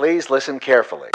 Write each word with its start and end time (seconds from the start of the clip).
Please 0.00 0.32
listen 0.32 0.58
carefully. 0.58 1.10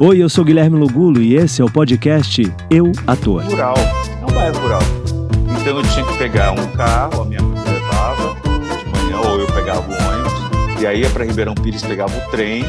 Oi, 0.00 0.22
eu 0.22 0.28
sou 0.30 0.42
Guilherme 0.42 0.78
Lugulo 0.78 1.20
e 1.20 1.34
esse 1.34 1.60
é 1.60 1.64
o 1.66 1.70
podcast 1.70 2.40
Eu 2.70 2.92
Ator. 3.06 3.44
Rural, 3.44 3.74
é 3.76 4.24
um 4.24 4.34
bairro 4.34 4.58
rural. 4.58 4.80
Então 5.60 5.76
eu 5.76 5.82
tinha 5.82 6.06
que 6.06 6.16
pegar 6.16 6.52
um 6.52 6.72
carro, 6.72 7.20
a 7.20 7.24
minha 7.26 7.42
mãe 7.42 7.60
me 7.60 7.70
levava 7.72 8.34
de 8.40 8.86
manhã, 8.86 9.20
ou 9.20 9.38
eu 9.38 9.46
pegava 9.48 9.80
o 9.82 9.92
ônibus, 9.92 10.80
e 10.80 10.86
aí 10.86 11.02
ia 11.02 11.10
para 11.10 11.26
Ribeirão 11.26 11.54
Pires, 11.54 11.82
pegava 11.82 12.16
o 12.16 12.30
trem, 12.30 12.64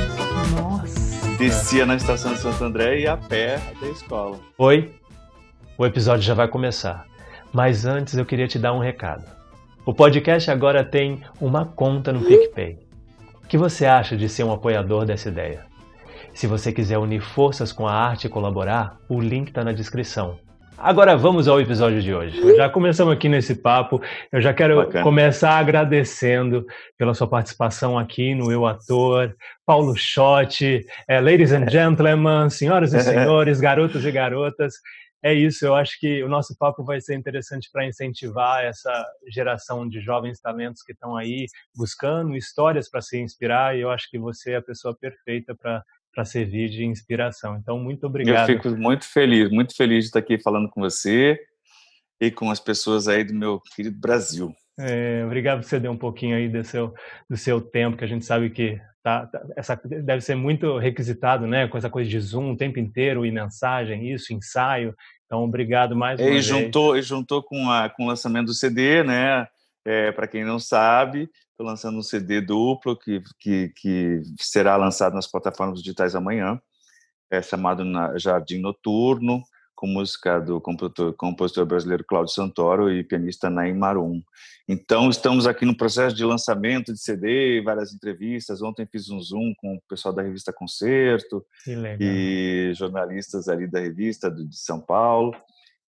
Nossa. 0.54 1.38
descia 1.38 1.86
na 1.86 1.96
estação 1.96 2.34
de 2.34 2.40
Santo 2.40 2.62
André 2.62 2.98
e 2.98 3.04
ia 3.04 3.14
a 3.14 3.18
pé 3.18 3.56
até 3.56 3.86
a 3.86 3.90
escola. 3.90 4.38
Oi, 4.58 4.92
o 5.78 5.86
episódio 5.86 6.24
já 6.24 6.34
vai 6.34 6.50
começar. 6.50 7.06
Mas 7.54 7.86
antes 7.86 8.18
eu 8.18 8.26
queria 8.26 8.50
te 8.50 8.60
dar 8.60 8.74
um 8.74 8.80
recado. 8.80 9.24
O 9.86 9.94
podcast 9.94 10.52
agora 10.52 10.84
tem 10.84 11.22
uma 11.40 11.64
conta 11.64 12.12
no 12.12 12.20
PicPay. 12.20 12.89
O 13.50 13.52
que 13.52 13.58
você 13.58 13.88
acha 13.88 14.16
de 14.16 14.30
ser 14.30 14.44
um 14.44 14.54
apoiador 14.54 15.06
dessa 15.06 15.28
ideia? 15.28 15.66
Se 16.36 16.46
você 16.46 16.72
quiser 16.72 17.00
unir 17.00 17.20
forças 17.20 17.72
com 17.72 17.88
a 17.88 17.92
arte 17.92 18.28
e 18.28 18.30
colaborar, 18.30 18.96
o 19.10 19.20
link 19.20 19.48
está 19.48 19.64
na 19.64 19.72
descrição. 19.72 20.38
Agora 20.78 21.18
vamos 21.18 21.48
ao 21.48 21.60
episódio 21.60 22.00
de 22.00 22.14
hoje. 22.14 22.56
Já 22.56 22.70
começamos 22.70 23.12
aqui 23.12 23.28
nesse 23.28 23.56
papo. 23.56 24.00
Eu 24.32 24.40
já 24.40 24.54
quero 24.54 24.76
Bacana. 24.76 25.04
começar 25.04 25.58
agradecendo 25.58 26.64
pela 26.96 27.16
sua 27.16 27.26
participação 27.26 27.98
aqui 27.98 28.36
no 28.36 28.52
Eu 28.52 28.68
Ator, 28.68 29.34
Paulo 29.66 29.96
Schotti, 29.98 30.86
eh, 31.08 31.20
ladies 31.20 31.52
and 31.52 31.68
gentlemen, 31.70 32.52
senhoras 32.52 32.94
e 32.94 33.02
senhores, 33.02 33.60
garotos 33.60 34.06
e 34.06 34.12
garotas. 34.12 34.76
É 35.22 35.34
isso, 35.34 35.66
eu 35.66 35.76
acho 35.76 36.00
que 36.00 36.24
o 36.24 36.30
nosso 36.30 36.56
papo 36.58 36.84
vai 36.84 37.02
ser 37.02 37.16
interessante 37.16 37.70
para 37.72 37.86
incentivar 37.86 38.64
essa 38.64 39.06
geração 39.28 39.88
de 39.88 40.00
jovens 40.00 40.40
talentos 40.40 40.82
que 40.82 40.94
estão 40.94 41.18
aí 41.18 41.46
buscando 41.76 42.38
histórias 42.38 42.90
para 42.90 43.02
se 43.02 43.20
inspirar 43.20 43.78
e 43.78 43.82
eu 43.82 43.92
acho 43.92 44.10
que 44.10 44.18
você 44.18 44.52
é 44.52 44.56
a 44.58 44.62
pessoa 44.62 44.96
perfeita 44.96 45.54
para 45.56 45.84
para 46.14 46.26
servir 46.26 46.70
de 46.70 46.84
inspiração. 46.84 47.58
Então, 47.58 47.80
muito 47.80 48.06
obrigado. 48.08 48.50
Eu 48.50 48.58
fico 48.58 48.76
muito 48.76 49.06
feliz, 49.06 49.50
muito 49.50 49.76
feliz 49.76 50.06
de 50.06 50.08
estar 50.08 50.20
aqui 50.20 50.40
falando 50.40 50.70
com 50.70 50.82
você 50.82 51.40
e 52.20 52.32
com 52.32 52.50
as 52.52 52.60
pessoas 52.60 53.08
aí 53.08 53.24
do 53.24 53.34
meu 53.34 53.62
querido 53.76 53.98
Brasil. 53.98 54.54
É, 54.80 55.24
obrigado 55.26 55.60
por 55.60 55.66
você 55.66 55.80
dar 55.80 55.92
um 55.92 55.98
pouquinho 55.98 56.36
aí 56.36 56.48
do 56.48 56.64
seu, 56.64 56.94
do 57.30 57.38
seu 57.38 57.62
tempo, 57.62 57.98
que 57.98 58.04
a 58.04 58.08
gente 58.08 58.26
sabe 58.26 58.50
que 58.50 58.80
tá, 59.04 59.28
tá- 59.28 59.42
essa 59.56 59.80
deve 59.84 60.22
ser 60.22 60.36
muito 60.36 60.78
requisitado, 60.78 61.48
né? 61.48 61.68
Com 61.68 61.78
essa 61.78 61.90
coisa 61.90 62.10
de 62.10 62.20
Zoom 62.20 62.52
o 62.52 62.58
tempo 62.58 62.80
inteiro 62.80 63.26
e 63.26 63.32
mensagem, 63.32 64.12
isso, 64.12 64.34
ensaio. 64.34 64.96
Então, 65.26 65.44
obrigado 65.44 65.96
mais 65.96 66.20
uma 66.20 66.28
E 66.28 66.32
vez. 66.34 66.46
juntou, 66.46 66.98
e 66.98 67.02
juntou 67.02 67.44
com, 67.44 67.70
a, 67.70 67.90
com 67.90 68.06
o 68.06 68.08
lançamento 68.08 68.48
do 68.48 68.54
CD, 68.54 69.04
né? 69.04 69.48
para 70.16 70.28
quem 70.28 70.46
não 70.46 70.60
sabe, 70.60 71.30
estou 71.52 71.66
lançando 71.66 71.98
um 71.98 72.04
CD 72.04 72.42
duplo 72.42 72.96
que, 72.96 73.22
que, 73.40 73.70
que 73.76 74.22
será 74.38 74.76
lançado 74.76 75.14
nas 75.16 75.26
plataformas 75.26 75.80
digitais 75.82 76.14
amanhã, 76.16 76.62
é 77.32 77.42
chamado 77.42 77.84
Jardim 78.20 78.60
Noturno, 78.60 79.42
com 79.80 79.88
música 79.88 80.42
do 80.42 80.60
compositor, 80.60 81.14
compositor 81.14 81.66
brasileiro 81.66 82.04
Cláudio 82.04 82.34
Santoro 82.34 82.92
e 82.92 83.02
pianista 83.02 83.50
Naim 83.50 83.74
Marum. 83.74 84.22
Então, 84.68 85.10
estamos 85.10 85.48
aqui 85.48 85.66
no 85.66 85.74
processo 85.74 86.14
de 86.14 86.26
lançamento 86.26 86.92
de 86.92 87.00
CD, 87.00 87.62
várias 87.62 87.94
entrevistas. 87.94 88.62
Ontem 88.62 88.86
fiz 88.86 89.10
um 89.10 89.22
Zoom 89.22 89.54
com 89.56 89.76
o 89.76 89.82
pessoal 89.88 90.14
da 90.14 90.22
revista 90.22 90.52
Concerto, 90.52 91.46
e 91.98 92.74
jornalistas 92.76 93.48
ali 93.48 93.68
da 93.68 93.80
revista 93.80 94.30
de 94.30 94.54
São 94.58 94.82
Paulo. 94.82 95.34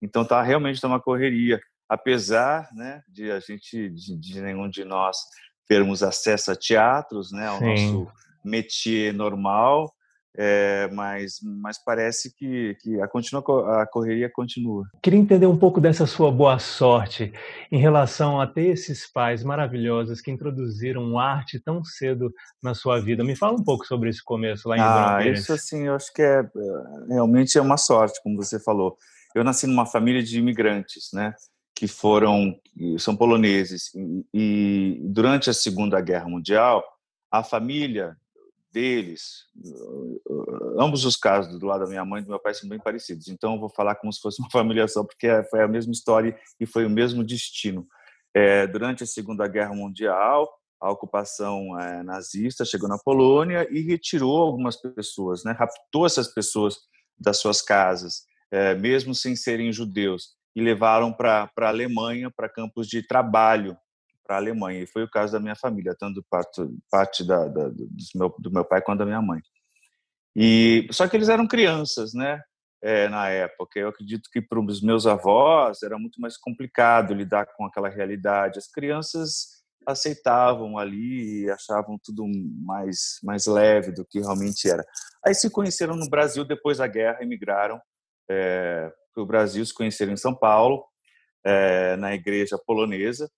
Então 0.00 0.25
tá 0.25 0.41
realmente 0.41 0.80
tá 0.80 0.86
uma 0.86 1.00
correria, 1.00 1.60
apesar, 1.88 2.69
né, 2.72 3.02
de 3.08 3.28
a 3.32 3.41
gente 3.41 3.91
de, 3.91 4.16
de 4.16 4.41
nenhum 4.41 4.70
de 4.70 4.84
nós 4.84 5.19
termos 5.66 6.00
acesso 6.04 6.52
a 6.52 6.54
teatros, 6.54 7.32
né, 7.32 7.48
ao 7.48 7.58
Sim. 7.58 7.64
nosso 7.64 8.12
métier 8.44 9.12
normal, 9.12 9.92
é, 10.36 10.89
mas 10.92 11.39
mas 11.42 11.83
parece 11.83 12.34
que 12.34 12.77
que 12.81 13.00
a 13.00 13.09
continua 13.09 13.83
a 13.83 13.86
correria 13.86 14.31
continua. 14.31 14.84
Queria 15.03 15.19
entender 15.19 15.47
um 15.47 15.56
pouco 15.56 15.81
dessa 15.81 16.06
sua 16.06 16.31
boa 16.31 16.59
sorte 16.59 17.32
em 17.71 17.78
relação 17.78 18.41
a 18.41 18.47
ter 18.47 18.69
esses 18.69 19.10
pais 19.10 19.43
maravilhosos 19.43 20.21
que 20.21 20.31
introduziram 20.31 21.19
arte 21.19 21.59
tão 21.59 21.82
cedo 21.84 22.32
na 22.62 22.75
sua 22.75 23.00
vida. 23.00 23.25
Me 23.25 23.34
fala 23.34 23.59
um 23.59 23.65
pouco 23.65 23.84
sobre 23.84 24.09
esse 24.09 24.22
começo 24.22 24.69
lá 24.69 24.77
em 24.77 24.81
Ah, 24.81 25.27
isso 25.27 25.53
assim, 25.53 25.87
eu 25.87 25.94
acho 25.94 26.12
que 26.12 26.22
é 26.22 26.41
é, 26.41 27.15
realmente 27.15 27.59
é 27.59 27.60
uma 27.60 27.77
sorte, 27.77 28.22
como 28.22 28.37
você 28.37 28.60
falou. 28.60 28.97
Eu 29.34 29.44
nasci 29.44 29.66
numa 29.66 29.87
família 29.87 30.22
de 30.22 30.38
imigrantes, 30.38 31.10
né, 31.12 31.34
que 31.75 31.87
foram 31.87 32.56
são 32.99 33.16
poloneses 33.16 33.93
e, 33.94 34.27
e 34.33 35.00
durante 35.04 35.50
a 35.50 35.54
Segunda 35.54 36.00
Guerra 36.00 36.28
Mundial, 36.28 36.84
a 37.31 37.43
família 37.43 38.16
deles, 38.72 39.44
uh, 39.56 40.81
ambos 40.81 41.04
os 41.04 41.16
casos 41.16 41.58
do 41.58 41.66
lado 41.66 41.84
da 41.84 41.91
minha 41.91 42.04
mãe 42.04 42.20
e 42.20 42.25
do 42.25 42.31
meu 42.31 42.38
pai 42.38 42.54
são 42.54 42.69
bem 42.69 42.78
parecidos. 42.78 43.28
Então 43.28 43.54
eu 43.54 43.60
vou 43.60 43.69
falar 43.69 43.97
como 43.97 44.12
se 44.12 44.20
fosse 44.20 44.41
uma 44.41 44.50
família 44.53 44.86
só, 44.86 45.04
porque 45.04 45.26
é- 45.26 45.44
foi 45.44 45.62
a 45.62 45.69
mesma 45.69 45.92
história 45.92 46.38
e 46.58 46.66
foi 46.66 46.86
o 46.86 46.91
mesmo 46.91 47.25
destino. 47.25 47.86
É, 48.34 48.66
durante 48.66 49.03
a 49.03 49.06
Segunda 49.06 49.47
Guerra 49.48 49.75
Mundial, 49.75 50.48
a 50.80 50.91
ocupação 50.91 51.78
eh, 51.78 52.03
nazista 52.03 52.64
chegou 52.64 52.88
na 52.88 52.97
Polônia 52.97 53.69
e 53.70 53.82
retirou 53.82 54.38
algumas 54.38 54.76
pessoas, 54.76 55.44
né? 55.44 55.53
raptou 55.53 56.06
essas 56.06 56.32
pessoas 56.32 56.78
das 57.19 57.36
suas 57.36 57.60
casas, 57.60 58.22
eh, 58.50 58.75
mesmo 58.76 59.14
sem 59.14 59.36
serem 59.36 59.70
judeus, 59.70 60.28
e 60.56 60.62
levaram 60.62 61.12
para 61.12 61.50
a 61.54 61.69
Alemanha, 61.69 62.30
para 62.34 62.48
campos 62.48 62.88
de 62.88 63.06
trabalho 63.06 63.76
para 64.30 64.36
a 64.36 64.38
Alemanha. 64.38 64.80
E 64.80 64.86
foi 64.86 65.02
o 65.02 65.10
caso 65.10 65.32
da 65.32 65.41
minha 65.41 65.56
família, 65.56 65.96
tanto 65.98 66.24
parte, 66.30 66.62
parte 66.88 67.26
da, 67.26 67.48
da, 67.48 67.68
do, 67.68 67.88
meu, 68.14 68.34
do 68.38 68.52
meu 68.52 68.64
pai 68.64 68.80
quanto 68.80 69.00
da 69.00 69.04
minha 69.04 69.20
mãe. 69.20 69.41
E 70.36 70.86
só 70.92 71.08
que 71.08 71.16
eles 71.16 71.28
eram 71.28 71.48
crianças, 71.48 72.14
né? 72.14 72.41
É, 72.80 73.08
na 73.08 73.28
época, 73.28 73.80
eu 73.80 73.88
acredito 73.88 74.30
que 74.32 74.41
para 74.41 74.60
os 74.60 74.80
meus 74.80 75.04
avós 75.04 75.82
era 75.82 75.98
muito 75.98 76.20
mais 76.20 76.36
complicado 76.36 77.12
lidar 77.12 77.44
com 77.56 77.66
aquela 77.66 77.88
realidade. 77.88 78.60
As 78.60 78.70
crianças 78.70 79.64
aceitavam 79.84 80.78
ali 80.78 81.42
e 81.42 81.50
achavam 81.50 81.98
tudo 82.04 82.24
mais 82.64 83.18
mais 83.24 83.47
leve 83.47 83.91
do 83.91 84.06
que 84.06 84.20
realmente 84.20 84.70
era. 84.70 84.84
Aí 85.26 85.34
se 85.34 85.50
conheceram 85.50 85.97
no 85.97 86.08
Brasil 86.08 86.44
depois 86.44 86.78
da 86.78 86.86
guerra, 86.86 87.18
emigraram 87.20 87.80
é, 88.30 88.92
para 89.12 89.22
o 89.24 89.26
Brasil, 89.26 89.66
se 89.66 89.74
conheceram 89.74 90.12
em 90.12 90.16
São 90.16 90.34
Paulo, 90.34 90.84
é, 91.44 91.97
na 91.97 92.14
igreja 92.14 92.56
polonesa, 92.64 93.28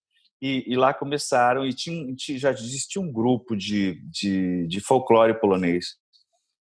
e, 0.43 0.65
e 0.67 0.77
lá 0.77 0.93
começaram, 0.93 1.65
e 1.65 1.73
tinha, 1.73 2.17
já 2.37 2.51
existia 2.51 3.01
um 3.01 3.13
grupo 3.13 3.57
de, 3.57 4.03
de, 4.11 4.67
de 4.67 4.81
folclore 4.81 5.39
polonês. 5.39 5.95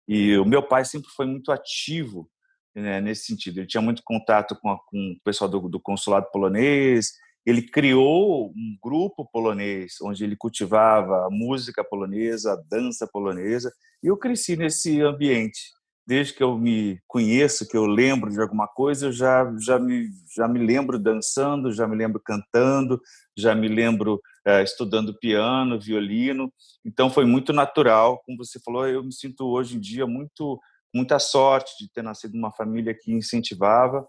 E 0.08 0.36
o 0.36 0.44
meu 0.44 0.66
pai 0.66 0.84
sempre 0.84 1.08
foi 1.10 1.26
muito 1.26 1.52
ativo 1.52 2.28
né, 2.74 3.00
nesse 3.00 3.26
sentido. 3.26 3.58
Ele 3.58 3.68
tinha 3.68 3.80
muito 3.80 4.02
contato 4.04 4.58
com, 4.60 4.68
a, 4.68 4.78
com 4.84 5.12
o 5.12 5.22
pessoal 5.22 5.48
do, 5.48 5.68
do 5.68 5.78
consulado 5.78 6.26
polonês. 6.32 7.12
Ele 7.46 7.62
criou 7.62 8.48
um 8.48 8.76
grupo 8.82 9.24
polonês 9.30 9.94
onde 10.02 10.24
ele 10.24 10.34
cultivava 10.34 11.26
a 11.26 11.30
música 11.30 11.84
polonesa, 11.84 12.54
a 12.54 12.62
dança 12.68 13.06
polonesa. 13.06 13.72
E 14.02 14.08
eu 14.08 14.16
cresci 14.16 14.56
nesse 14.56 15.00
ambiente. 15.02 15.60
Desde 16.08 16.32
que 16.32 16.42
eu 16.42 16.56
me 16.56 16.98
conheço, 17.06 17.68
que 17.68 17.76
eu 17.76 17.84
lembro 17.84 18.30
de 18.30 18.40
alguma 18.40 18.66
coisa, 18.66 19.08
eu 19.08 19.12
já 19.12 19.44
já 19.60 19.78
me 19.78 20.08
já 20.34 20.48
me 20.48 20.58
lembro 20.58 20.98
dançando, 20.98 21.70
já 21.70 21.86
me 21.86 21.94
lembro 21.94 22.18
cantando, 22.18 22.98
já 23.36 23.54
me 23.54 23.68
lembro 23.68 24.18
eh, 24.46 24.62
estudando 24.62 25.18
piano, 25.18 25.78
violino. 25.78 26.50
Então 26.82 27.10
foi 27.10 27.26
muito 27.26 27.52
natural, 27.52 28.22
como 28.24 28.38
você 28.38 28.58
falou. 28.58 28.88
Eu 28.88 29.04
me 29.04 29.12
sinto 29.12 29.44
hoje 29.48 29.76
em 29.76 29.80
dia 29.80 30.06
muito 30.06 30.58
muita 30.94 31.18
sorte 31.18 31.72
de 31.78 31.92
ter 31.92 32.02
nascido 32.02 32.32
numa 32.32 32.52
família 32.52 32.96
que 32.98 33.12
incentivava, 33.12 34.08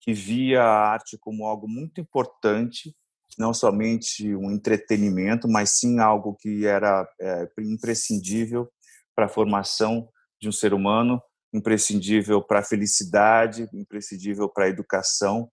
que 0.00 0.12
via 0.12 0.64
a 0.64 0.90
arte 0.90 1.16
como 1.16 1.46
algo 1.46 1.68
muito 1.68 2.00
importante, 2.00 2.92
não 3.38 3.54
somente 3.54 4.34
um 4.34 4.50
entretenimento, 4.50 5.46
mas 5.46 5.78
sim 5.78 6.00
algo 6.00 6.34
que 6.40 6.66
era 6.66 7.08
é, 7.20 7.48
imprescindível 7.60 8.68
para 9.14 9.26
a 9.26 9.28
formação 9.28 10.08
de 10.40 10.48
um 10.48 10.52
ser 10.52 10.74
humano, 10.74 11.22
imprescindível 11.56 12.42
para 12.42 12.60
a 12.60 12.64
felicidade, 12.64 13.68
imprescindível 13.72 14.48
para 14.48 14.64
a 14.64 14.68
educação. 14.68 15.50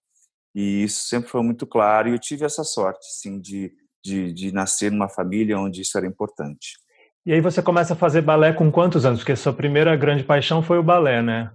E 0.53 0.83
isso 0.83 1.07
sempre 1.07 1.29
foi 1.29 1.41
muito 1.41 1.65
claro. 1.65 2.09
E 2.09 2.11
eu 2.11 2.19
tive 2.19 2.45
essa 2.45 2.63
sorte, 2.63 3.05
sim, 3.19 3.39
de, 3.39 3.73
de, 4.03 4.31
de 4.31 4.51
nascer 4.51 4.91
numa 4.91 5.09
família 5.09 5.57
onde 5.57 5.81
isso 5.81 5.97
era 5.97 6.05
importante. 6.05 6.77
E 7.25 7.31
aí 7.31 7.39
você 7.39 7.61
começa 7.61 7.93
a 7.93 7.95
fazer 7.97 8.21
balé 8.21 8.51
com 8.51 8.71
quantos 8.71 9.05
anos? 9.05 9.19
Porque 9.19 9.35
sua 9.35 9.53
primeira 9.53 9.95
grande 9.95 10.23
paixão 10.23 10.61
foi 10.61 10.77
o 10.77 10.83
balé, 10.83 11.21
né? 11.21 11.51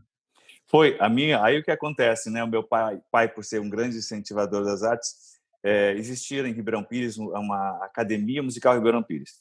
Foi 0.67 0.97
a 0.99 1.09
minha. 1.09 1.43
Aí 1.43 1.59
o 1.59 1.63
que 1.63 1.71
acontece, 1.71 2.31
né? 2.31 2.43
O 2.43 2.49
meu 2.49 2.63
pai, 2.63 3.01
pai 3.13 3.29
por 3.29 3.45
ser 3.45 3.61
um 3.61 3.69
grande 3.69 3.97
incentivador 3.99 4.65
das 4.65 4.83
artes, 4.83 5.39
é, 5.63 5.93
existia 5.93 6.47
em 6.47 6.53
Ribeirão 6.53 6.83
Pires 6.83 7.19
uma 7.19 7.85
academia 7.85 8.43
musical 8.43 8.75
Ribeirão 8.75 9.03
Pires. 9.03 9.33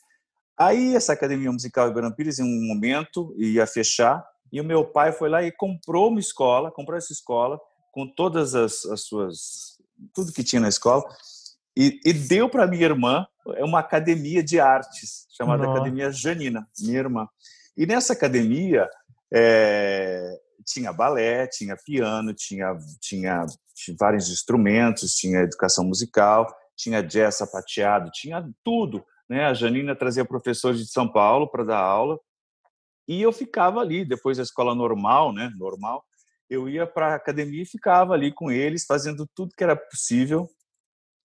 Aí 0.58 0.96
essa 0.96 1.14
academia 1.14 1.52
musical 1.52 1.88
Ribeirão 1.88 2.12
Pires, 2.12 2.40
em 2.40 2.44
um 2.44 2.68
momento, 2.68 3.34
ia 3.38 3.66
fechar 3.68 4.26
e 4.52 4.62
o 4.62 4.64
meu 4.64 4.86
pai 4.86 5.12
foi 5.12 5.30
lá 5.30 5.44
e 5.44 5.52
comprou 5.52 6.10
uma 6.10 6.20
escola, 6.20 6.72
comprou 6.72 6.98
essa 6.98 7.12
escola 7.12 7.60
com 7.92 8.08
todas 8.08 8.56
as, 8.56 8.86
as 8.86 9.02
suas 9.02 9.78
tudo 10.14 10.32
que 10.32 10.44
tinha 10.44 10.62
na 10.62 10.70
escola 10.70 11.04
e, 11.76 12.00
e 12.06 12.14
deu 12.14 12.50
para 12.50 12.68
minha 12.68 12.86
irmã 12.86 13.26
é 13.56 13.64
uma 13.64 13.80
academia 13.80 14.44
de 14.44 14.60
artes 14.60 15.28
chamada 15.36 15.64
Nossa. 15.64 15.80
Academia 15.80 16.12
Janina, 16.12 16.68
minha 16.80 16.98
irmã. 16.98 17.28
E 17.78 17.86
nessa 17.86 18.14
academia 18.14 18.90
é, 19.32 20.40
tinha 20.66 20.92
balé, 20.92 21.48
tinha 21.48 21.78
piano, 21.78 22.34
tinha, 22.34 22.76
tinha, 23.00 23.46
tinha 23.76 23.98
vários 24.00 24.30
instrumentos, 24.30 25.14
tinha 25.14 25.42
educação 25.42 25.86
musical, 25.86 26.48
tinha 26.76 27.04
jazz 27.04 27.36
sapateado, 27.36 28.10
tinha 28.12 28.44
tudo. 28.64 29.06
Né? 29.30 29.46
A 29.46 29.54
Janina 29.54 29.96
trazia 29.96 30.26
professores 30.26 30.80
de 30.80 30.88
São 30.88 31.08
Paulo 31.08 31.48
para 31.48 31.64
dar 31.64 31.80
aula 31.80 32.20
e 33.08 33.22
eu 33.22 33.32
ficava 33.32 33.80
ali, 33.80 34.04
depois 34.04 34.38
da 34.38 34.44
escola 34.44 34.76
normal, 34.76 35.32
né? 35.34 35.52
normal, 35.56 36.04
eu 36.50 36.68
ia 36.68 36.86
para 36.86 37.14
a 37.14 37.16
academia 37.16 37.64
e 37.64 37.66
ficava 37.66 38.14
ali 38.14 38.32
com 38.32 38.52
eles, 38.52 38.86
fazendo 38.86 39.28
tudo 39.36 39.54
que 39.56 39.64
era 39.64 39.76
possível. 39.76 40.50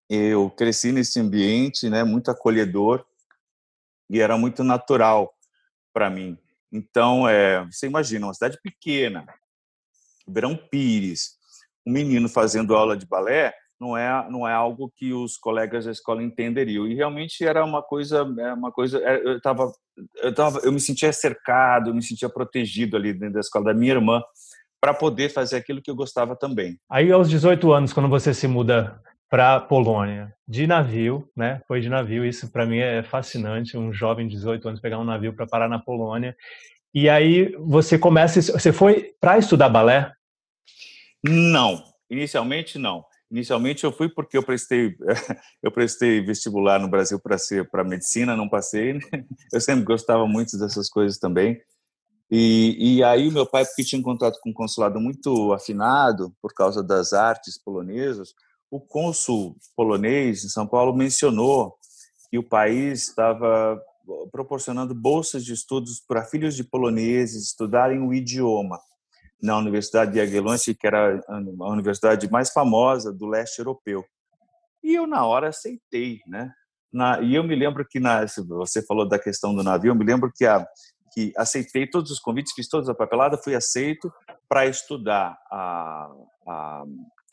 Eu 0.09 0.51
cresci 0.51 0.93
nesse 0.93 1.19
ambiente, 1.21 1.89
né, 1.89 2.05
muito 2.05 2.31
acolhedor 2.31 3.05
e 4.11 4.21
era 4.21 4.37
muito 4.37 4.63
natural 4.63 5.33
para 5.93 6.11
mim. 6.11 6.37
Então, 6.71 7.29
é, 7.29 7.65
você 7.67 7.87
imagina 7.87 8.27
uma 8.27 8.35
cidade 8.35 8.59
pequena, 8.63 9.25
Verão 10.27 10.57
Pires, 10.57 11.37
um 11.87 11.93
menino 11.93 12.29
fazendo 12.29 12.75
aula 12.75 12.97
de 12.97 13.07
balé, 13.07 13.55
não 13.83 13.97
é 13.97 14.31
não 14.31 14.49
é 14.49 14.53
algo 14.53 14.93
que 14.97 15.13
os 15.13 15.37
colegas 15.37 15.85
da 15.85 15.91
escola 15.91 16.23
entenderiam 16.23 16.87
e 16.87 16.95
realmente 16.95 17.45
era 17.45 17.65
uma 17.65 17.83
coisa 17.83 18.19
é 18.39 18.53
uma 18.53 18.71
coisa 18.71 18.99
é, 18.99 19.21
eu 19.25 19.37
estava 19.39 19.73
eu 20.23 20.35
tava 20.35 20.61
eu 20.63 20.73
me 20.73 20.81
sentia 20.81 21.13
cercado 21.13 21.91
eu 21.91 21.95
me 21.95 22.03
sentia 22.03 22.29
protegido 22.29 22.97
ali 22.97 23.13
dentro 23.13 23.35
da 23.35 23.41
escola 23.41 23.67
da 23.67 23.75
minha 23.75 23.95
irmã 23.95 24.23
para 24.81 24.93
poder 24.93 25.29
fazer 25.29 25.57
aquilo 25.57 25.81
que 25.81 25.89
eu 25.89 25.95
gostava 25.95 26.35
também. 26.35 26.77
Aí 26.91 27.13
aos 27.13 27.31
18 27.31 27.73
anos, 27.73 27.93
quando 27.93 28.09
você 28.09 28.35
se 28.35 28.49
muda 28.49 29.01
para 29.31 29.61
Polônia, 29.61 30.35
de 30.47 30.67
navio, 30.67 31.31
né? 31.37 31.63
Foi 31.69 31.81
de 31.81 31.89
navio, 31.89 32.25
isso 32.25 32.51
para 32.51 32.67
mim 32.67 32.79
é 32.79 33.01
fascinante, 33.03 33.79
um 33.79 33.93
jovem 33.93 34.27
de 34.27 34.35
18 34.35 34.69
anos 34.69 34.81
pegar 34.81 34.99
um 34.99 35.05
navio 35.05 35.33
para 35.33 35.47
parar 35.47 35.69
na 35.69 35.79
Polônia. 35.79 36.37
E 36.93 37.09
aí 37.09 37.55
você 37.61 37.97
começa, 37.97 38.43
você 38.43 38.73
foi 38.73 39.15
para 39.21 39.39
estudar 39.39 39.69
balé? 39.69 40.13
Não, 41.25 41.83
inicialmente 42.11 42.77
não. 42.77 43.05
Inicialmente 43.33 43.83
eu 43.83 43.91
fui 43.91 44.11
porque 44.11 44.37
eu 44.37 44.43
prestei 44.43 44.95
eu 45.63 45.73
prestei 45.73 46.21
vestibular 46.21 46.79
no 46.79 46.87
Brasil 46.87 47.19
para 47.19 47.39
ser 47.39 47.67
para 47.71 47.83
medicina, 47.83 48.37
não 48.37 48.47
passei. 48.47 48.99
Eu 49.51 49.59
sempre 49.59 49.85
gostava 49.85 50.27
muito 50.27 50.59
dessas 50.59 50.91
coisas 50.91 51.19
também. 51.19 51.59
E, 52.31 52.97
e 52.97 53.03
aí 53.03 53.31
meu 53.31 53.47
pai, 53.47 53.65
porque 53.65 53.85
tinha 53.85 53.99
um 53.99 54.03
contato 54.05 54.39
com 54.43 54.51
um 54.51 54.55
consulado 54.55 55.01
muito 55.01 55.51
afinado 55.55 56.31
por 56.43 56.53
causa 56.53 56.83
das 56.83 57.15
artes 57.15 57.59
polonesas, 57.59 58.35
o 58.71 58.79
cônsul 58.79 59.57
polonês 59.75 60.45
em 60.45 60.49
São 60.49 60.67
Paulo 60.67 60.95
mencionou 60.95 61.75
que 62.31 62.39
o 62.39 62.47
país 62.47 63.09
estava 63.09 63.81
proporcionando 64.31 64.95
bolsas 64.95 65.43
de 65.43 65.55
estudos 65.55 66.01
para 66.07 66.25
filhos 66.25 66.55
de 66.55 66.65
poloneses 66.65 67.45
estudarem 67.45 68.01
o 68.01 68.13
idioma 68.13 68.79
na 69.43 69.59
Universidade 69.59 70.13
de 70.13 70.19
Jagiellonski, 70.19 70.75
que 70.75 70.87
era 70.87 71.21
a 71.29 71.71
universidade 71.71 72.31
mais 72.31 72.51
famosa 72.51 73.13
do 73.13 73.27
leste 73.27 73.59
europeu. 73.59 74.05
E 74.83 74.95
eu 74.95 75.07
na 75.07 75.27
hora 75.27 75.49
aceitei, 75.49 76.21
né? 76.27 76.53
Na, 76.93 77.21
e 77.21 77.35
eu 77.35 77.43
me 77.43 77.57
lembro 77.57 77.87
que 77.89 77.99
na, 77.99 78.25
você 78.49 78.85
falou 78.85 79.09
da 79.09 79.19
questão 79.19 79.55
do 79.55 79.63
navio, 79.63 79.91
eu 79.91 79.95
me 79.95 80.05
lembro 80.05 80.31
que 80.35 80.45
a 80.45 80.65
que 81.13 81.33
aceitei 81.37 81.87
todos 81.87 82.11
os 82.11 82.19
convites, 82.19 82.55
fiz 82.55 82.67
toda 82.69 82.91
a 82.91 82.95
papelada, 82.95 83.37
fui 83.37 83.55
aceito 83.55 84.11
para 84.49 84.67
estudar 84.67 85.37
a, 85.51 86.11
a, 86.49 86.85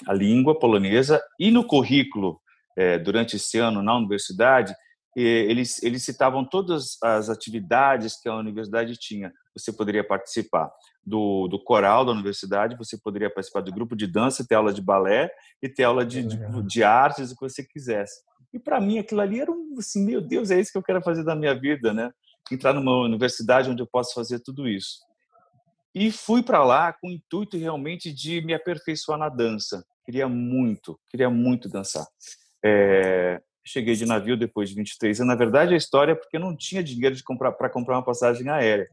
a, 0.08 0.14
língua 0.14 0.58
polonesa 0.58 1.22
e 1.40 1.50
no 1.50 1.64
currículo, 1.64 2.40
é, 2.78 3.00
durante 3.00 3.38
esse 3.38 3.58
ano 3.58 3.82
na 3.82 3.96
universidade, 3.96 4.76
eles, 5.16 5.82
eles 5.82 6.04
citavam 6.04 6.46
todas 6.46 6.98
as 7.04 7.30
atividades 7.30 8.22
que 8.22 8.30
a 8.30 8.36
universidade 8.36 8.96
tinha. 8.98 9.34
Você 9.60 9.72
poderia 9.72 10.04
participar 10.04 10.72
do, 11.06 11.48
do 11.48 11.62
coral 11.62 12.06
da 12.06 12.12
universidade, 12.12 12.78
você 12.78 12.98
poderia 12.98 13.30
participar 13.30 13.62
do 13.62 13.72
grupo 13.72 13.96
de 13.96 14.08
dança, 14.08 14.46
ter 14.48 14.56
aula 14.56 14.74
de 14.74 14.82
balé 14.82 15.30
e 15.62 15.70
ter 15.70 15.84
aula 15.84 16.06
de, 16.06 16.24
de, 16.24 16.64
de 16.64 16.84
artes, 16.84 17.32
o 17.32 17.36
que 17.36 17.50
você 17.50 17.64
quisesse. 17.64 18.22
E 18.54 18.58
para 18.58 18.82
mim 18.82 18.98
aquilo 18.98 19.22
ali 19.22 19.40
era 19.40 19.52
um 19.52 19.76
assim, 19.78 20.04
meu 20.04 20.22
Deus, 20.22 20.50
é 20.50 20.60
isso 20.60 20.72
que 20.72 20.78
eu 20.78 20.84
quero 20.84 21.02
fazer 21.02 21.24
da 21.24 21.36
minha 21.36 21.54
vida, 21.54 21.94
né? 21.94 22.12
entrar 22.52 22.74
numa 22.74 23.02
universidade 23.02 23.70
onde 23.70 23.82
eu 23.82 23.88
possa 23.88 24.14
fazer 24.14 24.40
tudo 24.40 24.68
isso. 24.68 25.00
E 25.94 26.12
fui 26.12 26.44
para 26.44 26.64
lá 26.64 26.94
com 26.94 27.08
o 27.08 27.12
intuito 27.12 27.58
realmente 27.58 28.12
de 28.12 28.42
me 28.42 28.54
aperfeiçoar 28.54 29.18
na 29.18 29.30
dança. 29.30 29.84
Queria 30.06 30.28
muito, 30.28 31.00
queria 31.10 31.30
muito 31.30 31.68
dançar. 31.68 32.06
É, 32.64 33.42
cheguei 33.66 33.96
de 33.96 34.06
navio 34.06 34.38
depois 34.38 34.70
de 34.70 34.76
23 34.76 35.22
anos. 35.22 35.34
Na 35.34 35.38
verdade, 35.38 35.74
a 35.74 35.78
história 35.78 36.14
é 36.14 36.16
porque 36.16 36.38
eu 36.38 36.42
não 36.42 36.56
tinha 36.56 36.84
dinheiro 36.84 37.16
de 37.16 37.24
comprar 37.24 37.52
para 37.52 37.70
comprar 37.70 37.96
uma 37.96 38.06
passagem 38.06 38.48
aérea. 38.50 38.88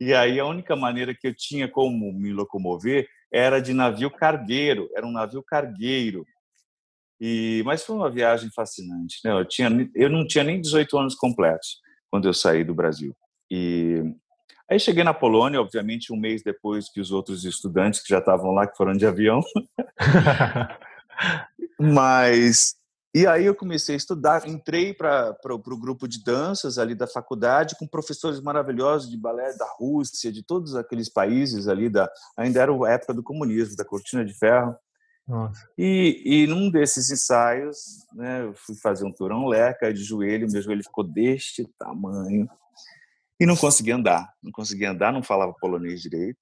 E 0.00 0.14
aí 0.14 0.38
a 0.38 0.46
única 0.46 0.76
maneira 0.76 1.14
que 1.14 1.28
eu 1.28 1.34
tinha 1.34 1.68
como 1.68 2.12
me 2.12 2.32
locomover 2.32 3.08
era 3.32 3.60
de 3.60 3.74
navio 3.74 4.10
cargueiro, 4.10 4.88
era 4.96 5.06
um 5.06 5.12
navio 5.12 5.42
cargueiro. 5.42 6.24
E 7.20 7.62
mas 7.64 7.84
foi 7.84 7.96
uma 7.96 8.10
viagem 8.10 8.48
fascinante, 8.54 9.18
né? 9.24 9.32
Eu 9.32 9.44
tinha 9.44 9.68
eu 9.94 10.08
não 10.08 10.26
tinha 10.26 10.44
nem 10.44 10.60
18 10.60 10.96
anos 10.96 11.14
completos 11.14 11.80
quando 12.10 12.28
eu 12.28 12.34
saí 12.34 12.62
do 12.62 12.74
Brasil. 12.74 13.14
E 13.50 14.02
aí 14.70 14.78
cheguei 14.78 15.02
na 15.02 15.12
Polônia, 15.12 15.60
obviamente 15.60 16.12
um 16.12 16.16
mês 16.16 16.42
depois 16.42 16.88
que 16.88 17.00
os 17.00 17.10
outros 17.10 17.44
estudantes 17.44 18.00
que 18.00 18.08
já 18.08 18.18
estavam 18.18 18.52
lá, 18.52 18.66
que 18.66 18.76
foram 18.76 18.92
de 18.92 19.06
avião. 19.06 19.40
Mas 21.78 22.77
e 23.14 23.26
aí 23.26 23.46
eu 23.46 23.54
comecei 23.54 23.94
a 23.94 23.98
estudar, 23.98 24.46
entrei 24.46 24.92
para 24.92 25.34
o 25.46 25.78
grupo 25.78 26.06
de 26.06 26.22
danças 26.22 26.78
ali 26.78 26.94
da 26.94 27.06
faculdade 27.06 27.76
com 27.78 27.86
professores 27.86 28.40
maravilhosos 28.40 29.10
de 29.10 29.16
balé 29.16 29.56
da 29.56 29.66
Rússia, 29.78 30.30
de 30.30 30.42
todos 30.42 30.74
aqueles 30.74 31.08
países 31.08 31.68
ali 31.68 31.88
da 31.88 32.10
ainda 32.36 32.60
era 32.60 32.72
a 32.72 32.90
época 32.90 33.14
do 33.14 33.22
comunismo, 33.22 33.76
da 33.76 33.84
cortina 33.84 34.24
de 34.24 34.34
ferro. 34.34 34.76
Nossa. 35.26 35.60
E, 35.76 36.22
e 36.24 36.46
num 36.46 36.70
desses 36.70 37.10
ensaios, 37.10 38.06
né, 38.14 38.44
eu 38.44 38.54
fui 38.54 38.74
fazer 38.76 39.04
um 39.04 39.12
turão 39.12 39.46
leca 39.46 39.92
de 39.92 40.02
joelho, 40.02 40.50
meu 40.50 40.62
joelho 40.62 40.82
ficou 40.82 41.04
deste 41.04 41.66
tamanho 41.78 42.48
e 43.40 43.46
não 43.46 43.56
conseguia 43.56 43.96
andar. 43.96 44.28
Não 44.42 44.50
conseguia 44.52 44.90
andar, 44.90 45.12
não 45.12 45.22
falava 45.22 45.54
polonês 45.60 46.00
direito. 46.00 46.38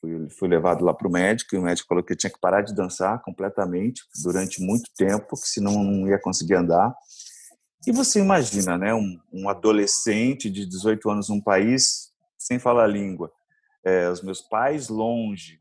Fui, 0.00 0.28
fui 0.30 0.48
levado 0.48 0.84
lá 0.84 0.94
para 0.94 1.08
o 1.08 1.10
médico 1.10 1.54
e 1.54 1.58
o 1.58 1.62
médico 1.62 1.88
falou 1.88 2.04
que 2.04 2.12
eu 2.12 2.16
tinha 2.16 2.30
que 2.30 2.40
parar 2.40 2.62
de 2.62 2.74
dançar 2.74 3.20
completamente 3.22 4.02
durante 4.22 4.62
muito 4.62 4.90
tempo, 4.96 5.34
que 5.36 5.48
senão 5.48 5.82
não 5.82 6.08
ia 6.08 6.20
conseguir 6.20 6.54
andar. 6.54 6.94
E 7.86 7.92
você 7.92 8.20
imagina, 8.20 8.76
né, 8.76 8.94
um, 8.94 9.18
um 9.32 9.48
adolescente 9.48 10.50
de 10.50 10.66
18 10.66 11.10
anos 11.10 11.28
num 11.28 11.40
país 11.40 12.12
sem 12.38 12.58
falar 12.58 12.84
a 12.84 12.88
língua, 12.88 13.32
é, 13.84 14.08
os 14.08 14.22
meus 14.22 14.40
pais 14.40 14.88
longe, 14.88 15.58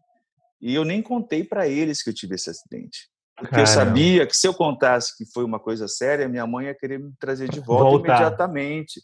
e 0.61 0.73
eu 0.73 0.83
nem 0.83 1.01
contei 1.01 1.43
para 1.43 1.67
eles 1.67 2.03
que 2.03 2.09
eu 2.09 2.13
tive 2.13 2.35
esse 2.35 2.49
acidente. 2.49 3.09
Porque 3.35 3.51
Caramba. 3.51 3.69
eu 3.69 3.73
sabia 3.73 4.27
que 4.27 4.35
se 4.35 4.47
eu 4.47 4.53
contasse 4.53 5.15
que 5.15 5.25
foi 5.31 5.43
uma 5.43 5.59
coisa 5.59 5.87
séria, 5.87 6.27
minha 6.27 6.47
mãe 6.47 6.65
ia 6.65 6.75
querer 6.75 6.99
me 6.99 7.13
trazer 7.19 7.47
de 7.47 7.59
volta 7.59 7.91
Voltar. 7.91 8.15
imediatamente. 8.15 8.99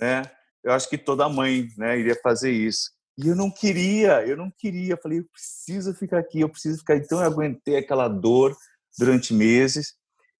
Né? 0.00 0.22
Eu 0.64 0.72
acho 0.72 0.88
que 0.88 0.96
toda 0.96 1.28
mãe 1.28 1.68
né, 1.76 1.98
iria 1.98 2.18
fazer 2.22 2.50
isso. 2.50 2.90
E 3.18 3.28
eu 3.28 3.34
não 3.34 3.50
queria, 3.50 4.26
eu 4.26 4.36
não 4.36 4.50
queria. 4.50 4.92
Eu 4.92 4.98
falei, 4.98 5.20
eu 5.20 5.24
preciso 5.24 5.94
ficar 5.94 6.18
aqui, 6.18 6.40
eu 6.40 6.48
preciso 6.48 6.78
ficar. 6.78 6.96
Então 6.96 7.20
eu 7.20 7.26
aguentei 7.26 7.76
aquela 7.76 8.08
dor 8.08 8.56
durante 8.98 9.32
meses. 9.32 9.94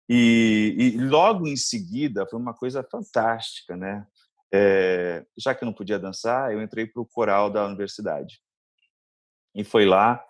E, 0.09 0.75
e 0.79 0.99
logo 0.99 1.49
em 1.49 1.57
seguida 1.57 2.27
foi 2.27 2.39
uma 2.39 2.55
coisa 2.55 2.83
fantástica, 2.83 3.77
né? 3.77 4.07
É, 4.53 5.25
já 5.37 5.55
que 5.55 5.65
eu 5.65 5.67
não 5.67 5.73
podia 5.73 5.99
dançar, 5.99 6.53
eu 6.53 6.63
entrei 6.63 6.87
para 6.87 7.03
o 7.03 7.07
coral 7.07 7.51
da 7.51 7.67
universidade. 7.67 8.41
E 9.55 9.65
foi 9.65 9.87
lá 9.87 10.23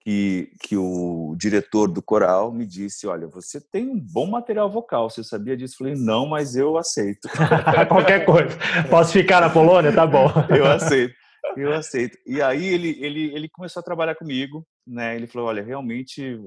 que, 0.00 0.52
que 0.60 0.76
o 0.76 1.34
diretor 1.36 1.88
do 1.88 2.02
coral 2.02 2.52
me 2.52 2.66
disse: 2.66 3.06
Olha, 3.06 3.26
você 3.26 3.60
tem 3.60 3.88
um 3.88 3.98
bom 3.98 4.26
material 4.26 4.70
vocal, 4.70 5.08
você 5.08 5.24
sabia 5.24 5.56
disso? 5.56 5.74
Eu 5.74 5.78
falei: 5.78 5.94
Não, 5.96 6.26
mas 6.26 6.54
eu 6.54 6.76
aceito. 6.76 7.28
Qualquer 7.88 8.24
coisa. 8.24 8.56
Posso 8.90 9.12
ficar 9.12 9.40
na 9.40 9.50
Polônia? 9.50 9.92
Tá 9.92 10.06
bom. 10.06 10.28
eu 10.54 10.66
aceito. 10.66 11.14
Eu 11.56 11.72
aceito. 11.72 12.18
E 12.26 12.40
aí 12.40 12.66
ele, 12.66 12.98
ele, 13.00 13.34
ele 13.34 13.48
começou 13.48 13.80
a 13.80 13.84
trabalhar 13.84 14.14
comigo, 14.14 14.66
né? 14.86 15.16
Ele 15.16 15.26
falou: 15.26 15.48
Olha, 15.48 15.62
realmente, 15.62 16.40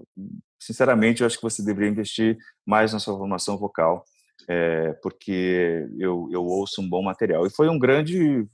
sinceramente, 0.59 1.21
eu 1.21 1.27
acho 1.27 1.37
que 1.37 1.43
você 1.43 1.63
deveria 1.63 1.89
investir 1.89 2.37
mais 2.65 2.93
na 2.93 2.99
sua 2.99 3.17
formação 3.17 3.57
vocal. 3.57 4.03
É, 4.47 4.93
porque 5.03 5.85
eu, 5.99 6.27
eu 6.31 6.43
ouço 6.43 6.81
um 6.81 6.89
bom 6.89 7.03
material. 7.03 7.45
E 7.45 7.51
foi 7.51 7.69
um 7.69 7.77
grande, 7.77 8.47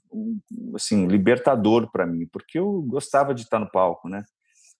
assim, 0.75 1.07
libertador 1.07 1.89
para 1.91 2.05
mim, 2.05 2.27
porque 2.31 2.59
eu 2.59 2.81
gostava 2.81 3.33
de 3.33 3.43
estar 3.43 3.59
no 3.59 3.69
palco, 3.69 4.09
né? 4.09 4.23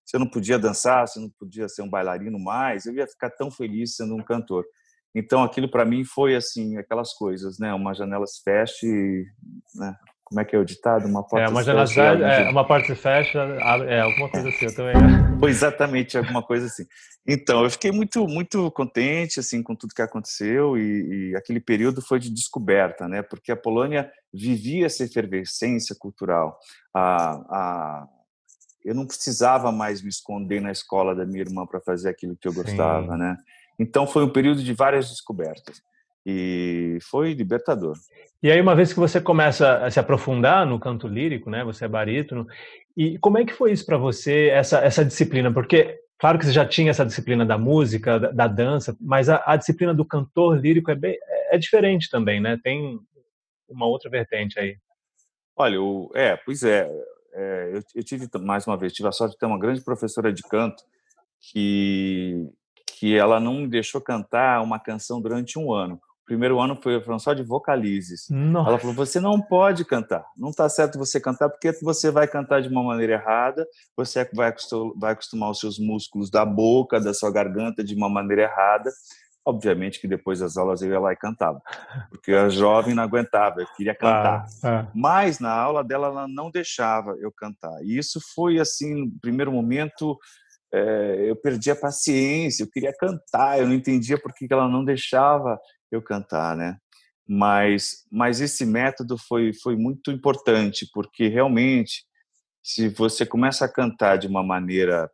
se 0.06 0.16
eu 0.16 0.20
não 0.20 0.28
podia 0.28 0.60
dançar, 0.60 1.08
se 1.08 1.18
eu 1.18 1.24
não 1.24 1.30
podia 1.32 1.68
ser 1.68 1.82
um 1.82 1.90
bailarino 1.90 2.40
mais, 2.40 2.86
eu 2.86 2.94
ia 2.94 3.08
ficar 3.08 3.32
tão 3.32 3.50
feliz 3.50 3.96
sendo 3.96 4.16
um 4.16 4.24
cantor. 4.24 4.64
Então 5.16 5.44
aquilo 5.44 5.70
para 5.70 5.84
mim 5.84 6.04
foi 6.06 6.36
assim 6.36 6.78
aquelas 6.78 7.14
coisas, 7.14 7.58
né? 7.58 7.74
Uma 7.74 7.94
janela 7.94 8.28
se 8.28 8.42
fecha 8.44 8.86
e 8.86 9.26
né? 9.74 9.96
Como 10.26 10.42
é 10.42 10.46
que 10.46 10.56
é 10.56 10.60
o 10.60 10.66
ditado? 10.66 11.08
Uma 11.08 11.22
porta 11.22 11.46
é, 11.46 11.48
uma 11.50 11.64
generosidade, 11.64 12.24
é, 12.24 12.50
uma 12.50 12.66
porta 12.66 12.96
fecha, 12.96 13.40
é 13.88 14.02
alguma 14.02 14.28
coisa 14.28 14.50
assim, 14.50 14.66
eu 14.66 14.76
também. 14.76 14.96
Foi 15.40 15.50
exatamente 15.52 16.18
alguma 16.18 16.42
coisa 16.42 16.66
assim. 16.66 16.84
Então, 17.28 17.64
eu 17.64 17.70
fiquei 17.70 17.92
muito, 17.92 18.28
muito 18.28 18.70
contente 18.72 19.40
assim 19.40 19.62
com 19.62 19.76
tudo 19.76 19.94
que 19.94 20.02
aconteceu 20.02 20.78
e, 20.78 21.32
e, 21.32 21.36
aquele 21.36 21.60
período 21.60 22.02
foi 22.02 22.20
de 22.20 22.30
descoberta, 22.30 23.08
né? 23.08 23.22
Porque 23.22 23.52
a 23.52 23.56
Polônia 23.56 24.12
vivia 24.34 24.86
essa 24.86 25.04
efervescência 25.04 25.96
cultural. 25.98 26.58
A, 26.94 27.32
a, 27.50 28.08
eu 28.84 28.96
não 28.96 29.06
precisava 29.06 29.72
mais 29.72 30.02
me 30.02 30.10
esconder 30.10 30.62
na 30.62 30.72
escola 30.72 31.16
da 31.16 31.26
minha 31.26 31.42
irmã 31.42 31.66
para 31.66 31.82
fazer 31.82 32.10
aquilo 32.10 32.38
que 32.38 32.48
eu 32.48 32.54
gostava, 32.54 33.14
Sim. 33.14 33.20
né? 33.20 33.38
Então, 33.80 34.08
foi 34.08 34.24
um 34.24 34.32
período 34.32 34.64
de 34.64 34.74
várias 34.74 35.10
descobertas 35.10 35.82
e 36.26 36.98
foi 37.02 37.34
libertador. 37.34 37.96
E 38.42 38.52
aí, 38.52 38.60
uma 38.60 38.76
vez 38.76 38.92
que 38.92 39.00
você 39.00 39.22
começa 39.22 39.86
a 39.86 39.92
se 39.92 40.00
aprofundar 40.00 40.66
no 40.66 40.80
canto 40.80 41.08
lírico, 41.08 41.50
né? 41.50 41.64
Você 41.64 41.86
é 41.86 41.88
barítono. 41.88 42.48
E 42.98 43.18
como 43.20 43.38
é 43.38 43.46
que 43.46 43.54
foi 43.54 43.72
isso 43.72 43.86
para 43.86 43.98
você, 43.98 44.50
essa, 44.50 44.80
essa 44.80 45.06
disciplina? 45.06 45.54
Porque, 45.54 46.00
claro 46.18 46.40
que 46.40 46.46
você 46.46 46.52
já 46.52 46.66
tinha 46.66 46.90
essa 46.90 47.06
disciplina 47.06 47.46
da 47.46 47.58
música, 47.58 48.20
da, 48.20 48.32
da 48.32 48.48
dança, 48.48 48.96
mas 49.00 49.30
a, 49.30 49.44
a, 49.46 49.56
disciplina 49.56 49.94
do 49.94 50.06
cantor 50.06 50.58
lírico 50.58 50.90
é, 50.90 50.96
bem, 50.96 51.18
é, 51.28 51.56
é 51.56 51.58
diferente 51.58 52.10
também, 52.10 52.42
né? 52.42 52.60
Tem 52.64 53.00
uma 53.70 53.86
outra 53.86 54.10
vertente 54.10 54.60
aí. 54.60 54.78
Olha, 55.56 55.82
o, 55.82 56.12
é, 56.16 56.36
pois 56.38 56.64
é. 56.64 56.90
é 57.34 57.72
eu, 57.74 57.82
eu, 57.96 58.04
tive, 58.04 58.28
mais 58.42 58.66
uma 58.66 58.78
vez, 58.78 58.94
tive 58.94 59.08
a 59.08 59.12
sorte 59.12 59.34
de 59.34 59.40
ter 59.40 59.46
uma 59.46 59.60
grande 59.60 59.84
professora 59.84 60.34
de 60.34 60.42
canto 60.44 60.84
que, 61.40 62.48
que 62.88 63.16
ela 63.16 63.40
não 63.40 63.62
me 63.62 63.68
deixou 63.68 64.02
cantar 64.02 64.62
uma 64.62 64.80
canção 64.80 65.22
durante 65.22 65.58
um 65.60 65.72
ano 65.72 66.00
primeiro 66.26 66.60
ano 66.60 66.78
foi 66.82 67.02
só 67.20 67.34
de 67.34 67.44
vocalizes. 67.44 68.28
Nossa. 68.30 68.70
Ela 68.70 68.80
falou: 68.80 68.96
você 68.96 69.20
não 69.20 69.40
pode 69.40 69.86
cantar, 69.86 70.26
não 70.38 70.50
está 70.50 70.68
certo 70.68 70.98
você 70.98 71.20
cantar, 71.20 71.50
porque 71.50 71.72
você 71.82 72.10
vai 72.12 72.28
cantar 72.28 72.62
de 72.62 72.68
uma 72.68 72.84
maneira 72.84 73.14
errada, 73.14 73.66
você 73.96 74.28
vai 74.34 74.50
acostumar 75.12 75.52
os 75.52 75.60
seus 75.60 75.80
músculos 75.80 76.30
da 76.30 76.46
boca, 76.46 77.00
da 77.00 77.14
sua 77.14 77.32
garganta 77.32 77.84
de 77.84 77.96
uma 77.96 78.10
maneira 78.10 78.44
errada. 78.44 78.92
Obviamente 79.48 80.02
que 80.02 80.08
depois 80.08 80.40
das 80.40 80.58
aulas 80.58 80.82
eu 80.82 80.90
ia 80.90 81.00
lá 81.00 81.14
e 81.14 81.16
cantava, 81.16 81.62
porque 82.10 82.32
a 82.32 82.50
jovem 82.50 82.96
não 82.96 83.04
aguentava, 83.04 83.62
eu 83.62 83.68
queria 83.78 83.94
cantar. 83.94 84.48
Ah, 84.64 84.80
ah. 84.80 84.88
Mas 84.92 85.40
na 85.40 85.52
aula 85.52 85.84
dela 85.84 86.08
ela 86.08 86.28
não 86.28 86.50
deixava 86.50 87.12
eu 87.20 87.32
cantar. 87.32 87.80
E 87.84 87.96
isso 87.96 88.20
foi 88.34 88.60
assim, 88.60 89.06
no 89.06 89.20
primeiro 89.20 89.52
momento, 89.52 90.18
é, 90.74 91.30
eu 91.30 91.36
perdi 91.36 91.72
a 91.72 91.76
paciência, 91.76 92.64
eu 92.64 92.70
queria 92.70 92.94
cantar, 92.94 93.60
eu 93.60 93.68
não 93.68 93.74
entendia 93.74 94.18
por 94.18 94.34
que 94.34 94.48
ela 94.50 94.68
não 94.68 94.84
deixava 94.84 95.60
eu 95.92 96.02
cantar, 96.02 96.56
né? 96.56 96.78
Mas, 97.28 98.06
mas 98.12 98.42
esse 98.42 98.66
método 98.66 99.18
foi, 99.18 99.52
foi 99.54 99.76
muito 99.76 100.12
importante, 100.12 100.88
porque 100.94 101.28
realmente, 101.28 102.06
se 102.64 102.90
você 102.90 103.26
começa 103.26 103.66
a 103.66 103.72
cantar 103.72 104.18
de 104.18 104.28
uma 104.28 104.44
maneira 104.44 105.10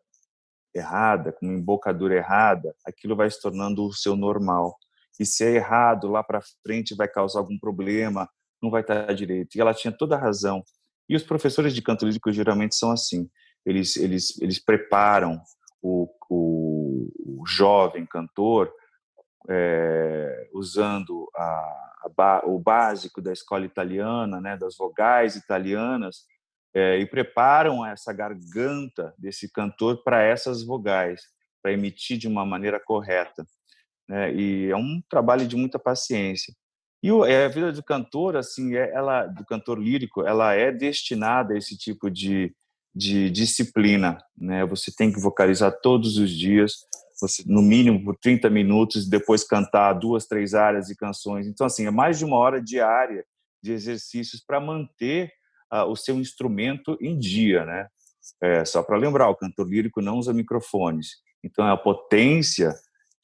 errada, 0.73 1.31
com 1.33 1.45
uma 1.45 1.55
embocadura 1.55 2.15
errada, 2.15 2.73
aquilo 2.85 3.15
vai 3.15 3.29
se 3.29 3.41
tornando 3.41 3.85
o 3.85 3.93
seu 3.93 4.15
normal. 4.15 4.77
E 5.19 5.25
se 5.25 5.43
é 5.43 5.55
errado, 5.55 6.07
lá 6.09 6.23
para 6.23 6.41
frente 6.63 6.95
vai 6.95 7.07
causar 7.07 7.39
algum 7.39 7.57
problema, 7.59 8.29
não 8.61 8.69
vai 8.69 8.81
estar 8.81 9.13
direito. 9.13 9.55
E 9.55 9.61
ela 9.61 9.73
tinha 9.73 9.91
toda 9.91 10.15
a 10.15 10.19
razão. 10.19 10.63
E 11.09 11.15
os 11.15 11.23
professores 11.23 11.73
de 11.73 11.81
canto 11.81 12.05
lírico 12.05 12.31
geralmente 12.31 12.75
são 12.75 12.91
assim. 12.91 13.29
Eles, 13.65 13.95
eles, 13.95 14.39
eles 14.41 14.59
preparam 14.59 15.41
o, 15.81 16.09
o, 16.29 17.41
o 17.41 17.45
jovem 17.45 18.05
cantor 18.05 18.71
é, 19.49 20.49
usando 20.53 21.29
a, 21.35 21.99
a, 22.17 22.41
o 22.45 22.59
básico 22.59 23.21
da 23.21 23.33
escola 23.33 23.65
italiana, 23.65 24.39
né, 24.39 24.57
das 24.57 24.77
vogais 24.77 25.35
italianas, 25.35 26.25
é, 26.73 26.97
e 26.99 27.05
preparam 27.05 27.85
essa 27.85 28.13
garganta 28.13 29.13
desse 29.17 29.51
cantor 29.51 30.03
para 30.03 30.21
essas 30.21 30.63
vogais, 30.63 31.21
para 31.61 31.73
emitir 31.73 32.17
de 32.17 32.27
uma 32.27 32.45
maneira 32.45 32.79
correta. 32.79 33.45
Né? 34.07 34.33
E 34.33 34.71
é 34.71 34.75
um 34.75 35.01
trabalho 35.09 35.47
de 35.47 35.55
muita 35.55 35.77
paciência. 35.77 36.53
E 37.03 37.11
o, 37.11 37.25
é, 37.25 37.45
a 37.45 37.49
vida 37.49 37.71
do 37.71 37.83
cantor, 37.83 38.37
assim, 38.37 38.75
é, 38.75 38.91
ela, 38.93 39.25
do 39.25 39.43
cantor 39.45 39.79
lírico, 39.79 40.25
ela 40.25 40.53
é 40.53 40.71
destinada 40.71 41.53
a 41.53 41.57
esse 41.57 41.77
tipo 41.77 42.09
de, 42.09 42.55
de 42.93 43.29
disciplina. 43.29 44.17
Né? 44.37 44.65
Você 44.65 44.91
tem 44.95 45.11
que 45.11 45.19
vocalizar 45.19 45.71
todos 45.81 46.17
os 46.17 46.29
dias, 46.29 46.85
você, 47.19 47.43
no 47.45 47.61
mínimo 47.61 48.03
por 48.03 48.17
30 48.17 48.49
minutos, 48.49 49.07
depois 49.07 49.43
cantar 49.43 49.93
duas, 49.93 50.25
três 50.25 50.53
áreas 50.53 50.87
de 50.87 50.95
canções. 50.95 51.47
Então, 51.47 51.65
assim, 51.67 51.85
é 51.85 51.91
mais 51.91 52.17
de 52.17 52.25
uma 52.25 52.37
hora 52.37 52.61
diária 52.61 53.23
de 53.63 53.71
exercícios 53.71 54.43
para 54.43 54.59
manter 54.59 55.31
uh, 55.71 55.85
o 55.85 55.95
seu 55.95 56.15
instrumento 56.15 56.97
em 56.99 57.17
dia, 57.17 57.65
né? 57.65 57.87
É, 58.41 58.65
só 58.65 58.83
para 58.83 58.97
lembrar, 58.97 59.29
o 59.29 59.35
cantor 59.35 59.67
lírico 59.67 60.01
não 60.01 60.17
usa 60.17 60.33
microfones. 60.33 61.09
Então, 61.43 61.67
é 61.67 61.71
a 61.71 61.77
potência 61.77 62.73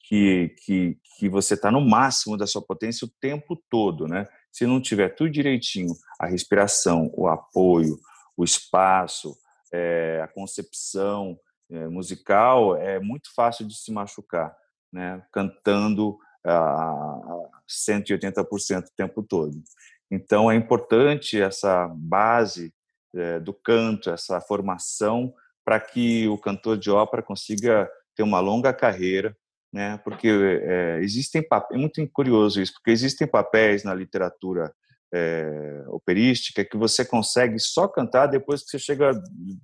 que, 0.08 0.54
que, 0.64 0.98
que 1.18 1.28
você 1.28 1.54
está 1.54 1.70
no 1.70 1.80
máximo 1.80 2.36
da 2.36 2.46
sua 2.46 2.62
potência 2.62 3.06
o 3.06 3.10
tempo 3.20 3.60
todo, 3.68 4.06
né? 4.06 4.28
Se 4.50 4.66
não 4.66 4.80
tiver 4.80 5.10
tudo 5.10 5.30
direitinho, 5.30 5.94
a 6.18 6.26
respiração, 6.26 7.10
o 7.14 7.28
apoio, 7.28 7.98
o 8.36 8.44
espaço, 8.44 9.36
é, 9.72 10.20
a 10.22 10.28
concepção, 10.28 11.38
é, 11.70 11.86
musical, 11.88 12.76
é 12.76 12.98
muito 12.98 13.32
fácil 13.34 13.66
de 13.66 13.74
se 13.74 13.92
machucar, 13.92 14.56
né? 14.92 15.22
Cantando 15.32 16.18
a 16.44 17.20
180% 17.68 18.86
o 18.86 18.96
tempo 18.96 19.22
todo. 19.22 19.62
Então 20.10 20.50
é 20.50 20.54
importante 20.54 21.40
essa 21.40 21.88
base 21.94 22.72
é, 23.14 23.38
do 23.40 23.52
canto, 23.52 24.10
essa 24.10 24.40
formação 24.40 25.32
para 25.64 25.78
que 25.78 26.26
o 26.28 26.38
cantor 26.38 26.78
de 26.78 26.90
ópera 26.90 27.22
consiga 27.22 27.90
ter 28.14 28.22
uma 28.22 28.40
longa 28.40 28.72
carreira, 28.72 29.36
né? 29.72 29.98
Porque 29.98 30.28
é, 30.28 30.98
existem 31.02 31.46
é 31.70 31.76
muito 31.76 32.06
curioso 32.08 32.60
isso, 32.60 32.72
porque 32.72 32.90
existem 32.90 33.26
papéis 33.26 33.84
na 33.84 33.94
literatura 33.94 34.72
é, 35.12 35.84
operística 35.88 36.64
que 36.64 36.76
você 36.76 37.04
consegue 37.04 37.58
só 37.58 37.88
cantar 37.88 38.26
depois 38.26 38.62
que 38.62 38.70
você 38.70 38.78
chega, 38.78 39.12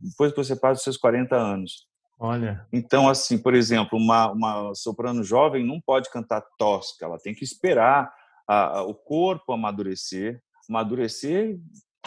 depois 0.00 0.32
que 0.32 0.38
você 0.38 0.56
passa 0.56 0.78
os 0.78 0.82
seus 0.82 0.96
40 0.96 1.36
anos. 1.36 1.86
Olha. 2.18 2.66
Então, 2.72 3.08
assim, 3.08 3.36
por 3.36 3.54
exemplo, 3.54 3.98
uma, 3.98 4.30
uma 4.30 4.74
soprano 4.74 5.22
jovem 5.22 5.66
não 5.66 5.80
pode 5.80 6.10
cantar 6.10 6.42
tosca, 6.58 7.04
ela 7.04 7.18
tem 7.18 7.34
que 7.34 7.44
esperar 7.44 8.12
a, 8.48 8.78
a, 8.78 8.82
o 8.82 8.94
corpo 8.94 9.52
amadurecer, 9.52 10.40
amadurecer 10.68 11.58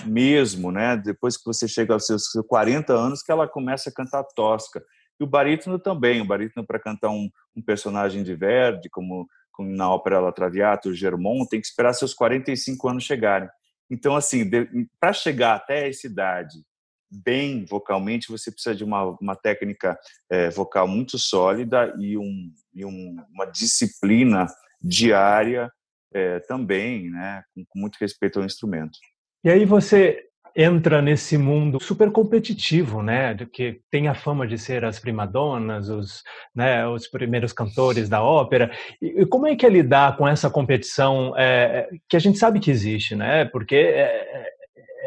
mesmo, 0.06 0.72
né? 0.72 0.96
Depois 0.96 1.38
que 1.38 1.46
você 1.46 1.68
chega 1.68 1.94
aos 1.94 2.06
seus 2.06 2.24
40 2.48 2.94
anos, 2.94 3.22
que 3.22 3.32
ela 3.32 3.48
começa 3.48 3.90
a 3.90 3.94
cantar 3.94 4.24
tosca. 4.36 4.84
E 5.20 5.24
o 5.24 5.28
barítono 5.28 5.80
também, 5.80 6.22
o 6.22 6.26
barítono 6.26 6.66
para 6.66 6.80
cantar 6.80 7.10
um, 7.10 7.30
um, 7.56 7.62
personagem 7.62 8.24
de 8.24 8.36
Verdi, 8.36 8.90
como, 8.90 9.28
como 9.47 9.47
na 9.60 9.90
ópera 9.90 10.20
La 10.20 10.32
Traviata, 10.32 10.90
o 10.90 10.94
Germont, 10.94 11.48
tem 11.50 11.60
que 11.60 11.68
esperar 11.68 11.94
seus 11.94 12.14
45 12.14 12.90
anos 12.90 13.04
chegarem. 13.04 13.50
Então, 13.90 14.16
assim, 14.16 14.50
para 15.00 15.14
chegar 15.14 15.56
até 15.56 15.88
essa 15.88 16.08
idade 16.08 16.58
bem 17.10 17.66
vocalmente, 17.66 18.30
você 18.30 18.52
precisa 18.52 18.76
de 18.76 18.84
uma, 18.84 19.18
uma 19.22 19.36
técnica 19.36 19.98
é, 20.30 20.50
vocal 20.50 20.88
muito 20.88 21.18
sólida 21.18 21.94
e, 21.98 22.18
um, 22.18 22.52
e 22.74 22.86
um, 22.86 23.16
uma 23.32 23.46
disciplina 23.46 24.46
diária 24.82 25.72
é, 26.14 26.40
também, 26.42 27.10
né, 27.10 27.44
com, 27.54 27.66
com, 27.66 27.80
muito 27.80 27.98
respeito 28.00 28.40
ao 28.40 28.46
instrumento. 28.46 28.98
E 29.44 29.50
aí 29.50 29.66
você 29.66 30.27
entra 30.60 31.04
nesse 31.04 31.38
mundo 31.38 31.78
super 31.80 32.12
competitivo, 32.12 33.04
né, 33.04 33.38
que 33.54 33.80
tem 33.92 34.08
a 34.08 34.16
fama 34.16 34.48
de 34.48 34.58
ser 34.58 34.84
as 34.84 35.00
primadonas, 35.00 35.88
os, 35.88 36.24
né, 36.56 36.88
os 36.88 37.08
primeiros 37.08 37.54
cantores 37.54 38.10
da 38.10 38.24
ópera. 38.24 38.72
E, 39.00 39.24
como 39.28 39.46
é 39.46 39.56
que 39.56 39.68
é 39.68 39.70
lidar 39.70 40.18
com 40.18 40.28
essa 40.28 40.50
competição 40.50 41.36
é, 41.38 41.88
que 42.10 42.18
a 42.18 42.20
gente 42.20 42.40
sabe 42.40 42.60
que 42.60 42.72
existe, 42.72 43.16
né? 43.16 43.46
Porque 43.46 43.76
é, 43.76 44.48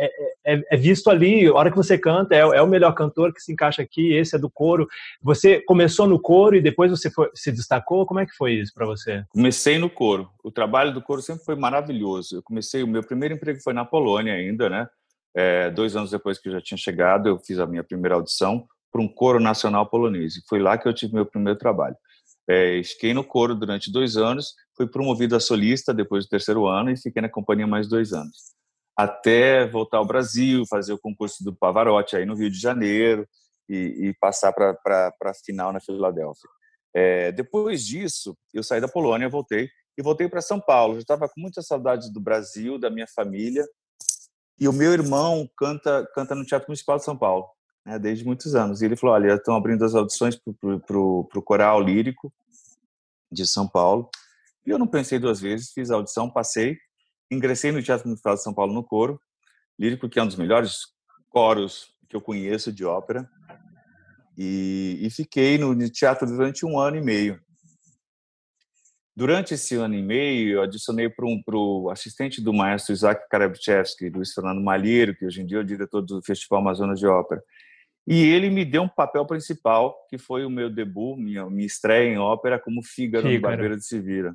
é, 0.00 0.54
é, 0.54 0.62
é, 0.70 0.76
visto 0.76 1.10
ali, 1.10 1.46
a 1.46 1.54
hora 1.54 1.70
que 1.70 1.76
você 1.76 1.98
canta, 1.98 2.34
é, 2.34 2.38
é, 2.38 2.62
o 2.62 2.66
melhor 2.66 2.92
cantor 2.94 3.34
que 3.34 3.40
se 3.40 3.52
encaixa 3.52 3.82
aqui, 3.82 4.14
esse 4.14 4.36
é 4.36 4.38
do 4.38 4.48
coro. 4.48 4.86
Você 5.20 5.60
começou 5.62 6.06
no 6.06 6.20
coro 6.20 6.54
e 6.54 6.62
depois 6.62 6.90
você 6.92 7.10
foi, 7.10 7.28
se 7.34 7.50
destacou? 7.50 8.06
Como 8.06 8.20
é 8.20 8.26
que 8.26 8.36
foi 8.36 8.54
isso 8.54 8.72
para 8.72 8.86
você? 8.86 9.24
Comecei 9.30 9.78
no 9.78 9.90
coro. 9.90 10.30
O 10.44 10.50
trabalho 10.50 10.94
do 10.94 11.02
coro 11.02 11.20
sempre 11.20 11.44
foi 11.44 11.56
maravilhoso. 11.56 12.36
Eu 12.36 12.42
comecei, 12.42 12.82
o 12.84 12.88
meu 12.88 13.02
primeiro 13.02 13.34
emprego 13.34 13.60
foi 13.62 13.72
na 13.72 13.84
Polônia 13.84 14.32
ainda, 14.32 14.70
né? 14.70 14.88
É, 15.36 15.70
dois 15.70 15.96
anos 15.96 16.10
depois 16.10 16.38
que 16.38 16.48
eu 16.48 16.52
já 16.52 16.60
tinha 16.60 16.78
chegado, 16.78 17.28
eu 17.28 17.38
fiz 17.38 17.58
a 17.58 17.66
minha 17.66 17.84
primeira 17.84 18.16
audição 18.16 18.66
para 18.92 19.00
um 19.00 19.08
coro 19.08 19.38
nacional 19.38 19.88
polonês. 19.88 20.36
E 20.36 20.42
foi 20.48 20.58
lá 20.58 20.76
que 20.76 20.88
eu 20.88 20.94
tive 20.94 21.14
meu 21.14 21.26
primeiro 21.26 21.58
trabalho. 21.58 21.96
É, 22.48 22.82
fiquei 22.82 23.14
no 23.14 23.22
coro 23.22 23.54
durante 23.54 23.92
dois 23.92 24.16
anos, 24.16 24.54
fui 24.76 24.86
promovido 24.86 25.36
a 25.36 25.40
solista 25.40 25.94
depois 25.94 26.24
do 26.24 26.30
terceiro 26.30 26.66
ano 26.66 26.90
e 26.90 26.96
fiquei 26.96 27.22
na 27.22 27.28
companhia 27.28 27.66
mais 27.66 27.88
dois 27.88 28.12
anos 28.12 28.50
até 29.00 29.66
voltar 29.66 29.98
ao 29.98 30.06
Brasil, 30.06 30.64
fazer 30.68 30.92
o 30.92 30.98
concurso 30.98 31.42
do 31.42 31.54
Pavarotti 31.54 32.16
aí 32.16 32.26
no 32.26 32.34
Rio 32.34 32.50
de 32.50 32.60
Janeiro 32.60 33.26
e, 33.68 34.08
e 34.08 34.14
passar 34.20 34.52
para 34.52 35.14
a 35.24 35.34
final 35.34 35.72
na 35.72 35.80
Filadélfia. 35.80 36.48
É, 36.94 37.32
depois 37.32 37.86
disso, 37.86 38.36
eu 38.52 38.62
saí 38.62 38.80
da 38.80 38.88
Polônia, 38.88 39.28
voltei 39.28 39.70
e 39.96 40.02
voltei 40.02 40.28
para 40.28 40.42
São 40.42 40.60
Paulo. 40.60 40.94
Já 40.94 41.00
estava 41.00 41.28
com 41.28 41.40
muita 41.40 41.62
saudade 41.62 42.12
do 42.12 42.20
Brasil, 42.20 42.78
da 42.78 42.90
minha 42.90 43.06
família 43.06 43.64
E 44.60 44.68
o 44.68 44.72
meu 44.72 44.92
irmão 44.92 45.48
canta 45.56 46.06
canta 46.14 46.34
no 46.34 46.44
Teatro 46.44 46.68
Municipal 46.68 46.98
de 46.98 47.04
São 47.04 47.16
Paulo, 47.16 47.48
né, 47.84 47.98
desde 47.98 48.24
muitos 48.24 48.54
anos. 48.54 48.82
E 48.82 48.84
ele 48.84 48.94
falou: 48.94 49.14
olha, 49.14 49.34
estão 49.34 49.56
abrindo 49.56 49.84
as 49.84 49.94
audições 49.94 50.36
para 50.36 50.98
o 50.98 51.42
coral 51.42 51.80
lírico 51.80 52.32
de 53.32 53.46
São 53.46 53.66
Paulo. 53.66 54.10
E 54.66 54.70
eu 54.70 54.78
não 54.78 54.86
pensei 54.86 55.18
duas 55.18 55.40
vezes, 55.40 55.72
fiz 55.72 55.90
a 55.90 55.94
audição, 55.94 56.30
passei, 56.30 56.76
ingressei 57.30 57.72
no 57.72 57.82
Teatro 57.82 58.06
Municipal 58.06 58.34
de 58.34 58.42
São 58.42 58.52
Paulo 58.52 58.74
no 58.74 58.84
coro 58.84 59.18
lírico, 59.80 60.10
que 60.10 60.18
é 60.18 60.22
um 60.22 60.26
dos 60.26 60.36
melhores 60.36 60.88
coros 61.30 61.94
que 62.06 62.14
eu 62.14 62.20
conheço 62.20 62.70
de 62.70 62.84
ópera. 62.84 63.26
E, 64.36 64.98
e 65.00 65.10
fiquei 65.10 65.56
no 65.56 65.74
teatro 65.88 66.26
durante 66.26 66.66
um 66.66 66.78
ano 66.78 66.98
e 66.98 67.00
meio. 67.00 67.40
Durante 69.20 69.52
esse 69.52 69.74
ano 69.74 69.94
e 69.94 70.02
meio, 70.02 70.54
eu 70.54 70.62
adicionei 70.62 71.06
para 71.06 71.26
um, 71.26 71.42
o 71.46 71.90
assistente 71.90 72.40
do 72.40 72.54
maestro 72.54 72.94
Isaac 72.94 73.28
Karabchevsky, 73.28 74.08
Luiz 74.08 74.32
Fernando 74.32 74.62
Malheiro, 74.62 75.14
que 75.14 75.26
hoje 75.26 75.42
em 75.42 75.44
dia 75.44 75.58
é 75.58 75.60
o 75.60 75.64
diretor 75.64 76.00
do 76.00 76.22
Festival 76.22 76.60
Amazonas 76.60 76.98
de 76.98 77.06
Ópera. 77.06 77.42
E 78.06 78.24
ele 78.24 78.48
me 78.48 78.64
deu 78.64 78.80
um 78.80 78.88
papel 78.88 79.26
principal, 79.26 79.94
que 80.08 80.16
foi 80.16 80.46
o 80.46 80.48
meu 80.48 80.70
debut, 80.70 81.18
minha, 81.18 81.44
minha 81.50 81.66
estreia 81.66 82.14
em 82.14 82.16
ópera 82.16 82.58
como 82.58 82.82
Fígaro, 82.82 83.24
Fígaro. 83.24 83.34
no 83.34 83.42
Barbeiro 83.42 83.76
de 83.76 83.84
Sevilla. 83.84 84.34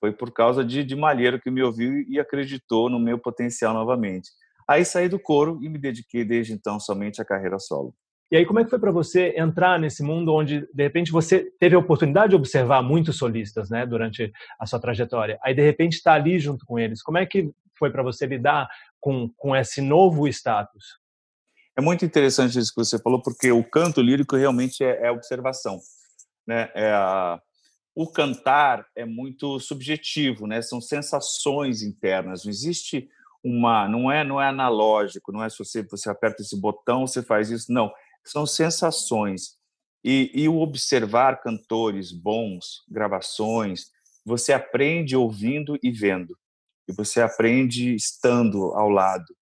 Foi 0.00 0.10
por 0.10 0.32
causa 0.32 0.64
de, 0.64 0.82
de 0.82 0.96
Malheiro 0.96 1.40
que 1.40 1.48
me 1.48 1.62
ouviu 1.62 2.00
e 2.08 2.18
acreditou 2.18 2.90
no 2.90 2.98
meu 2.98 3.16
potencial 3.16 3.72
novamente. 3.72 4.28
Aí 4.66 4.84
saí 4.84 5.08
do 5.08 5.20
coro 5.20 5.60
e 5.62 5.68
me 5.68 5.78
dediquei 5.78 6.24
desde 6.24 6.52
então 6.52 6.80
somente 6.80 7.22
à 7.22 7.24
carreira 7.24 7.60
solo. 7.60 7.94
E 8.30 8.36
aí, 8.36 8.46
como 8.46 8.58
é 8.58 8.64
que 8.64 8.70
foi 8.70 8.78
para 8.78 8.90
você 8.90 9.34
entrar 9.36 9.78
nesse 9.78 10.02
mundo 10.02 10.32
onde, 10.32 10.66
de 10.72 10.82
repente, 10.82 11.12
você 11.12 11.50
teve 11.60 11.76
a 11.76 11.78
oportunidade 11.78 12.30
de 12.30 12.36
observar 12.36 12.82
muitos 12.82 13.16
solistas, 13.16 13.70
né, 13.70 13.86
durante 13.86 14.32
a 14.58 14.66
sua 14.66 14.80
trajetória? 14.80 15.38
Aí, 15.42 15.54
de 15.54 15.62
repente, 15.62 15.94
está 15.94 16.14
ali 16.14 16.38
junto 16.38 16.64
com 16.66 16.78
eles. 16.78 17.02
Como 17.02 17.18
é 17.18 17.26
que 17.26 17.50
foi 17.78 17.90
para 17.90 18.02
você 18.02 18.26
lidar 18.26 18.68
com, 19.00 19.30
com 19.36 19.54
esse 19.54 19.80
novo 19.80 20.26
status? 20.26 20.98
É 21.76 21.80
muito 21.80 22.04
interessante 22.04 22.58
isso 22.58 22.72
que 22.72 22.84
você 22.84 22.98
falou, 22.98 23.20
porque 23.20 23.50
o 23.50 23.62
canto 23.62 24.00
lírico 24.00 24.36
realmente 24.36 24.82
é, 24.82 25.06
é 25.06 25.10
observação, 25.10 25.78
né? 26.46 26.70
É 26.74 26.92
a, 26.92 27.40
o 27.94 28.10
cantar 28.10 28.86
é 28.96 29.04
muito 29.04 29.58
subjetivo, 29.60 30.46
né? 30.46 30.62
São 30.62 30.80
sensações 30.80 31.82
internas. 31.82 32.44
Não 32.44 32.50
existe 32.50 33.08
uma, 33.44 33.88
não 33.88 34.10
é, 34.10 34.24
não 34.24 34.40
é 34.40 34.48
analógico, 34.48 35.30
não 35.30 35.44
é 35.44 35.50
se 35.50 35.58
você 35.58 35.82
você 35.82 36.08
aperta 36.08 36.42
esse 36.42 36.58
botão 36.58 37.06
você 37.06 37.22
faz 37.22 37.50
isso, 37.50 37.72
não 37.72 37.92
são 38.24 38.46
sensações. 38.46 39.56
E, 40.02 40.30
e 40.34 40.48
o 40.48 40.58
observar 40.58 41.40
cantores 41.40 42.12
bons, 42.12 42.82
gravações, 42.88 43.86
você 44.24 44.52
aprende 44.52 45.16
ouvindo 45.16 45.78
e 45.82 45.90
vendo. 45.90 46.36
E 46.88 46.92
você 46.92 47.20
aprende 47.20 47.94
estando 47.94 48.74
ao 48.74 48.88
lado. 48.88 49.34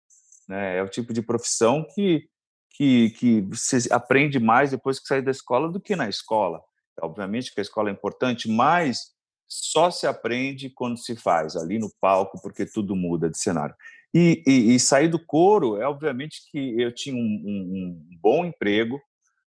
Né? 0.48 0.78
É 0.78 0.84
o 0.84 0.90
tipo 0.90 1.14
de 1.14 1.22
profissão 1.22 1.86
que, 1.96 2.28
que, 2.72 3.10
que 3.12 3.42
você 3.42 3.88
aprende 3.92 4.40
mais 4.40 4.72
depois 4.72 5.00
que 5.00 5.08
sair 5.08 5.22
da 5.22 5.32
escola 5.32 5.72
do 5.72 5.80
que 5.80 5.96
na 5.96 6.10
escola. 6.10 6.62
Obviamente 7.02 7.54
que 7.54 7.60
a 7.60 7.64
escola 7.64 7.90
é 7.90 7.94
importante, 7.94 8.48
mas 8.50 9.12
só 9.48 9.90
se 9.92 10.08
aprende 10.08 10.70
quando 10.70 10.98
se 10.98 11.16
faz 11.16 11.56
ali 11.56 11.80
no 11.80 11.92
palco, 12.00 12.40
porque 12.42 12.66
tudo 12.66 12.96
muda 12.96 13.30
de 13.30 13.38
cenário. 13.38 13.76
E, 14.14 14.44
e, 14.46 14.76
e, 14.76 14.80
sair 14.80 15.08
do 15.08 15.18
coro, 15.18 15.82
é 15.82 15.88
obviamente 15.88 16.42
que 16.52 16.82
eu 16.82 16.94
tinha 16.94 17.16
um, 17.16 17.20
um, 17.20 18.06
um, 18.10 18.18
bom 18.22 18.46
emprego, 18.46 19.02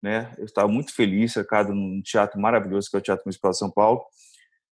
né? 0.01 0.33
Eu 0.37 0.45
estava 0.45 0.67
muito 0.67 0.93
feliz, 0.93 1.33
cercado 1.33 1.73
num 1.73 2.01
teatro 2.01 2.39
maravilhoso 2.39 2.89
que 2.89 2.95
é 2.95 2.99
o 2.99 3.01
Teatro 3.01 3.23
Municipal 3.25 3.51
de 3.51 3.57
São 3.57 3.69
Paulo, 3.69 4.01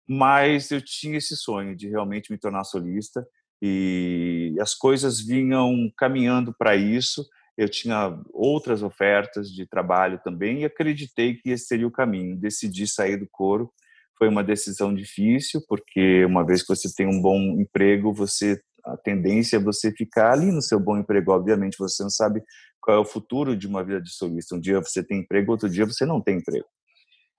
mas 0.07 0.71
eu 0.71 0.83
tinha 0.83 1.17
esse 1.17 1.37
sonho 1.37 1.75
de 1.75 1.89
realmente 1.89 2.31
me 2.31 2.39
tornar 2.39 2.65
solista 2.65 3.27
e 3.63 4.55
as 4.61 4.75
coisas 4.75 5.21
vinham 5.21 5.91
caminhando 5.97 6.55
para 6.57 6.75
isso. 6.77 7.27
Eu 7.57 7.69
tinha 7.69 8.19
outras 8.33 8.83
ofertas 8.83 9.51
de 9.51 9.67
trabalho 9.67 10.21
também 10.25 10.61
e 10.61 10.65
acreditei 10.65 11.35
que 11.35 11.51
esse 11.51 11.67
seria 11.67 11.87
o 11.87 11.93
caminho. 11.93 12.37
Decidi 12.37 12.87
sair 12.87 13.17
do 13.19 13.29
coro. 13.31 13.71
Foi 14.19 14.29
uma 14.29 14.43
decisão 14.43 14.95
difícil, 14.95 15.63
porque 15.69 16.25
uma 16.25 16.45
vez 16.45 16.63
que 16.63 16.69
você 16.69 16.93
tem 16.95 17.07
um 17.07 17.21
bom 17.21 17.39
emprego, 17.61 18.13
você 18.13 18.61
a 18.85 18.97
tendência 18.97 19.57
é 19.57 19.61
você 19.61 19.91
ficar 19.93 20.33
ali 20.33 20.51
no 20.51 20.63
seu 20.63 20.79
bom 20.79 20.99
emprego. 20.99 21.33
Obviamente, 21.33 21.79
você 21.79 22.03
não 22.03 22.11
sabe 22.11 22.43
qual 22.81 22.97
é 22.97 23.01
o 23.01 23.05
futuro 23.05 23.57
de 23.57 23.67
uma 23.67 23.85
vida 23.85 24.01
de 24.01 24.11
solista. 24.11 24.55
Um 24.55 24.61
dia 24.61 24.81
você 24.81 25.03
tem 25.03 25.21
emprego, 25.21 25.53
outro 25.53 25.69
dia 25.69 25.85
você 25.85 26.07
não 26.07 26.21
tem 26.21 26.39
emprego. 26.39 26.67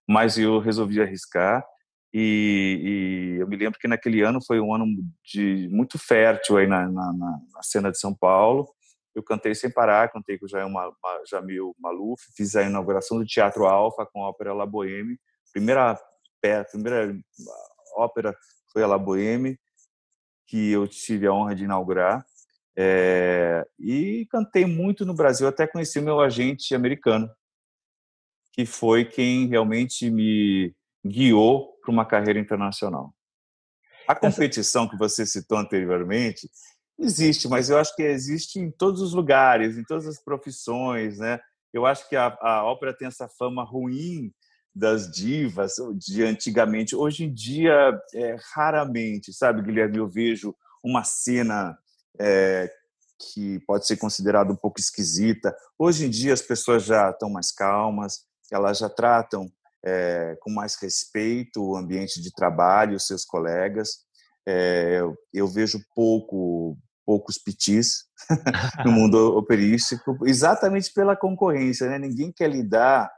Mas 0.07 0.37
eu 0.37 0.59
resolvi 0.59 1.01
arriscar 1.01 1.65
e, 2.13 3.35
e 3.37 3.41
eu 3.41 3.47
me 3.47 3.55
lembro 3.55 3.79
que 3.79 3.87
naquele 3.87 4.21
ano 4.21 4.39
foi 4.45 4.59
um 4.59 4.73
ano 4.73 4.85
de 5.23 5.69
muito 5.71 5.97
fértil 5.97 6.57
aí 6.57 6.67
na, 6.67 6.89
na, 6.89 7.13
na 7.13 7.63
cena 7.63 7.91
de 7.91 7.99
São 7.99 8.13
Paulo. 8.13 8.67
Eu 9.15 9.23
cantei 9.23 9.53
sem 9.55 9.71
parar, 9.71 10.11
cantei 10.11 10.37
com 10.37 10.45
o 10.45 10.49
Jair 10.49 10.67
Jamil 11.29 11.75
Maluf, 11.79 12.21
fiz 12.35 12.55
a 12.55 12.63
inauguração 12.63 13.17
do 13.17 13.25
Teatro 13.25 13.65
Alfa 13.65 14.05
com 14.05 14.23
a 14.23 14.29
ópera 14.29 14.53
La 14.53 14.65
Boheme. 14.65 15.17
Primeira, 15.51 15.99
primeira 16.71 17.13
ópera 17.95 18.35
foi 18.71 18.83
a 18.83 18.87
La 18.87 18.97
Boheme 18.97 19.57
que 20.51 20.69
eu 20.69 20.85
tive 20.85 21.25
a 21.25 21.33
honra 21.33 21.55
de 21.55 21.63
inaugurar. 21.63 22.25
É, 22.77 23.65
e 23.79 24.27
cantei 24.29 24.65
muito 24.65 25.05
no 25.05 25.13
Brasil, 25.13 25.47
até 25.47 25.65
conheci 25.65 25.97
o 25.97 26.03
meu 26.03 26.19
agente 26.19 26.75
americano, 26.75 27.29
que 28.51 28.65
foi 28.65 29.05
quem 29.05 29.47
realmente 29.47 30.09
me 30.09 30.75
guiou 31.05 31.73
para 31.81 31.91
uma 31.91 32.05
carreira 32.05 32.37
internacional. 32.37 33.15
A 34.05 34.13
competição 34.13 34.89
que 34.89 34.97
você 34.97 35.25
citou 35.25 35.57
anteriormente 35.57 36.49
existe, 36.99 37.47
mas 37.47 37.69
eu 37.69 37.77
acho 37.77 37.95
que 37.95 38.03
existe 38.03 38.59
em 38.59 38.69
todos 38.69 39.01
os 39.01 39.13
lugares, 39.13 39.77
em 39.77 39.85
todas 39.85 40.05
as 40.05 40.21
profissões, 40.21 41.17
né? 41.17 41.39
Eu 41.73 41.85
acho 41.85 42.09
que 42.09 42.15
a, 42.17 42.37
a 42.41 42.65
ópera 42.65 42.93
tem 42.93 43.07
essa 43.07 43.29
fama 43.29 43.63
ruim 43.63 44.33
das 44.73 45.11
divas 45.11 45.73
de 45.95 46.23
antigamente. 46.23 46.95
Hoje 46.95 47.25
em 47.25 47.33
dia, 47.33 47.99
é, 48.13 48.37
raramente, 48.53 49.33
sabe, 49.33 49.61
Guilherme, 49.61 49.97
eu 49.97 50.07
vejo 50.07 50.55
uma 50.83 51.03
cena 51.03 51.77
é, 52.19 52.71
que 53.19 53.59
pode 53.61 53.85
ser 53.85 53.97
considerada 53.97 54.51
um 54.51 54.55
pouco 54.55 54.79
esquisita. 54.79 55.55
Hoje 55.77 56.05
em 56.05 56.09
dia, 56.09 56.33
as 56.33 56.41
pessoas 56.41 56.83
já 56.83 57.09
estão 57.09 57.29
mais 57.29 57.51
calmas, 57.51 58.21
elas 58.51 58.79
já 58.79 58.89
tratam 58.89 59.51
é, 59.83 60.37
com 60.41 60.51
mais 60.51 60.75
respeito 60.75 61.63
o 61.63 61.75
ambiente 61.75 62.21
de 62.21 62.31
trabalho, 62.31 62.95
os 62.95 63.05
seus 63.05 63.25
colegas. 63.25 63.99
É, 64.47 64.99
eu, 64.99 65.15
eu 65.33 65.47
vejo 65.47 65.79
pouco 65.93 66.77
poucos 67.05 67.37
pitis 67.37 68.05
no 68.85 68.91
mundo 68.91 69.17
operístico, 69.35 70.17
exatamente 70.25 70.93
pela 70.93 71.15
concorrência, 71.15 71.89
né? 71.89 71.99
Ninguém 71.99 72.31
quer 72.31 72.49
lidar 72.49 73.11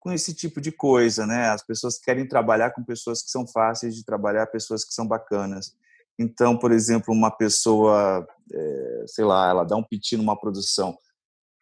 com 0.00 0.10
esse 0.10 0.34
tipo 0.34 0.60
de 0.60 0.72
coisa, 0.72 1.26
né? 1.26 1.50
As 1.50 1.62
pessoas 1.62 1.98
querem 1.98 2.26
trabalhar 2.26 2.70
com 2.70 2.82
pessoas 2.82 3.22
que 3.22 3.30
são 3.30 3.46
fáceis 3.46 3.94
de 3.94 4.04
trabalhar, 4.04 4.46
pessoas 4.46 4.84
que 4.84 4.94
são 4.94 5.06
bacanas. 5.06 5.76
Então, 6.18 6.56
por 6.56 6.72
exemplo, 6.72 7.14
uma 7.14 7.30
pessoa, 7.30 8.26
é, 8.52 9.04
sei 9.06 9.24
lá, 9.24 9.50
ela 9.50 9.64
dá 9.64 9.76
um 9.76 9.82
piti 9.82 10.16
numa 10.16 10.38
produção, 10.38 10.96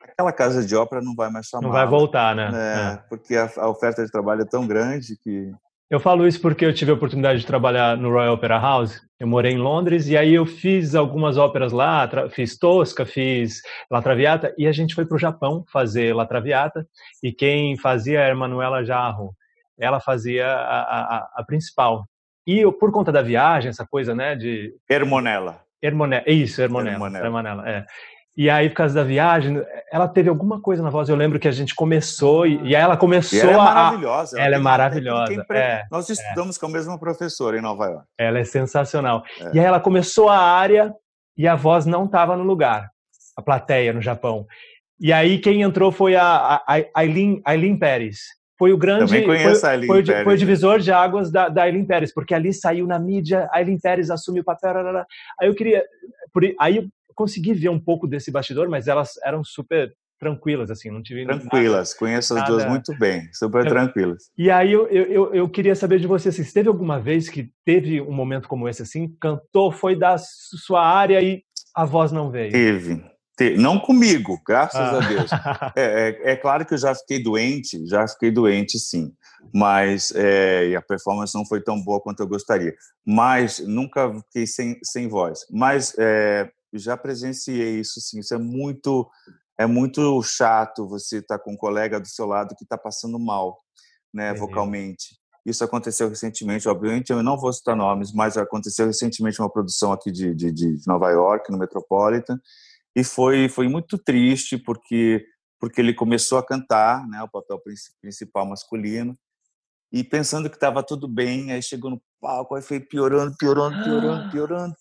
aquela 0.00 0.32
casa 0.32 0.64
de 0.64 0.74
ópera 0.74 1.02
não 1.02 1.14
vai 1.14 1.30
mais 1.30 1.46
chamar. 1.46 1.62
Não 1.62 1.72
vai 1.72 1.86
voltar, 1.86 2.34
né? 2.34 2.50
É, 2.52 2.92
é. 2.94 2.96
Porque 3.08 3.36
a, 3.36 3.50
a, 3.56 3.68
oferta 3.68 4.04
de 4.04 4.10
trabalho 4.10 4.42
é 4.42 4.46
tão 4.46 4.66
grande 4.66 5.16
que. 5.16 5.52
Eu 5.90 5.98
falo 5.98 6.26
isso 6.26 6.38
porque 6.40 6.66
eu 6.66 6.74
tive 6.74 6.90
a 6.90 6.94
oportunidade 6.94 7.40
de 7.40 7.46
trabalhar 7.46 7.96
no 7.96 8.10
Royal 8.10 8.34
Opera 8.34 8.58
House. 8.58 9.00
Eu 9.18 9.26
morei 9.26 9.52
em 9.52 9.58
Londres 9.58 10.06
e 10.06 10.18
aí 10.18 10.34
eu 10.34 10.44
fiz 10.44 10.94
algumas 10.94 11.38
óperas 11.38 11.72
lá, 11.72 12.06
fiz 12.30 12.58
Tosca, 12.58 13.06
fiz 13.06 13.62
La 13.90 14.02
Traviata 14.02 14.54
e 14.58 14.66
a 14.66 14.72
gente 14.72 14.94
foi 14.94 15.06
para 15.06 15.16
o 15.16 15.18
Japão 15.18 15.64
fazer 15.72 16.14
La 16.14 16.26
Traviata 16.26 16.86
e 17.22 17.32
quem 17.32 17.76
fazia 17.78 18.20
era 18.20 18.34
a 18.34 18.36
Manuela 18.36 18.84
Jarro. 18.84 19.34
Ela 19.78 19.98
fazia 19.98 20.46
a, 20.46 20.80
a, 20.82 21.30
a 21.36 21.44
principal. 21.44 22.04
E 22.46 22.58
eu, 22.58 22.72
por 22.72 22.92
conta 22.92 23.10
da 23.10 23.22
viagem, 23.22 23.70
essa 23.70 23.86
coisa, 23.86 24.14
né, 24.14 24.36
de... 24.36 24.74
Hermonella. 24.90 25.62
Hermonella, 25.80 26.24
isso, 26.26 26.60
Hermonella. 26.60 26.96
Hermonella. 26.96 27.26
Hermonella 27.26 27.68
é. 27.68 27.86
E 28.38 28.48
aí, 28.48 28.68
por 28.68 28.76
causa 28.76 28.94
da 28.94 29.02
viagem, 29.02 29.60
ela 29.90 30.06
teve 30.06 30.28
alguma 30.28 30.60
coisa 30.60 30.80
na 30.80 30.90
voz. 30.90 31.08
Eu 31.08 31.16
lembro 31.16 31.40
que 31.40 31.48
a 31.48 31.50
gente 31.50 31.74
começou 31.74 32.46
e, 32.46 32.62
e 32.62 32.76
aí 32.76 32.80
ela 32.80 32.96
começou 32.96 33.36
e 33.36 33.42
ela 33.42 33.52
é 33.52 33.56
maravilhosa. 33.56 34.36
Ela, 34.36 34.46
ela 34.46 34.54
é 34.54 34.58
maravilhosa. 34.60 35.46
É, 35.50 35.82
Nós 35.90 36.08
é. 36.08 36.12
estudamos 36.12 36.56
é. 36.56 36.60
com 36.60 36.66
a 36.66 36.68
mesma 36.68 36.96
professora 37.00 37.58
em 37.58 37.60
Nova 37.60 37.86
York. 37.86 38.06
Ela 38.16 38.38
é 38.38 38.44
sensacional. 38.44 39.24
É. 39.40 39.50
E 39.54 39.58
aí 39.58 39.66
ela 39.66 39.80
começou 39.80 40.28
a 40.28 40.38
área 40.38 40.94
e 41.36 41.48
a 41.48 41.56
voz 41.56 41.84
não 41.84 42.04
estava 42.04 42.36
no 42.36 42.44
lugar. 42.44 42.88
A 43.36 43.42
plateia 43.42 43.92
no 43.92 44.00
Japão. 44.00 44.46
E 45.00 45.12
aí 45.12 45.38
quem 45.38 45.62
entrou 45.62 45.90
foi 45.90 46.14
a, 46.14 46.62
a 46.64 46.76
Aileen, 46.94 47.42
Aileen 47.44 47.76
Pérez. 47.76 48.20
Foi 48.56 48.72
o 48.72 48.78
grande. 48.78 49.06
Também 49.06 49.26
conheço 49.26 49.62
foi, 49.62 49.68
a 49.68 49.72
Aileen 49.72 49.88
foi, 49.88 50.04
Pérez. 50.04 50.24
foi 50.24 50.34
o 50.34 50.38
divisor 50.38 50.78
de 50.78 50.92
águas 50.92 51.32
da, 51.32 51.48
da 51.48 51.62
Aileen 51.64 51.84
Pérez, 51.84 52.14
porque 52.14 52.34
ali 52.34 52.52
saiu 52.52 52.86
na 52.86 53.00
mídia, 53.00 53.48
a 53.50 53.56
Aileen 53.56 53.80
Pérez 53.80 54.12
assumiu 54.12 54.42
o 54.42 54.44
papel. 54.44 54.74
Aí 55.40 55.48
eu 55.48 55.54
queria. 55.56 55.84
Aí 56.60 56.88
consegui 57.18 57.52
ver 57.52 57.68
um 57.68 57.80
pouco 57.80 58.06
desse 58.06 58.30
bastidor, 58.30 58.70
mas 58.70 58.86
elas 58.86 59.14
eram 59.24 59.42
super 59.42 59.92
tranquilas, 60.20 60.70
assim, 60.70 60.88
não 60.88 61.02
tive 61.02 61.24
Tranquilas, 61.24 61.88
nada, 61.88 61.98
conheço 61.98 62.34
as 62.34 62.40
nada... 62.40 62.52
duas 62.52 62.64
muito 62.66 62.96
bem, 62.96 63.28
super 63.32 63.66
tranquilas. 63.66 64.30
E 64.36 64.50
aí 64.50 64.72
eu, 64.72 64.86
eu, 64.86 65.34
eu 65.34 65.48
queria 65.48 65.74
saber 65.74 65.98
de 65.98 66.06
você, 66.06 66.28
assim, 66.28 66.44
se 66.44 66.54
teve 66.54 66.68
alguma 66.68 67.00
vez 67.00 67.28
que 67.28 67.50
teve 67.64 68.00
um 68.00 68.12
momento 68.12 68.48
como 68.48 68.68
esse, 68.68 68.82
assim, 68.82 69.08
cantou, 69.20 69.72
foi 69.72 69.96
da 69.96 70.16
sua 70.18 70.84
área 70.84 71.20
e 71.20 71.42
A 71.74 71.84
voz 71.84 72.12
não 72.12 72.30
veio? 72.30 72.52
Teve. 72.52 73.02
teve. 73.36 73.60
Não 73.60 73.80
comigo, 73.80 74.40
graças 74.46 74.80
ah. 74.80 74.98
a 74.98 75.08
Deus. 75.08 75.30
É, 75.76 75.82
é, 76.22 76.32
é, 76.32 76.36
claro 76.36 76.64
que 76.64 76.74
eu 76.74 76.78
já 76.78 76.94
fiquei 76.94 77.20
doente, 77.20 77.84
já 77.86 78.06
fiquei 78.06 78.30
doente, 78.30 78.78
sim. 78.78 79.12
Mas 79.52 80.12
é, 80.14 80.74
a 80.76 80.82
performance 80.82 81.34
não 81.34 81.46
foi 81.46 81.62
tão 81.62 81.82
boa 81.82 82.00
quanto 82.00 82.20
eu 82.20 82.28
gostaria. 82.28 82.74
Mas 83.04 83.60
nunca 83.60 84.12
fiquei 84.22 84.46
sem, 84.46 84.78
sem 84.82 85.08
voz. 85.08 85.40
Mas 85.50 85.94
é, 85.98 86.50
já 86.72 86.96
presenciei 86.96 87.80
isso, 87.80 88.00
sim. 88.00 88.20
Isso 88.20 88.34
é 88.34 88.38
muito, 88.38 89.08
é 89.58 89.66
muito 89.66 90.22
chato 90.22 90.88
você 90.88 91.18
estar 91.18 91.38
tá 91.38 91.44
com 91.44 91.52
um 91.52 91.56
colega 91.56 92.00
do 92.00 92.08
seu 92.08 92.26
lado 92.26 92.54
que 92.56 92.64
está 92.64 92.76
passando 92.76 93.18
mal, 93.18 93.58
né, 94.12 94.34
vocalmente. 94.34 95.16
Isso 95.46 95.64
aconteceu 95.64 96.08
recentemente, 96.08 96.68
obviamente, 96.68 97.10
eu 97.10 97.22
não 97.22 97.38
vou 97.38 97.52
citar 97.52 97.74
nomes, 97.74 98.12
mas 98.12 98.36
aconteceu 98.36 98.86
recentemente 98.86 99.40
uma 99.40 99.50
produção 99.50 99.92
aqui 99.92 100.10
de, 100.10 100.34
de, 100.34 100.52
de 100.52 100.76
Nova 100.86 101.10
York, 101.10 101.50
no 101.50 101.58
Metropolitan, 101.58 102.38
e 102.94 103.02
foi, 103.02 103.48
foi 103.48 103.68
muito 103.68 103.96
triste 103.96 104.58
porque 104.58 105.24
porque 105.60 105.80
ele 105.80 105.92
começou 105.92 106.38
a 106.38 106.46
cantar, 106.46 107.06
né, 107.08 107.22
o 107.22 107.28
papel 107.28 107.60
principal 108.00 108.46
masculino, 108.46 109.18
e 109.92 110.04
pensando 110.04 110.48
que 110.48 110.56
estava 110.56 110.82
tudo 110.82 111.08
bem, 111.08 111.50
aí 111.50 111.62
chegou 111.62 111.90
no 111.90 112.02
palco, 112.20 112.54
aí 112.54 112.62
foi 112.62 112.78
piorando, 112.78 113.36
piorando, 113.36 113.82
piorando, 113.82 114.30
piorando, 114.30 114.74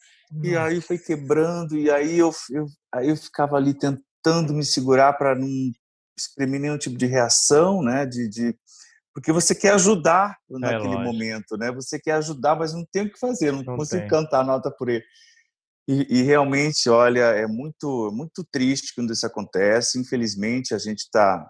e 0.44 0.56
aí 0.58 0.82
foi 0.82 0.98
quebrando, 0.98 1.78
e 1.78 1.90
aí 1.90 2.20
eu, 2.20 2.32
eu, 2.52 2.66
aí 2.94 3.10
eu 3.10 3.16
ficava 3.16 3.56
ali 3.56 3.74
tentando 3.74 4.54
me 4.54 4.64
segurar 4.64 5.14
para 5.14 5.36
não 5.36 5.48
exprimir 6.18 6.60
nenhum 6.60 6.78
tipo 6.78 6.98
de 6.98 7.06
reação, 7.06 7.82
né, 7.82 8.06
de, 8.06 8.28
de 8.28 8.56
porque 9.18 9.32
você 9.32 9.56
quer 9.56 9.74
ajudar 9.74 10.38
é, 10.48 10.60
naquele 10.60 10.96
momento, 10.96 11.58
né? 11.58 11.72
Você 11.72 12.00
quer 12.00 12.12
ajudar, 12.12 12.56
mas 12.56 12.72
não 12.72 12.86
tem 12.86 13.08
o 13.08 13.12
que 13.12 13.18
fazer, 13.18 13.52
não, 13.52 13.64
não 13.64 13.76
consigo 13.76 14.02
tem. 14.02 14.08
cantar 14.08 14.46
nota 14.46 14.70
por 14.70 14.90
ele. 14.90 15.04
E, 15.88 16.20
e, 16.20 16.22
realmente, 16.22 16.88
olha, 16.88 17.24
é 17.32 17.48
muito, 17.48 18.12
muito 18.14 18.46
triste 18.52 18.94
quando 18.94 19.12
isso 19.12 19.26
acontece. 19.26 20.00
Infelizmente, 20.00 20.76
a 20.76 20.78
gente 20.78 21.00
está. 21.00 21.50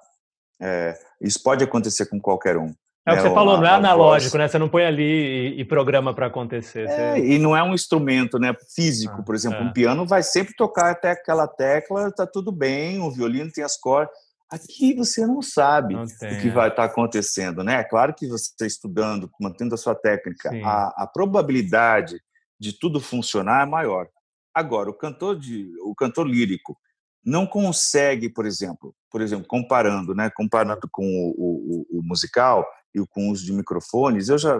É, 0.61 0.97
isso 1.19 1.43
pode 1.43 1.61
acontecer 1.61 2.05
com 2.05 2.21
qualquer 2.21 2.55
um. 2.55 2.73
É 3.07 3.13
o 3.13 3.15
que 3.15 3.23
né? 3.23 3.29
você 3.29 3.33
falou, 3.33 3.57
não 3.57 3.65
é 3.65 3.69
analógico, 3.69 4.31
voz... 4.31 4.39
né? 4.41 4.47
Você 4.49 4.59
não 4.59 4.67
põe 4.67 4.85
ali 4.85 5.55
e, 5.55 5.61
e 5.61 5.65
programa 5.65 6.13
para 6.13 6.25
acontecer. 6.25 6.89
É, 6.89 7.17
E 7.17 7.39
não 7.39 7.55
é 7.55 7.63
um 7.63 7.73
instrumento 7.73 8.37
né, 8.37 8.53
físico, 8.75 9.15
ah, 9.19 9.23
por 9.23 9.33
exemplo. 9.33 9.59
É. 9.59 9.61
Um 9.61 9.71
piano 9.71 10.05
vai 10.05 10.21
sempre 10.21 10.53
tocar 10.53 10.91
até 10.91 11.11
aquela 11.11 11.47
tecla, 11.47 12.11
tá 12.11 12.27
tudo 12.27 12.51
bem, 12.51 12.99
o 12.99 13.09
violino 13.09 13.49
tem 13.49 13.63
as 13.63 13.77
cordas. 13.77 14.13
Aqui 14.51 14.93
você 14.93 15.25
não 15.25 15.41
sabe 15.41 15.93
não 15.93 16.03
o 16.03 16.07
que 16.41 16.49
vai 16.49 16.67
estar 16.67 16.83
é. 16.83 16.85
tá 16.87 16.91
acontecendo, 16.91 17.63
né? 17.63 17.75
É 17.75 17.83
claro 17.83 18.13
que 18.13 18.27
você 18.27 18.51
está 18.51 18.65
estudando, 18.65 19.31
mantendo 19.39 19.73
a 19.73 19.77
sua 19.77 19.95
técnica, 19.95 20.51
a, 20.65 21.03
a, 21.03 21.07
probabilidade 21.07 22.19
de 22.59 22.73
tudo 22.73 22.99
funcionar 22.99 23.63
é 23.63 23.69
maior. 23.69 24.07
Agora, 24.53 24.89
o 24.89 24.93
cantor 24.93 25.39
de, 25.39 25.71
o 25.81 25.95
cantor 25.95 26.27
lírico 26.27 26.77
não 27.23 27.47
consegue, 27.47 28.27
por 28.29 28.45
exemplo, 28.45 28.93
por 29.09 29.21
exemplo, 29.21 29.45
comparando, 29.47 30.13
né? 30.13 30.29
Comparando 30.29 30.89
com 30.91 31.05
o, 31.05 31.85
o, 31.91 31.99
o 31.99 32.03
musical 32.03 32.65
e 32.97 33.07
com 33.07 33.29
os 33.31 33.41
de 33.41 33.53
microfones, 33.53 34.29
eu 34.29 34.37
já 34.37 34.59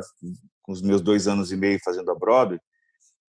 com 0.62 0.72
os 0.72 0.82
meus 0.82 1.02
dois 1.02 1.28
anos 1.28 1.52
e 1.52 1.58
meio 1.58 1.80
fazendo 1.84 2.12
a 2.12 2.16
Broadway, 2.16 2.60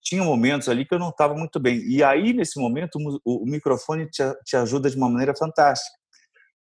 tinha 0.02 0.24
momentos 0.24 0.68
ali 0.68 0.84
que 0.84 0.94
eu 0.94 0.98
não 0.98 1.10
estava 1.10 1.34
muito 1.34 1.60
bem. 1.60 1.78
E 1.88 2.02
aí, 2.02 2.32
nesse 2.32 2.58
momento, 2.58 2.98
o, 3.24 3.44
o 3.44 3.46
microfone 3.46 4.08
te, 4.08 4.22
te 4.44 4.56
ajuda 4.56 4.90
de 4.90 4.96
uma 4.96 5.08
maneira 5.08 5.34
fantástica 5.36 5.96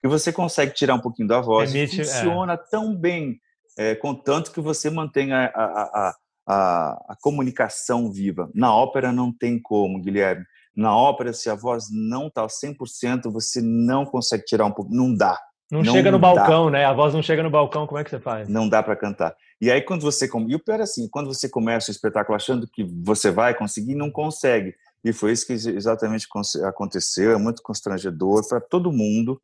e 0.04 0.08
você 0.08 0.30
consegue 0.30 0.74
tirar 0.74 0.94
um 0.94 1.00
pouquinho 1.00 1.26
da 1.26 1.40
voz. 1.40 1.74
Emite, 1.74 2.02
é. 2.02 2.04
funciona 2.04 2.52
é. 2.52 2.56
tão 2.70 2.94
bem, 2.94 3.40
é, 3.78 3.94
contanto 3.94 4.52
que 4.52 4.60
você 4.60 4.90
mantenha 4.90 5.50
a, 5.54 5.64
a, 5.64 6.14
a, 6.46 6.90
a, 7.08 7.16
comunicação 7.22 8.12
viva. 8.12 8.50
Na 8.54 8.74
ópera 8.74 9.10
não 9.10 9.32
tem 9.32 9.60
como, 9.60 10.00
Guilherme. 10.00 10.44
Na 10.76 10.94
ópera, 10.94 11.32
se 11.32 11.48
a 11.48 11.54
voz 11.54 11.86
não 11.90 12.26
está 12.26 12.46
100%, 12.46 13.32
você 13.32 13.62
não 13.62 14.04
consegue 14.04 14.44
tirar 14.44 14.66
um 14.66 14.72
pouco, 14.72 14.94
não 14.94 15.14
dá. 15.14 15.40
Não, 15.74 15.82
não 15.82 15.92
chega 15.92 16.10
no 16.10 16.18
dá. 16.18 16.32
balcão, 16.32 16.70
né? 16.70 16.84
A 16.84 16.92
voz 16.92 17.12
não 17.12 17.22
chega 17.22 17.42
no 17.42 17.50
balcão, 17.50 17.86
como 17.86 17.98
é 17.98 18.04
que 18.04 18.10
você 18.10 18.20
faz? 18.20 18.48
Não 18.48 18.68
dá 18.68 18.82
para 18.82 18.94
cantar. 18.94 19.34
E 19.60 19.70
aí, 19.70 19.82
quando 19.82 20.02
você. 20.02 20.26
E 20.26 20.54
o 20.54 20.58
pior 20.60 20.78
é 20.78 20.84
assim: 20.84 21.08
quando 21.08 21.26
você 21.26 21.48
começa 21.48 21.90
o 21.90 21.92
espetáculo 21.92 22.36
achando 22.36 22.68
que 22.68 22.84
você 23.02 23.30
vai 23.30 23.54
conseguir, 23.54 23.94
não 23.94 24.10
consegue. 24.10 24.74
E 25.04 25.12
foi 25.12 25.32
isso 25.32 25.46
que 25.46 25.52
exatamente 25.52 26.26
aconteceu. 26.64 27.32
É 27.32 27.36
muito 27.36 27.62
constrangedor 27.62 28.46
para 28.48 28.60
todo 28.60 28.92
mundo. 28.92 29.40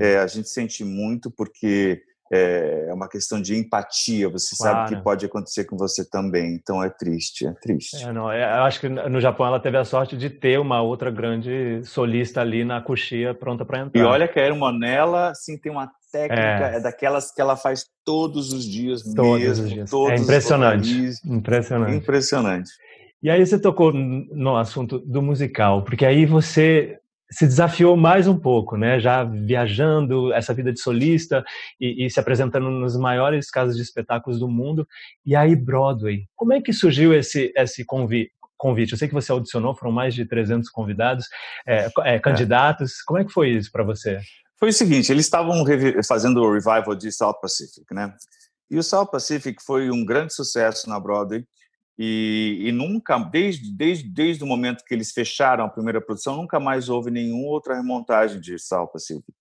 É, 0.00 0.18
a 0.18 0.26
gente 0.26 0.48
sente 0.48 0.84
muito 0.84 1.30
porque 1.30 2.02
é, 2.32 2.86
é 2.88 2.94
uma 2.94 3.08
questão 3.08 3.40
de 3.40 3.56
empatia. 3.56 4.28
Você 4.28 4.56
claro. 4.56 4.76
sabe 4.76 4.96
que 4.96 5.02
pode 5.02 5.26
acontecer 5.26 5.64
com 5.64 5.76
você 5.76 6.08
também. 6.08 6.54
Então 6.54 6.82
é 6.82 6.90
triste, 6.90 7.46
é 7.46 7.52
triste. 7.52 8.04
É, 8.04 8.12
não, 8.12 8.30
é, 8.30 8.42
eu 8.42 8.64
acho 8.64 8.80
que 8.80 8.88
no 8.88 9.20
Japão 9.20 9.46
ela 9.46 9.60
teve 9.60 9.76
a 9.76 9.84
sorte 9.84 10.16
de 10.16 10.30
ter 10.30 10.58
uma 10.58 10.82
outra 10.82 11.10
grande 11.10 11.82
solista 11.84 12.40
ali 12.40 12.64
na 12.64 12.80
coxia 12.80 13.34
pronta 13.34 13.64
para 13.64 13.80
entrar. 13.80 14.00
E 14.00 14.04
olha 14.04 14.28
que 14.28 14.38
a 14.38 14.46
Hermanella, 14.46 15.32
sim, 15.34 15.58
tem 15.58 15.70
uma 15.70 15.90
técnica, 16.10 16.70
é. 16.70 16.76
é. 16.76 16.80
daquelas 16.80 17.32
que 17.32 17.40
ela 17.40 17.56
faz 17.56 17.86
todos 18.04 18.52
os 18.52 18.64
dias 18.64 19.02
todos 19.14 19.40
mesmo. 19.40 19.64
Os 19.64 19.70
dias. 19.70 19.92
é 19.92 20.16
impressionante. 20.16 21.20
Impressionante. 21.24 21.96
Impressionante. 21.96 22.70
E 23.22 23.30
aí 23.30 23.44
você 23.44 23.58
tocou 23.58 23.90
no 23.92 24.56
assunto 24.56 24.98
do 24.98 25.22
musical, 25.22 25.82
porque 25.82 26.04
aí 26.04 26.26
você 26.26 26.98
se 27.34 27.46
desafiou 27.46 27.96
mais 27.96 28.28
um 28.28 28.38
pouco, 28.38 28.76
né? 28.76 29.00
Já 29.00 29.24
viajando 29.24 30.32
essa 30.32 30.54
vida 30.54 30.72
de 30.72 30.80
solista 30.80 31.44
e, 31.80 32.06
e, 32.06 32.10
se 32.10 32.20
apresentando 32.20 32.70
nos 32.70 32.96
maiores 32.96 33.50
casas 33.50 33.76
de 33.76 33.82
espetáculos 33.82 34.38
do 34.38 34.48
mundo. 34.48 34.86
E 35.26 35.34
aí 35.34 35.56
Broadway, 35.56 36.28
como 36.36 36.52
é 36.52 36.60
que 36.60 36.72
surgiu 36.72 37.12
esse 37.12 37.52
esse 37.56 37.84
convite? 37.84 38.32
Convite. 38.56 38.92
Eu 38.92 38.98
sei 38.98 39.08
que 39.08 39.14
você 39.14 39.32
audicionou, 39.32 39.74
foram 39.74 39.92
mais 39.92 40.14
de 40.14 40.24
300 40.24 40.70
convidados, 40.70 41.26
é, 41.66 41.90
é, 42.04 42.18
candidatos. 42.20 42.92
É. 42.92 42.94
Como 43.04 43.18
é 43.18 43.24
que 43.24 43.32
foi 43.32 43.50
isso 43.50 43.70
para 43.70 43.82
você? 43.82 44.20
Foi 44.56 44.68
o 44.68 44.72
seguinte, 44.72 45.10
eles 45.10 45.26
estavam 45.26 45.64
fazendo 46.06 46.40
o 46.40 46.52
revival 46.52 46.94
de 46.94 47.10
South 47.10 47.40
Pacific, 47.42 47.84
né? 47.92 48.14
E 48.70 48.78
o 48.78 48.82
South 48.82 49.06
Pacific 49.06 49.62
foi 49.62 49.90
um 49.90 50.04
grande 50.04 50.32
sucesso 50.32 50.88
na 50.88 50.98
Broadway. 50.98 51.44
E, 51.98 52.58
e, 52.64 52.72
nunca, 52.72 53.18
desde, 53.18 53.70
desde, 53.72 54.08
desde 54.08 54.42
o 54.42 54.46
momento 54.46 54.84
que 54.84 54.92
eles 54.92 55.12
fecharam 55.12 55.64
a 55.64 55.68
primeira 55.68 56.00
produção, 56.00 56.36
nunca 56.36 56.58
mais 56.58 56.88
houve 56.88 57.10
nenhuma 57.10 57.48
outra 57.48 57.76
remontagem 57.76 58.40
de 58.40 58.58
Sal 58.58 58.88
Pacific. 58.88 59.32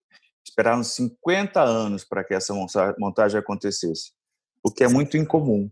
Esperaram 0.46 0.84
50 0.84 1.62
anos 1.62 2.04
para 2.04 2.24
que 2.24 2.34
essa 2.34 2.54
montagem 3.00 3.40
acontecesse, 3.40 4.12
o 4.64 4.72
que 4.72 4.84
é 4.84 4.88
muito 4.88 5.18
incomum. 5.18 5.70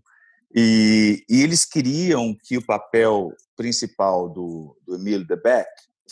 E, 0.54 1.24
e 1.30 1.42
eles 1.44 1.66
queriam 1.66 2.36
que 2.44 2.58
o 2.58 2.66
papel 2.66 3.32
principal 3.56 4.28
do, 4.28 4.76
do 4.86 4.96
Emile 4.96 5.26
Debec 5.26 5.70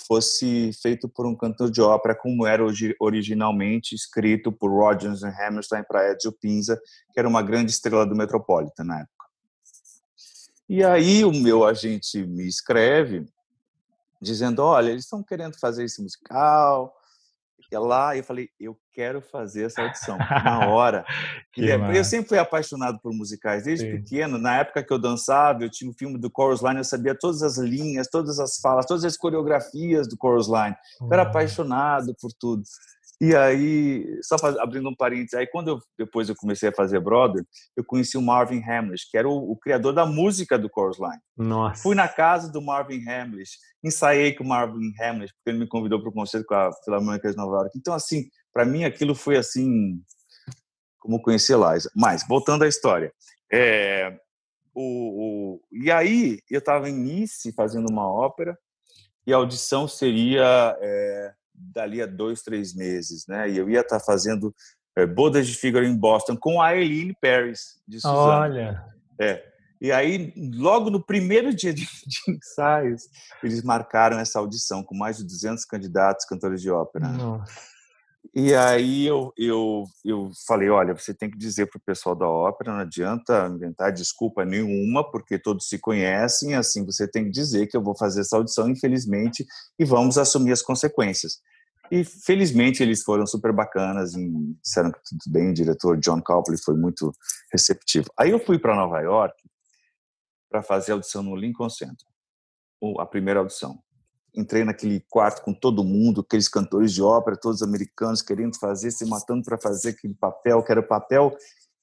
fosse 0.07 0.71
feito 0.81 1.09
por 1.09 1.25
um 1.25 1.35
cantor 1.35 1.69
de 1.69 1.81
ópera, 1.81 2.15
como 2.15 2.45
era 2.45 2.63
originalmente 2.99 3.95
escrito 3.95 4.51
por 4.51 4.71
Rodgers 4.71 5.23
e 5.23 5.27
Hammerstein 5.27 5.83
para 5.83 6.11
Ezio 6.13 6.31
Pinza, 6.31 6.79
que 7.11 7.19
era 7.19 7.27
uma 7.27 7.41
grande 7.41 7.71
estrela 7.71 8.05
do 8.05 8.15
Metropolitan 8.15 8.83
na 8.83 9.01
época. 9.01 9.18
E 10.69 10.83
aí 10.83 11.25
o 11.25 11.31
meu 11.31 11.65
agente 11.65 12.23
me 12.25 12.47
escreve 12.47 13.25
dizendo, 14.21 14.61
olha, 14.61 14.91
eles 14.91 15.05
estão 15.05 15.23
querendo 15.23 15.57
fazer 15.59 15.83
esse 15.83 16.01
musical, 16.01 16.93
e 17.71 17.77
lá 17.77 18.17
eu 18.17 18.23
falei, 18.23 18.49
eu 18.59 18.75
quero 18.91 19.21
fazer 19.21 19.65
essa 19.65 19.81
audição 19.81 20.17
na 20.17 20.67
hora. 20.67 21.05
eu 21.95 22.03
sempre 22.03 22.29
fui 22.29 22.37
apaixonado 22.39 22.99
por 22.99 23.13
musicais 23.13 23.63
desde 23.63 23.85
Sim. 23.85 23.97
pequeno. 23.97 24.39
Na 24.39 24.57
época 24.57 24.83
que 24.83 24.91
eu 24.91 24.97
dançava, 24.97 25.63
eu 25.63 25.69
tinha 25.69 25.87
o 25.87 25.91
um 25.91 25.95
filme 25.95 26.17
do 26.17 26.31
Chorus 26.35 26.61
Line, 26.61 26.77
eu 26.77 26.83
sabia 26.83 27.13
todas 27.13 27.43
as 27.43 27.57
linhas, 27.57 28.07
todas 28.07 28.39
as 28.39 28.57
falas, 28.57 28.87
todas 28.87 29.05
as 29.05 29.15
coreografias 29.15 30.07
do 30.07 30.17
Chorus 30.19 30.47
Line. 30.47 30.75
Eu 30.99 31.13
era 31.13 31.21
apaixonado 31.21 32.15
por 32.19 32.31
tudo. 32.33 32.63
E 33.21 33.35
aí, 33.35 34.17
só 34.21 34.37
faz, 34.37 34.57
abrindo 34.57 34.87
um 34.87 34.95
parênteses, 34.95 35.33
aí 35.33 35.45
quando 35.45 35.67
eu, 35.67 35.79
depois 35.97 36.29
eu 36.29 36.35
comecei 36.37 36.69
a 36.69 36.73
fazer 36.73 37.01
Brother, 37.01 37.43
eu 37.75 37.83
conheci 37.83 38.17
o 38.17 38.21
Marvin 38.21 38.63
Hamlish, 38.63 39.09
que 39.11 39.17
era 39.17 39.27
o, 39.27 39.51
o 39.51 39.57
criador 39.57 39.91
da 39.91 40.05
música 40.05 40.57
do 40.57 40.69
Chorus 40.73 40.97
Line. 40.97 41.19
Nossa. 41.35 41.83
Fui 41.83 41.95
na 41.95 42.07
casa 42.07 42.49
do 42.49 42.61
Marvin 42.61 43.05
Hamlish, 43.09 43.57
ensaiei 43.83 44.33
com 44.33 44.45
o 44.45 44.47
Marvin 44.47 44.93
Hamlish, 45.01 45.33
porque 45.33 45.49
ele 45.49 45.59
me 45.59 45.67
convidou 45.67 45.99
para 45.99 46.09
o 46.09 46.13
concerto 46.13 46.47
com 46.47 46.55
a 46.55 46.71
Filarmônica 46.85 47.29
de 47.29 47.35
Nova 47.35 47.57
York. 47.57 47.77
Então, 47.77 47.93
assim, 47.93 48.29
para 48.53 48.63
mim 48.63 48.85
aquilo 48.85 49.13
foi 49.13 49.35
assim, 49.35 50.01
como 50.97 51.21
conhecer 51.21 51.57
Liza. 51.57 51.91
Mas, 51.93 52.25
voltando 52.25 52.63
à 52.63 52.69
história, 52.69 53.11
é, 53.51 54.17
o, 54.73 55.57
o, 55.57 55.61
e 55.73 55.91
aí 55.91 56.39
eu 56.49 56.59
estava 56.59 56.89
em 56.89 56.93
Nice 56.93 57.51
fazendo 57.51 57.91
uma 57.91 58.07
ópera, 58.07 58.57
e 59.27 59.33
a 59.33 59.35
audição 59.35 59.89
seria... 59.89 60.77
É, 60.79 61.38
dali 61.59 62.01
a 62.01 62.05
dois, 62.05 62.41
três 62.41 62.73
meses, 62.73 63.25
né? 63.27 63.49
E 63.49 63.57
eu 63.57 63.69
ia 63.69 63.81
estar 63.81 63.99
fazendo 63.99 64.53
é, 64.95 65.05
Bodas 65.05 65.47
de 65.47 65.55
Figaro 65.55 65.85
em 65.85 65.95
Boston 65.95 66.35
com 66.35 66.61
a 66.61 66.75
Eileen 66.75 67.13
Paris, 67.21 67.81
de 67.87 67.99
Suzano. 67.99 68.19
Olha! 68.19 68.83
É. 69.19 69.43
E 69.81 69.91
aí, 69.91 70.33
logo 70.55 70.89
no 70.89 71.01
primeiro 71.01 71.53
dia 71.55 71.73
de, 71.73 71.85
de, 71.85 72.31
ensaios, 72.31 73.03
eles 73.43 73.63
marcaram 73.63 74.19
essa 74.19 74.39
audição 74.39 74.83
com 74.83 74.95
mais 74.95 75.17
de 75.17 75.23
200 75.23 75.63
candidatos 75.65 76.25
cantores 76.25 76.61
de 76.61 76.69
ópera. 76.69 77.07
Nossa. 77.07 77.78
E 78.33 78.53
aí 78.53 79.07
eu, 79.07 79.33
eu, 79.37 79.85
eu 80.05 80.29
falei, 80.45 80.69
olha, 80.69 80.93
você 80.93 81.13
tem 81.13 81.31
que 81.31 81.37
dizer 81.37 81.67
para 81.67 81.77
o 81.77 81.81
pessoal 81.81 82.15
da 82.15 82.27
ópera, 82.27 82.73
não 82.73 82.79
adianta 82.81 83.47
inventar 83.47 83.91
desculpa 83.91 84.45
nenhuma, 84.45 85.09
porque 85.09 85.39
todos 85.39 85.67
se 85.67 85.79
conhecem, 85.79 86.53
assim 86.53 86.85
você 86.85 87.07
tem 87.07 87.25
que 87.25 87.31
dizer 87.31 87.67
que 87.67 87.75
eu 87.75 87.81
vou 87.81 87.97
fazer 87.97 88.21
essa 88.21 88.37
audição, 88.37 88.69
infelizmente, 88.69 89.45
e 89.79 89.85
vamos 89.85 90.17
assumir 90.17 90.51
as 90.51 90.61
consequências. 90.61 91.39
E 91.91 92.03
felizmente 92.03 92.83
eles 92.83 93.03
foram 93.03 93.25
super 93.25 93.51
bacanas 93.51 94.13
e 94.13 94.29
disseram 94.61 94.91
que 94.91 94.99
tudo 95.03 95.21
bem, 95.27 95.49
o 95.49 95.53
diretor 95.53 95.97
John 95.97 96.21
Copley 96.21 96.59
foi 96.63 96.75
muito 96.75 97.11
receptivo. 97.51 98.11
Aí 98.17 98.29
eu 98.29 98.39
fui 98.39 98.59
para 98.59 98.75
Nova 98.75 98.99
York 98.99 99.35
para 100.51 100.61
fazer 100.61 100.91
a 100.91 100.95
audição 100.95 101.23
no 101.23 101.35
Lincoln 101.35 101.69
Center, 101.69 102.05
a 102.99 103.05
primeira 103.05 103.39
audição 103.39 103.81
entrei 104.35 104.63
naquele 104.63 105.03
quarto 105.09 105.41
com 105.43 105.53
todo 105.53 105.83
mundo, 105.83 106.21
aqueles 106.21 106.47
cantores 106.47 106.93
de 106.93 107.01
ópera, 107.01 107.37
todos 107.37 107.61
americanos 107.61 108.21
querendo 108.21 108.57
fazer, 108.57 108.91
se 108.91 109.05
matando 109.05 109.43
para 109.43 109.57
fazer 109.57 109.89
aquele 109.89 110.13
papel, 110.13 110.63
que 110.63 110.71
era 110.71 110.81
o 110.81 110.87
papel 110.87 111.35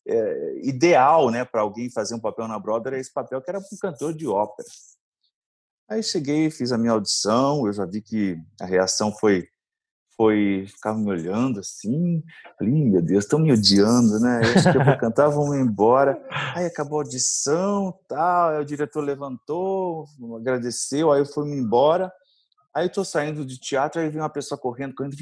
é, 0.07 0.61
ideal, 0.63 1.31
né, 1.31 1.45
para 1.45 1.63
alguém 1.63 1.91
fazer 1.91 2.15
um 2.15 2.21
papel 2.21 2.47
na 2.47 2.59
Broadway, 2.59 2.95
era 2.95 3.01
esse 3.01 3.13
papel 3.13 3.41
que 3.43 3.51
era 3.51 3.59
um 3.59 3.79
cantor 3.81 4.15
de 4.15 4.27
ópera. 4.27 4.69
Aí 5.89 6.03
cheguei, 6.03 6.51
fiz 6.51 6.73
a 6.73 6.79
minha 6.79 6.93
audição, 6.93 7.67
eu 7.67 7.73
já 7.73 7.85
vi 7.85 8.03
que 8.03 8.37
a 8.61 8.67
reação 8.67 9.13
foi 9.13 9.49
foi 10.17 10.65
ficava 10.67 10.99
me 10.99 11.11
olhando 11.11 11.61
assim, 11.61 12.25
falei, 12.59 12.73
meu 12.73 13.03
Deus, 13.03 13.25
estão 13.25 13.39
me 13.39 13.53
odiando, 13.53 14.19
né? 14.19 14.41
Eu 14.43 14.55
acho 14.55 14.73
que 14.73 14.79
eu 14.79 14.85
vou 14.85 14.97
cantar, 14.99 15.29
vão 15.29 15.55
embora. 15.55 16.19
Aí 16.55 16.65
acabou 16.65 17.01
a 17.01 17.03
audição, 17.03 17.95
tal, 18.09 18.49
aí 18.49 18.61
o 18.63 18.65
diretor 18.65 19.03
levantou, 19.03 20.07
agradeceu, 20.39 21.13
aí 21.13 21.21
eu 21.21 21.27
fui 21.27 21.51
embora. 21.51 22.11
Aí 22.77 22.85
eu 22.85 22.93
tô 22.93 23.03
saindo 23.03 23.43
de 23.43 23.59
teatro, 23.59 24.03
aí 24.03 24.11
vem 24.11 24.21
uma 24.21 24.29
pessoa 24.29 24.61
correndo, 24.61 24.95
correndo, 24.95 25.17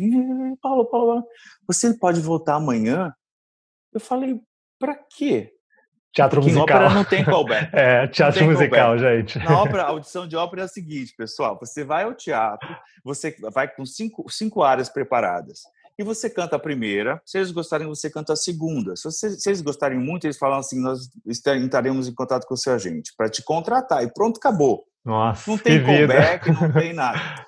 Paulo, 0.61 0.87
Paulo, 0.87 1.25
você 1.69 1.97
pode 1.97 2.21
voltar 2.21 2.57
amanhã? 2.57 3.15
Eu 3.93 4.01
falei, 4.01 4.41
para 4.77 4.97
quê? 4.97 5.53
Teatro 6.13 6.41
Porque 6.41 6.53
musical. 6.53 6.81
ópera 6.81 6.95
não 6.95 7.05
tem 7.05 7.25
callback. 7.25 7.71
É, 7.73 8.09
teatro 8.09 8.45
musical, 8.47 8.97
callback. 8.97 9.19
gente. 9.19 9.39
Na 9.39 9.63
ópera, 9.63 9.85
a 9.85 9.89
audição 9.91 10.27
de 10.27 10.35
ópera 10.35 10.63
é 10.63 10.65
a 10.65 10.69
seguinte, 10.69 11.15
pessoal, 11.17 11.57
você 11.57 11.85
vai 11.85 12.03
ao 12.03 12.13
teatro, 12.13 12.77
você 13.05 13.37
vai 13.53 13.73
com 13.73 13.87
cinco, 13.87 14.29
cinco 14.29 14.65
áreas 14.65 14.89
preparadas, 14.89 15.61
e 15.99 16.03
você 16.03 16.29
canta 16.29 16.57
a 16.57 16.59
primeira, 16.59 17.21
se 17.25 17.39
eles 17.39 17.51
gostarem, 17.51 17.87
você 17.87 18.11
canta 18.11 18.33
a 18.33 18.37
segunda. 18.37 18.97
Se, 18.97 19.05
você, 19.05 19.31
se 19.31 19.49
eles 19.49 19.61
gostarem 19.61 19.99
muito, 19.99 20.25
eles 20.25 20.39
falam 20.39 20.59
assim, 20.59 20.81
nós 20.81 21.09
estaremos 21.27 22.09
em 22.09 22.15
contato 22.15 22.47
com 22.47 22.55
o 22.55 22.59
seu 22.59 22.75
agente 22.75 23.13
para 23.17 23.29
te 23.29 23.43
contratar, 23.43 24.03
e 24.03 24.13
pronto, 24.13 24.39
acabou. 24.39 24.85
Nossa, 25.05 25.51
não 25.51 25.59
tem 25.59 25.85
callback, 25.85 26.51
não 26.51 26.73
tem 26.73 26.93
nada. 26.95 27.47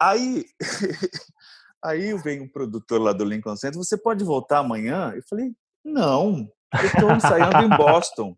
Aí, 0.00 0.44
aí 1.82 2.14
vem 2.18 2.42
o 2.42 2.50
produtor 2.50 3.00
lá 3.00 3.12
do 3.12 3.24
Lincoln 3.24 3.56
Center, 3.56 3.78
você 3.78 3.96
pode 3.96 4.24
voltar 4.24 4.58
amanhã? 4.58 5.12
Eu 5.14 5.22
falei, 5.28 5.52
não, 5.84 6.48
eu 6.78 6.86
estou 6.86 7.10
ensaiando 7.12 7.64
em 7.64 7.76
Boston. 7.76 8.36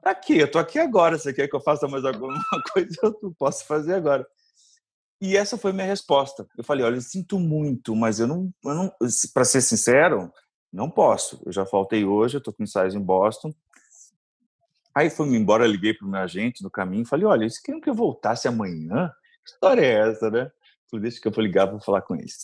Pra 0.00 0.14
quê? 0.14 0.34
Eu 0.34 0.50
tô 0.50 0.58
aqui 0.58 0.78
agora. 0.78 1.18
Você 1.18 1.32
quer 1.32 1.48
que 1.48 1.56
eu 1.56 1.60
faça 1.60 1.88
mais 1.88 2.04
alguma 2.04 2.32
coisa? 2.72 2.96
Eu 3.02 3.34
posso 3.36 3.66
fazer 3.66 3.94
agora. 3.94 4.24
E 5.20 5.36
essa 5.36 5.56
foi 5.56 5.72
minha 5.72 5.86
resposta. 5.86 6.46
Eu 6.56 6.64
falei, 6.64 6.84
olha, 6.84 6.96
eu 6.96 7.00
sinto 7.00 7.38
muito, 7.38 7.96
mas 7.96 8.20
eu 8.20 8.26
não, 8.26 8.52
eu 8.64 8.74
não 8.74 8.92
para 9.32 9.44
ser 9.44 9.62
sincero, 9.62 10.30
não 10.72 10.90
posso. 10.90 11.42
Eu 11.46 11.52
já 11.52 11.64
faltei 11.64 12.04
hoje, 12.04 12.36
eu 12.36 12.40
tô 12.40 12.52
com 12.52 12.62
ensaios 12.62 12.94
em 12.94 13.00
Boston. 13.00 13.52
Aí 14.94 15.10
fui-me 15.10 15.36
embora, 15.36 15.66
liguei 15.66 15.92
para 15.94 16.06
o 16.06 16.10
meu 16.10 16.20
agente 16.20 16.62
no 16.62 16.70
caminho 16.70 17.06
falei: 17.06 17.26
olha, 17.26 17.42
eles 17.42 17.58
queriam 17.58 17.80
que 17.80 17.88
eu 17.88 17.94
voltasse 17.94 18.48
amanhã? 18.48 19.10
Que 19.44 19.52
história 19.52 19.82
é 19.82 20.10
essa, 20.10 20.30
né? 20.30 20.50
Falei, 20.90 21.02
deixa 21.02 21.20
que 21.20 21.28
eu 21.28 21.32
vou 21.32 21.44
ligar 21.44 21.66
para 21.66 21.80
falar 21.80 22.02
com 22.02 22.14
eles. 22.14 22.38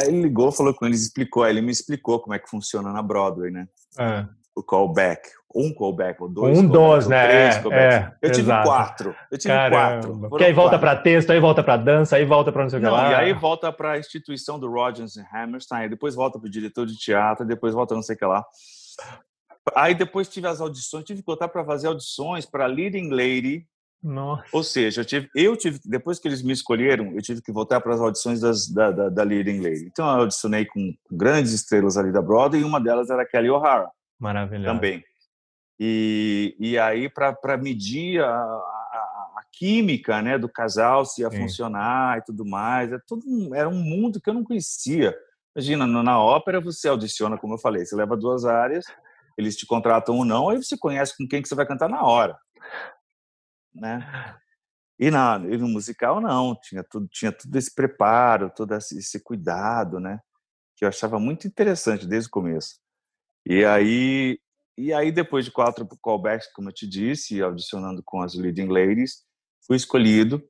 Aí 0.00 0.08
ele 0.08 0.22
ligou, 0.22 0.52
falou 0.52 0.74
com 0.74 0.86
eles, 0.86 1.02
explicou. 1.02 1.42
Aí 1.42 1.52
ele 1.52 1.62
me 1.62 1.72
explicou 1.72 2.20
como 2.20 2.34
é 2.34 2.38
que 2.38 2.48
funciona 2.48 2.92
na 2.92 3.02
Broadway, 3.02 3.50
né? 3.50 3.68
É. 3.98 4.26
O 4.56 4.62
callback. 4.62 5.28
Um 5.54 5.72
callback, 5.72 6.20
ou 6.22 6.28
dois. 6.28 6.58
Um 6.58 6.66
dos, 6.66 7.06
né? 7.06 7.28
Três 7.28 7.72
é, 7.72 7.78
é, 7.78 8.12
eu 8.20 8.30
tive 8.30 8.48
exato. 8.48 8.68
quatro. 8.68 9.16
Eu 9.30 9.38
tive 9.38 9.54
Caramba. 9.54 9.76
quatro. 9.76 10.28
Porque 10.28 10.44
aí 10.44 10.52
volta 10.52 10.78
para 10.78 10.96
texto, 10.96 11.30
aí 11.30 11.40
volta 11.40 11.62
para 11.62 11.76
dança, 11.76 12.16
aí 12.16 12.24
volta 12.24 12.50
para 12.50 12.62
não 12.62 12.70
sei 12.70 12.78
o 12.78 12.82
que 12.82 12.88
lá. 12.88 13.10
E 13.10 13.14
aí 13.14 13.32
volta 13.32 13.72
para 13.72 13.92
a 13.92 13.98
instituição 13.98 14.58
do 14.58 14.70
Rodgers 14.70 15.16
e 15.16 15.24
Hammerstein, 15.32 15.88
depois 15.88 16.14
volta 16.14 16.38
para 16.38 16.46
o 16.46 16.50
diretor 16.50 16.86
de 16.86 16.96
teatro, 16.96 17.46
depois 17.46 17.74
volta 17.74 17.94
não 17.94 18.02
sei 18.02 18.16
o 18.16 18.18
que 18.18 18.24
lá. 18.24 18.44
Aí 19.74 19.94
depois 19.94 20.28
tive 20.28 20.46
as 20.46 20.60
audições, 20.60 21.04
tive 21.04 21.20
que 21.20 21.26
voltar 21.26 21.48
para 21.48 21.64
fazer 21.64 21.88
audições 21.88 22.46
para 22.46 22.66
Leading 22.66 23.10
Lady. 23.10 23.66
Nossa. 24.02 24.44
Ou 24.52 24.62
seja, 24.62 25.00
eu 25.00 25.04
tive, 25.04 25.28
eu 25.34 25.56
tive, 25.56 25.80
depois 25.84 26.18
que 26.18 26.28
eles 26.28 26.42
me 26.42 26.52
escolheram, 26.52 27.12
eu 27.12 27.22
tive 27.22 27.42
que 27.42 27.50
voltar 27.50 27.80
para 27.80 27.94
as 27.94 28.00
audições 28.00 28.40
das, 28.40 28.68
da, 28.68 28.90
da, 28.90 29.08
da, 29.08 29.22
Leading 29.22 29.60
Lady. 29.60 29.86
Então 29.86 30.06
eu 30.06 30.20
audicionei 30.20 30.64
com, 30.64 30.94
com, 31.02 31.16
grandes 31.16 31.52
estrelas 31.52 31.96
ali 31.96 32.12
da 32.12 32.22
Broadway 32.22 32.60
e 32.60 32.64
uma 32.64 32.80
delas 32.80 33.10
era 33.10 33.26
Kelly 33.26 33.50
O'Hara. 33.50 33.90
Maravilhoso. 34.18 34.74
Também. 34.74 35.04
E, 35.78 36.56
e 36.58 36.78
aí, 36.78 37.08
para 37.08 37.56
medir 37.56 38.22
a, 38.22 38.28
a, 38.28 39.30
a, 39.36 39.42
química 39.52 40.22
né, 40.22 40.38
do 40.38 40.48
casal, 40.48 41.04
se 41.04 41.20
ia 41.20 41.30
Sim. 41.30 41.38
funcionar 41.38 42.18
e 42.18 42.22
tudo 42.22 42.44
mais, 42.44 42.92
é 42.92 42.98
tudo, 43.06 43.54
era 43.54 43.68
um 43.68 43.78
mundo 43.78 44.20
que 44.20 44.30
eu 44.30 44.34
não 44.34 44.44
conhecia. 44.44 45.16
Imagina, 45.54 45.86
na 45.86 46.20
ópera 46.20 46.60
você 46.60 46.88
audiciona, 46.88 47.38
como 47.38 47.54
eu 47.54 47.58
falei, 47.58 47.84
você 47.84 47.94
leva 47.94 48.16
duas 48.16 48.44
áreas, 48.44 48.86
eles 49.36 49.56
te 49.56 49.66
contratam 49.66 50.16
ou 50.16 50.24
não, 50.24 50.48
aí 50.48 50.56
você 50.56 50.76
conhece 50.76 51.16
com 51.16 51.26
quem 51.28 51.42
que 51.42 51.48
você 51.48 51.54
vai 51.54 51.66
cantar 51.66 51.88
na 51.88 52.02
hora, 52.02 52.38
né? 53.74 54.06
E, 54.98 55.10
na, 55.10 55.38
e 55.46 55.58
no 55.58 55.68
musical 55.68 56.22
não, 56.22 56.58
tinha 56.58 56.82
tudo, 56.82 57.06
tinha 57.08 57.30
tudo 57.30 57.54
esse 57.56 57.74
preparo, 57.74 58.50
todo 58.54 58.74
esse 58.74 59.22
cuidado, 59.22 60.00
né? 60.00 60.20
Que 60.74 60.86
eu 60.86 60.88
achava 60.88 61.18
muito 61.18 61.46
interessante 61.46 62.06
desde 62.06 62.28
o 62.28 62.30
começo. 62.30 62.76
E 63.48 63.64
aí, 63.64 64.38
e 64.76 64.92
aí 64.92 65.12
depois 65.12 65.44
de 65.44 65.52
quatro 65.52 65.86
callbacks, 66.02 66.52
como 66.52 66.68
eu 66.68 66.74
te 66.74 66.86
disse, 66.86 67.40
audicionando 67.40 68.02
com 68.04 68.20
as 68.20 68.34
leading 68.34 68.66
ladies, 68.66 69.22
fui 69.64 69.76
escolhido 69.76 70.42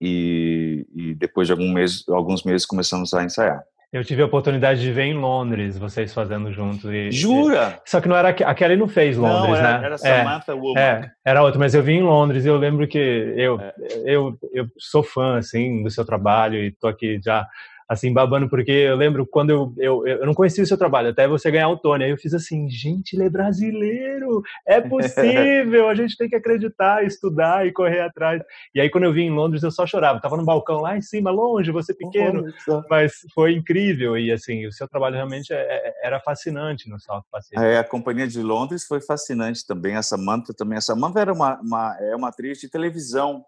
e, 0.00 0.86
e 0.94 1.14
depois 1.14 1.48
de 1.48 1.52
algum 1.52 1.72
mês, 1.72 2.04
alguns 2.08 2.44
meses 2.44 2.64
começamos 2.64 3.12
a 3.12 3.24
ensaiar. 3.24 3.60
Eu 3.92 4.04
tive 4.04 4.20
a 4.20 4.26
oportunidade 4.26 4.80
de 4.80 4.92
ver 4.92 5.04
em 5.04 5.14
Londres 5.14 5.78
vocês 5.78 6.12
fazendo 6.12 6.52
juntos. 6.52 6.84
E, 6.84 7.10
Jura? 7.10 7.80
E, 7.84 7.90
só 7.90 8.00
que 8.00 8.08
não 8.08 8.16
era 8.16 8.28
a 8.28 8.54
Kelly 8.54 8.76
não 8.76 8.88
fez 8.88 9.16
Londres, 9.16 9.50
não, 9.50 9.56
era, 9.56 9.78
né? 9.78 9.86
Era 9.86 9.98
Samantha 9.98 10.52
é, 10.52 10.54
Womack. 10.54 11.06
É, 11.06 11.10
era 11.24 11.42
outra, 11.42 11.58
mas 11.58 11.74
eu 11.74 11.82
vi 11.82 11.92
em 11.92 12.02
Londres 12.02 12.44
e 12.44 12.48
eu 12.48 12.56
lembro 12.56 12.86
que 12.86 12.98
eu, 12.98 13.60
é. 13.60 13.74
eu, 14.04 14.38
eu 14.52 14.66
sou 14.78 15.02
fã 15.02 15.38
assim 15.38 15.82
do 15.82 15.90
seu 15.90 16.04
trabalho 16.04 16.56
e 16.62 16.72
tô 16.72 16.88
aqui 16.88 17.20
já 17.24 17.46
assim, 17.88 18.12
babando, 18.12 18.48
porque 18.48 18.70
eu 18.70 18.96
lembro 18.96 19.26
quando 19.26 19.50
eu, 19.50 19.74
eu, 19.78 20.06
eu 20.06 20.26
não 20.26 20.34
conhecia 20.34 20.64
o 20.64 20.66
seu 20.66 20.76
trabalho, 20.76 21.10
até 21.10 21.28
você 21.28 21.50
ganhar 21.50 21.68
o 21.68 21.76
Tony, 21.76 22.04
aí 22.04 22.10
eu 22.10 22.18
fiz 22.18 22.34
assim, 22.34 22.68
gente, 22.68 23.14
ele 23.14 23.24
é 23.24 23.30
brasileiro, 23.30 24.42
é 24.66 24.80
possível, 24.80 25.88
a 25.88 25.94
gente 25.94 26.16
tem 26.16 26.28
que 26.28 26.34
acreditar, 26.34 27.04
estudar 27.04 27.66
e 27.66 27.72
correr 27.72 28.00
atrás. 28.00 28.42
E 28.74 28.80
aí 28.80 28.90
quando 28.90 29.04
eu 29.04 29.12
vim 29.12 29.26
em 29.26 29.30
Londres, 29.30 29.62
eu 29.62 29.70
só 29.70 29.86
chorava, 29.86 30.20
tava 30.20 30.36
no 30.36 30.44
balcão 30.44 30.80
lá 30.80 30.96
em 30.96 31.00
cima, 31.00 31.30
longe, 31.30 31.70
você 31.70 31.94
pequeno, 31.94 32.44
mas 32.90 33.12
foi 33.32 33.52
incrível, 33.52 34.18
e 34.18 34.32
assim, 34.32 34.66
o 34.66 34.72
seu 34.72 34.88
trabalho 34.88 35.14
realmente 35.14 35.52
é, 35.52 35.56
é, 35.56 35.94
era 36.02 36.18
fascinante 36.18 36.88
no 36.88 36.98
Salto 36.98 37.26
Pacífico. 37.30 37.62
É, 37.62 37.78
a 37.78 37.84
Companhia 37.84 38.26
de 38.26 38.42
Londres 38.42 38.84
foi 38.84 39.00
fascinante 39.00 39.64
também, 39.64 39.94
a 39.94 40.02
Samantha 40.02 40.52
também, 40.52 40.78
a 40.78 40.80
Samantha 40.80 41.20
era 41.20 41.32
uma, 41.32 41.60
uma, 41.60 41.96
é 42.00 42.16
uma 42.16 42.28
atriz 42.28 42.58
de 42.58 42.68
televisão, 42.68 43.44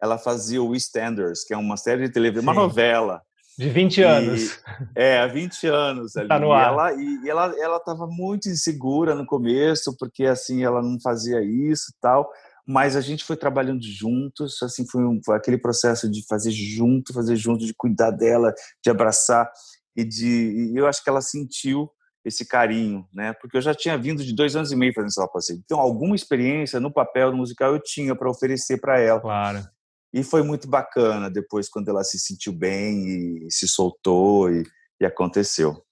ela 0.00 0.18
fazia 0.18 0.62
o 0.62 0.74
EastEnders, 0.74 1.44
que 1.44 1.54
é 1.54 1.56
uma 1.56 1.76
série 1.76 2.06
de 2.06 2.12
televisão, 2.12 2.42
uma 2.42 2.54
novela, 2.54 3.22
de 3.58 3.68
20 3.68 4.02
anos. 4.02 4.52
E, 4.52 4.58
é, 4.96 5.18
há 5.18 5.26
20 5.26 5.66
anos 5.66 6.16
ali. 6.16 6.28
Tá 6.28 6.38
no 6.38 6.52
ar. 6.52 6.70
E 6.70 6.72
ela 6.72 6.92
e 6.92 7.28
ela 7.28 7.54
ela 7.58 7.76
estava 7.76 8.06
muito 8.06 8.48
insegura 8.48 9.14
no 9.14 9.26
começo, 9.26 9.96
porque 9.98 10.24
assim 10.24 10.64
ela 10.64 10.82
não 10.82 10.98
fazia 11.00 11.42
isso 11.42 11.90
e 11.90 12.00
tal, 12.00 12.30
mas 12.66 12.96
a 12.96 13.00
gente 13.00 13.24
foi 13.24 13.36
trabalhando 13.36 13.82
juntos, 13.82 14.62
assim 14.62 14.86
foi, 14.86 15.04
um, 15.04 15.20
foi 15.24 15.36
aquele 15.36 15.58
processo 15.58 16.10
de 16.10 16.26
fazer 16.26 16.50
junto, 16.50 17.12
fazer 17.12 17.36
junto, 17.36 17.64
de 17.64 17.74
cuidar 17.74 18.10
dela, 18.10 18.52
de 18.82 18.90
abraçar 18.90 19.50
e 19.96 20.04
de 20.04 20.72
e 20.72 20.76
eu 20.76 20.86
acho 20.86 21.02
que 21.02 21.10
ela 21.10 21.20
sentiu 21.20 21.90
esse 22.24 22.46
carinho, 22.46 23.06
né? 23.12 23.34
Porque 23.34 23.56
eu 23.56 23.60
já 23.60 23.74
tinha 23.74 23.98
vindo 23.98 24.24
de 24.24 24.34
dois 24.34 24.56
anos 24.56 24.72
e 24.72 24.76
meio 24.76 24.94
fazendo 24.94 25.08
essa 25.08 25.28
passeio. 25.28 25.60
Então, 25.62 25.78
alguma 25.78 26.16
experiência 26.16 26.80
no 26.80 26.90
papel 26.90 27.30
no 27.30 27.36
musical 27.36 27.72
eu 27.72 27.78
tinha 27.78 28.16
para 28.16 28.30
oferecer 28.30 28.80
para 28.80 28.98
ela. 28.98 29.20
Claro. 29.20 29.73
E 30.14 30.22
foi 30.22 30.44
muito 30.44 30.68
bacana 30.68 31.28
depois, 31.28 31.68
quando 31.68 31.88
ela 31.88 32.04
se 32.04 32.20
sentiu 32.20 32.52
bem 32.52 33.46
e 33.46 33.50
se 33.50 33.66
soltou 33.66 34.48
e, 34.48 34.62
e 35.00 35.04
aconteceu. 35.04 35.84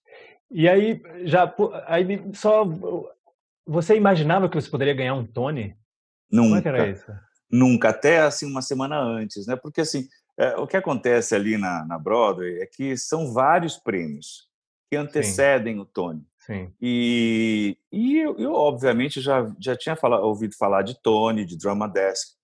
E 0.49 0.69
aí, 0.69 1.03
já 1.25 1.53
aí 1.87 2.23
só 2.33 2.65
você 3.67 3.97
imaginava 3.97 4.49
que 4.49 4.55
você 4.55 4.71
poderia 4.71 4.95
ganhar 4.95 5.15
um 5.15 5.27
Tony? 5.27 5.77
Nunca. 6.31 6.63
Como 6.63 6.77
é 6.77 6.81
era 6.81 6.89
isso? 6.89 7.13
Nunca, 7.51 7.89
até 7.89 8.21
assim 8.21 8.47
uma 8.47 8.63
semana 8.63 8.97
antes, 8.97 9.45
né? 9.49 9.57
Porque 9.57 9.81
assim, 9.81 10.07
é, 10.39 10.55
o 10.57 10.69
que 10.69 10.77
acontece 10.77 11.35
ali 11.35 11.59
na, 11.59 11.85
na 11.85 11.99
Broadway 11.99 12.61
é 12.61 12.67
que 12.67 12.97
são 12.97 13.33
vários 13.33 13.77
prêmios 13.77 14.49
que 14.89 14.97
antecedem 14.97 15.75
Sim. 15.75 15.81
o 15.81 15.85
Tony. 15.85 16.25
Sim. 16.39 16.73
E, 16.81 17.77
e 17.91 18.19
eu, 18.19 18.39
eu, 18.39 18.53
obviamente, 18.53 19.21
já, 19.21 19.53
já 19.61 19.77
tinha 19.77 19.97
fala, 19.97 20.21
ouvido 20.21 20.55
falar 20.57 20.83
de 20.83 21.01
Tony, 21.03 21.45
de 21.45 21.59
Drama 21.59 21.89
Desk, 21.89 22.37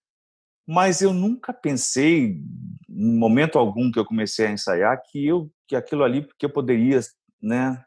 mas 0.69 1.01
eu 1.01 1.15
nunca 1.15 1.51
pensei, 1.51 2.43
em 2.87 3.19
momento 3.19 3.59
algum 3.59 3.91
que 3.91 3.99
eu 3.99 4.05
comecei 4.05 4.47
a 4.47 4.51
ensaiar, 4.51 5.03
que 5.11 5.27
eu 5.27 5.51
que 5.67 5.75
aquilo 5.75 6.05
ali 6.05 6.27
que 6.39 6.45
eu 6.45 6.51
poderia, 6.51 7.01
né, 7.43 7.83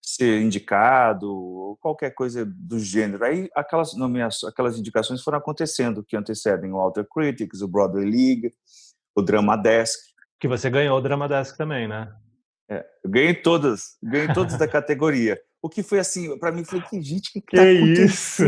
ser 0.00 0.40
indicado 0.40 1.28
ou 1.28 1.76
qualquer 1.76 2.10
coisa 2.10 2.44
do 2.46 2.78
gênero. 2.78 3.24
Aí 3.24 3.50
aquelas 3.54 3.94
nomeações, 3.94 4.52
aquelas 4.52 4.78
indicações 4.78 5.22
foram 5.22 5.38
acontecendo 5.38 6.04
que 6.04 6.16
antecedem 6.16 6.72
o 6.72 6.76
Alter 6.76 7.04
Critics, 7.04 7.62
o 7.62 7.68
Broadway 7.68 8.04
League, 8.04 8.52
o 9.16 9.20
Drama 9.20 9.56
Desk. 9.56 9.98
Que 10.40 10.46
você 10.46 10.70
ganhou 10.70 10.98
o 10.98 11.00
Drama 11.00 11.28
Desk 11.28 11.56
também, 11.56 11.88
né? 11.88 12.12
É, 12.70 12.86
eu 13.02 13.10
ganhei 13.10 13.34
todas, 13.34 13.96
ganhei 14.02 14.32
todas 14.32 14.56
da 14.56 14.66
categoria. 14.68 15.36
O 15.60 15.68
que 15.68 15.82
foi 15.82 15.98
assim, 15.98 16.38
para 16.38 16.52
mim 16.52 16.64
foi 16.64 16.80
que 16.80 17.02
gente 17.02 17.32
que, 17.32 17.40
que 17.40 17.56
tá 17.56 17.64
isso? 17.68 18.44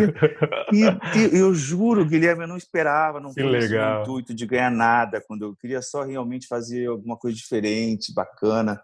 E, 0.72 1.36
eu 1.36 1.52
juro, 1.52 2.06
Guilherme, 2.06 2.44
eu 2.44 2.48
não 2.48 2.56
esperava, 2.56 3.18
não 3.18 3.34
que 3.34 3.42
legal. 3.42 4.00
o 4.00 4.02
intuito 4.02 4.32
de 4.32 4.46
ganhar 4.46 4.70
nada, 4.70 5.20
quando 5.26 5.44
eu 5.44 5.56
queria 5.56 5.82
só 5.82 6.04
realmente 6.04 6.46
fazer 6.46 6.86
alguma 6.86 7.16
coisa 7.16 7.36
diferente, 7.36 8.14
bacana. 8.14 8.80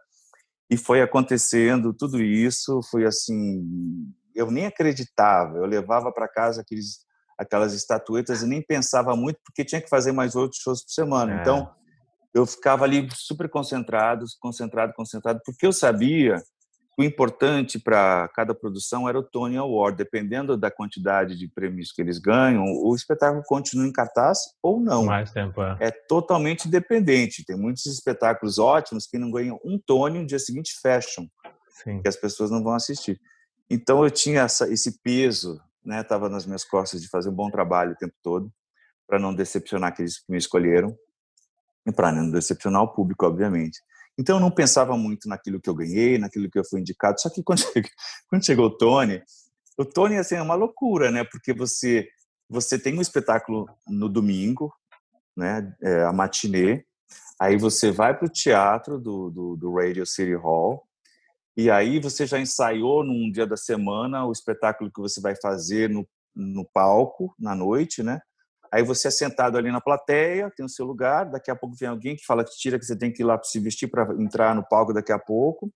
E 0.69 0.77
foi 0.77 1.01
acontecendo 1.01 1.95
tudo 1.95 2.21
isso, 2.21 2.81
foi 2.91 3.05
assim, 3.05 3.62
eu 4.35 4.51
nem 4.51 4.67
acreditava, 4.67 5.59
eu 5.59 5.65
levava 5.65 6.11
para 6.11 6.27
casa 6.27 6.62
aqueles 6.62 7.07
aquelas 7.39 7.75
estatuetas 7.75 8.43
e 8.43 8.47
nem 8.47 8.62
pensava 8.62 9.15
muito 9.15 9.39
porque 9.45 9.65
tinha 9.65 9.81
que 9.81 9.91
fazer 9.91 10.11
mais 10.11 10.35
outros 10.35 10.61
shows 10.62 10.83
por 10.83 10.91
semana. 10.91 11.37
É. 11.37 11.41
Então, 11.43 11.71
eu 12.35 12.47
ficava 12.47 12.85
ali 12.85 13.07
super 13.12 13.49
concentrado, 13.49 14.25
concentrado, 14.41 14.93
concentrado, 14.95 15.41
porque 15.45 15.67
eu 15.67 15.73
sabia 15.73 16.43
o 16.99 17.03
importante 17.03 17.79
para 17.79 18.27
cada 18.35 18.55
produção 18.55 19.07
era 19.07 19.19
o 19.19 19.23
Tony 19.23 19.57
Award. 19.57 19.99
Dependendo 19.99 20.57
da 20.57 20.71
quantidade 20.71 21.37
de 21.37 21.47
prêmios 21.47 21.93
que 21.93 22.01
eles 22.01 22.19
ganham, 22.19 22.65
o 22.65 22.95
espetáculo 22.95 23.43
continua 23.45 23.87
em 23.87 23.93
cartaz 23.93 24.39
ou 24.63 24.81
não. 24.81 25.05
Mais 25.05 25.31
tempo, 25.31 25.63
é. 25.63 25.77
é 25.81 25.91
totalmente 25.91 26.67
independente. 26.67 27.45
Tem 27.45 27.57
muitos 27.57 27.85
espetáculos 27.85 28.59
ótimos 28.59 29.07
que 29.07 29.19
não 29.19 29.31
ganham 29.31 29.61
um 29.63 29.79
Tony 29.79 30.21
no 30.21 30.27
dia 30.27 30.39
seguinte 30.39 30.73
fecham, 30.81 31.29
Sim. 31.85 32.01
que 32.01 32.09
as 32.09 32.17
pessoas 32.17 32.51
não 32.51 32.63
vão 32.63 32.75
assistir. 32.75 33.21
Então 33.69 34.03
eu 34.03 34.11
tinha 34.11 34.43
essa, 34.43 34.67
esse 34.73 35.03
peso, 35.03 35.61
né? 35.85 36.03
Tava 36.03 36.31
nas 36.31 36.47
minhas 36.47 36.65
costas 36.65 37.03
de 37.03 37.09
fazer 37.09 37.29
um 37.29 37.35
bom 37.35 37.51
trabalho 37.51 37.93
o 37.93 37.97
tempo 37.97 38.15
todo 38.23 38.51
para 39.07 39.19
não 39.19 39.35
decepcionar 39.35 39.91
aqueles 39.91 40.19
que 40.19 40.33
me 40.33 40.39
escolheram 40.39 40.97
e 41.87 41.93
para 41.93 42.11
não 42.11 42.31
decepcionar 42.31 42.83
o 42.83 42.89
público, 42.89 43.27
obviamente. 43.27 43.81
Então 44.18 44.37
eu 44.37 44.40
não 44.40 44.50
pensava 44.50 44.96
muito 44.96 45.29
naquilo 45.29 45.61
que 45.61 45.68
eu 45.68 45.74
ganhei, 45.74 46.18
naquilo 46.18 46.50
que 46.50 46.59
eu 46.59 46.64
fui 46.64 46.81
indicado. 46.81 47.20
Só 47.20 47.29
que 47.29 47.42
quando 47.42 47.62
quando 48.29 48.44
chegou 48.44 48.66
o 48.66 48.76
Tony, 48.76 49.22
o 49.76 49.85
Tony 49.85 50.16
assim, 50.16 50.37
é 50.37 50.42
uma 50.42 50.55
loucura, 50.55 51.11
né? 51.11 51.24
Porque 51.24 51.52
você 51.52 52.09
você 52.48 52.79
tem 52.79 52.96
um 52.96 53.02
espetáculo 53.02 53.68
no 53.87 54.09
domingo, 54.09 54.72
né? 55.37 55.74
É, 55.83 56.02
a 56.05 56.12
matinê. 56.12 56.85
Aí 57.38 57.59
você 57.59 57.90
vai 57.90 58.16
para 58.16 58.26
o 58.26 58.31
teatro 58.31 58.98
do, 58.98 59.31
do, 59.31 59.57
do 59.57 59.74
Radio 59.74 60.07
City 60.07 60.35
Hall. 60.35 60.87
E 61.57 61.70
aí 61.70 61.98
você 61.98 62.26
já 62.26 62.38
ensaiou 62.38 63.05
num 63.05 63.31
dia 63.31 63.46
da 63.46 63.57
semana 63.57 64.24
o 64.24 64.33
espetáculo 64.33 64.90
que 64.90 65.00
você 65.00 65.20
vai 65.20 65.35
fazer 65.37 65.90
no, 65.90 66.07
no 66.35 66.64
palco 66.64 67.35
na 67.38 67.55
noite, 67.55 68.02
né? 68.02 68.20
Aí 68.72 68.83
você 68.83 69.09
é 69.09 69.11
sentado 69.11 69.57
ali 69.57 69.70
na 69.70 69.81
plateia, 69.81 70.52
tem 70.55 70.64
o 70.64 70.68
seu 70.68 70.85
lugar, 70.87 71.31
daqui 71.31 71.50
a 71.50 71.57
pouco 71.57 71.76
vem 71.76 71.88
alguém 71.88 72.16
que 72.16 72.24
fala 72.24 72.44
que 72.44 72.57
tira 72.57 72.79
que 72.79 72.85
você 72.85 72.96
tem 72.96 73.12
que 73.12 73.22
ir 73.22 73.24
lá 73.24 73.40
se 73.42 73.59
vestir 73.61 73.88
para 73.88 74.12
entrar 74.20 74.55
no 74.55 74.66
palco 74.66 74.92
daqui 74.92 75.12
a 75.12 75.18
pouco. 75.18 75.72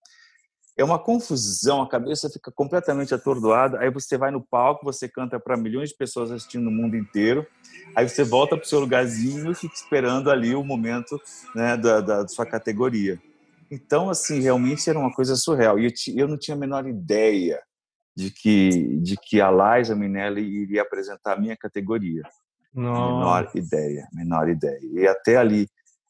É 0.76 0.84
uma 0.84 0.98
confusão, 0.98 1.82
a 1.82 1.88
cabeça 1.88 2.30
fica 2.30 2.50
completamente 2.50 3.12
atordoada. 3.12 3.78
Aí 3.80 3.90
você 3.90 4.16
vai 4.16 4.30
no 4.30 4.40
palco, 4.40 4.84
você 4.84 5.08
canta 5.08 5.38
para 5.38 5.56
milhões 5.56 5.90
de 5.90 5.96
pessoas 5.96 6.30
assistindo 6.30 6.64
no 6.64 6.70
mundo 6.70 6.96
inteiro. 6.96 7.46
Aí 7.94 8.08
você 8.08 8.24
volta 8.24 8.56
para 8.56 8.64
o 8.64 8.68
seu 8.68 8.80
lugarzinho 8.80 9.50
e 9.50 9.54
fica 9.54 9.74
esperando 9.74 10.30
ali 10.30 10.54
o 10.54 10.64
momento 10.64 11.20
né, 11.54 11.76
da, 11.76 12.00
da, 12.00 12.28
sua 12.28 12.46
categoria. 12.46 13.20
Então, 13.70 14.08
assim, 14.08 14.40
realmente 14.40 14.88
era 14.88 14.98
uma 14.98 15.12
coisa 15.12 15.36
surreal. 15.36 15.78
E 15.78 15.84
eu, 15.84 15.92
eu 16.16 16.28
não 16.28 16.38
tinha 16.38 16.56
a 16.56 16.60
menor 16.60 16.86
ideia 16.86 17.60
de 18.16 18.30
que, 18.30 18.96
de 18.98 19.16
que 19.16 19.40
a 19.40 19.50
Liza 19.50 19.94
Minelli 19.94 20.42
iria 20.42 20.82
apresentar 20.82 21.34
a 21.34 21.40
minha 21.40 21.56
categoria. 21.56 22.22
Nossa. 22.72 23.12
Menor 23.12 23.50
ideia, 23.54 24.08
menor 24.12 24.48
ideia. 24.48 24.80
E 24.82 25.06
até 25.06 25.36
ali, 25.36 25.68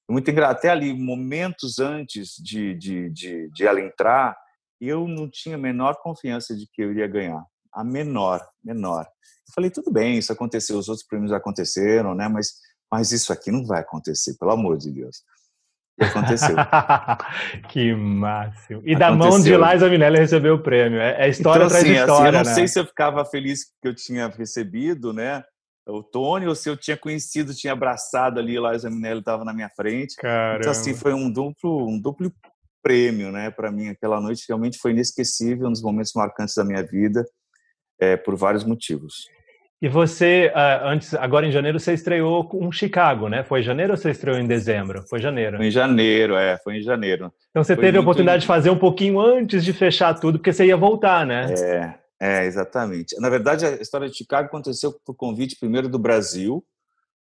muito 0.08 0.30
engraçado, 0.30 0.56
até 0.56 0.68
ali, 0.70 0.92
momentos 0.92 1.78
antes 1.78 2.34
de, 2.36 2.74
de, 2.74 3.10
de, 3.10 3.50
de 3.50 3.66
ela 3.66 3.80
entrar, 3.80 4.36
eu 4.80 5.06
não 5.06 5.28
tinha 5.28 5.56
a 5.56 5.58
menor 5.58 5.96
confiança 6.02 6.56
de 6.56 6.66
que 6.72 6.82
eu 6.82 6.90
iria 6.90 7.06
ganhar. 7.06 7.44
A 7.72 7.84
menor, 7.84 8.46
menor. 8.64 9.02
Eu 9.04 9.54
falei, 9.54 9.70
tudo 9.70 9.92
bem, 9.92 10.18
isso 10.18 10.32
aconteceu, 10.32 10.78
os 10.78 10.88
outros 10.88 11.06
prêmios 11.06 11.32
aconteceram, 11.32 12.14
né? 12.14 12.28
Mas, 12.28 12.54
mas 12.90 13.12
isso 13.12 13.32
aqui 13.32 13.50
não 13.50 13.64
vai 13.64 13.80
acontecer, 13.80 14.36
pelo 14.38 14.52
amor 14.52 14.76
de 14.76 14.90
Deus. 14.90 15.22
E 16.00 16.04
aconteceu. 16.04 16.56
que 17.68 17.94
máximo. 17.94 18.80
E 18.84 18.94
aconteceu. 18.94 18.98
da 18.98 19.12
mão 19.12 19.40
de 19.40 19.54
Liza 19.54 19.88
Minelli 19.88 20.18
recebeu 20.18 20.54
o 20.54 20.62
prêmio. 20.62 20.98
É, 20.98 21.26
é 21.26 21.28
história 21.28 21.64
então, 21.64 21.66
atrás 21.66 21.84
assim, 21.84 21.92
história, 21.92 22.14
assim, 22.14 22.26
Eu 22.26 22.32
não 22.32 22.50
né? 22.50 22.54
sei 22.54 22.68
se 22.68 22.80
eu 22.80 22.86
ficava 22.86 23.24
feliz 23.24 23.64
que 23.80 23.88
eu 23.88 23.94
tinha 23.94 24.26
recebido, 24.28 25.12
né? 25.12 25.44
O 25.86 26.02
Tony, 26.02 26.46
ou 26.46 26.54
se 26.54 26.68
eu 26.68 26.76
tinha 26.76 26.96
conhecido, 26.96 27.54
tinha 27.54 27.72
abraçado 27.72 28.38
ali, 28.38 28.58
lá 28.58 28.72
o 28.72 28.90
Minelli 28.90 29.20
estava 29.20 29.44
na 29.44 29.52
minha 29.52 29.70
frente. 29.70 30.14
Caramba. 30.16 30.60
Então, 30.60 30.72
assim, 30.72 30.94
foi 30.94 31.12
um 31.14 31.30
duplo, 31.30 31.88
um 31.88 32.00
duplo 32.00 32.32
prêmio, 32.82 33.30
né, 33.30 33.50
para 33.50 33.70
mim. 33.70 33.88
Aquela 33.88 34.20
noite 34.20 34.44
realmente 34.48 34.78
foi 34.78 34.92
inesquecível, 34.92 35.68
um 35.68 35.72
dos 35.72 35.82
momentos 35.82 36.12
marcantes 36.14 36.54
da 36.54 36.64
minha 36.64 36.82
vida, 36.82 37.24
é, 38.00 38.16
por 38.16 38.36
vários 38.36 38.64
motivos. 38.64 39.26
E 39.82 39.88
você, 39.88 40.52
ah, 40.54 40.90
antes, 40.90 41.14
agora 41.14 41.46
em 41.46 41.50
janeiro, 41.50 41.80
você 41.80 41.94
estreou 41.94 42.44
com 42.46 42.70
Chicago, 42.70 43.28
né? 43.28 43.42
Foi 43.42 43.60
em 43.60 43.62
janeiro 43.62 43.92
ou 43.92 43.96
você 43.96 44.10
estreou 44.10 44.38
em 44.38 44.46
dezembro? 44.46 45.02
Foi 45.08 45.18
em 45.18 45.22
janeiro. 45.22 45.56
Foi 45.56 45.66
em 45.66 45.70
janeiro, 45.70 46.36
é, 46.36 46.58
foi 46.58 46.76
em 46.76 46.82
janeiro. 46.82 47.32
Então 47.48 47.64
você 47.64 47.74
foi 47.74 47.86
teve 47.86 47.96
a 47.96 48.02
oportunidade 48.02 48.42
de 48.42 48.46
fazer 48.46 48.68
um 48.68 48.76
pouquinho 48.78 49.18
antes 49.18 49.64
de 49.64 49.72
fechar 49.72 50.12
tudo, 50.12 50.38
porque 50.38 50.52
você 50.52 50.66
ia 50.66 50.76
voltar, 50.76 51.24
né? 51.24 51.54
É, 51.54 51.94
é, 52.20 52.44
exatamente. 52.44 53.18
Na 53.18 53.30
verdade, 53.30 53.64
a 53.64 53.76
história 53.76 54.06
de 54.06 54.14
Chicago 54.14 54.46
aconteceu 54.46 54.92
por 55.06 55.14
convite 55.14 55.56
primeiro 55.58 55.88
do 55.88 55.98
Brasil. 55.98 56.62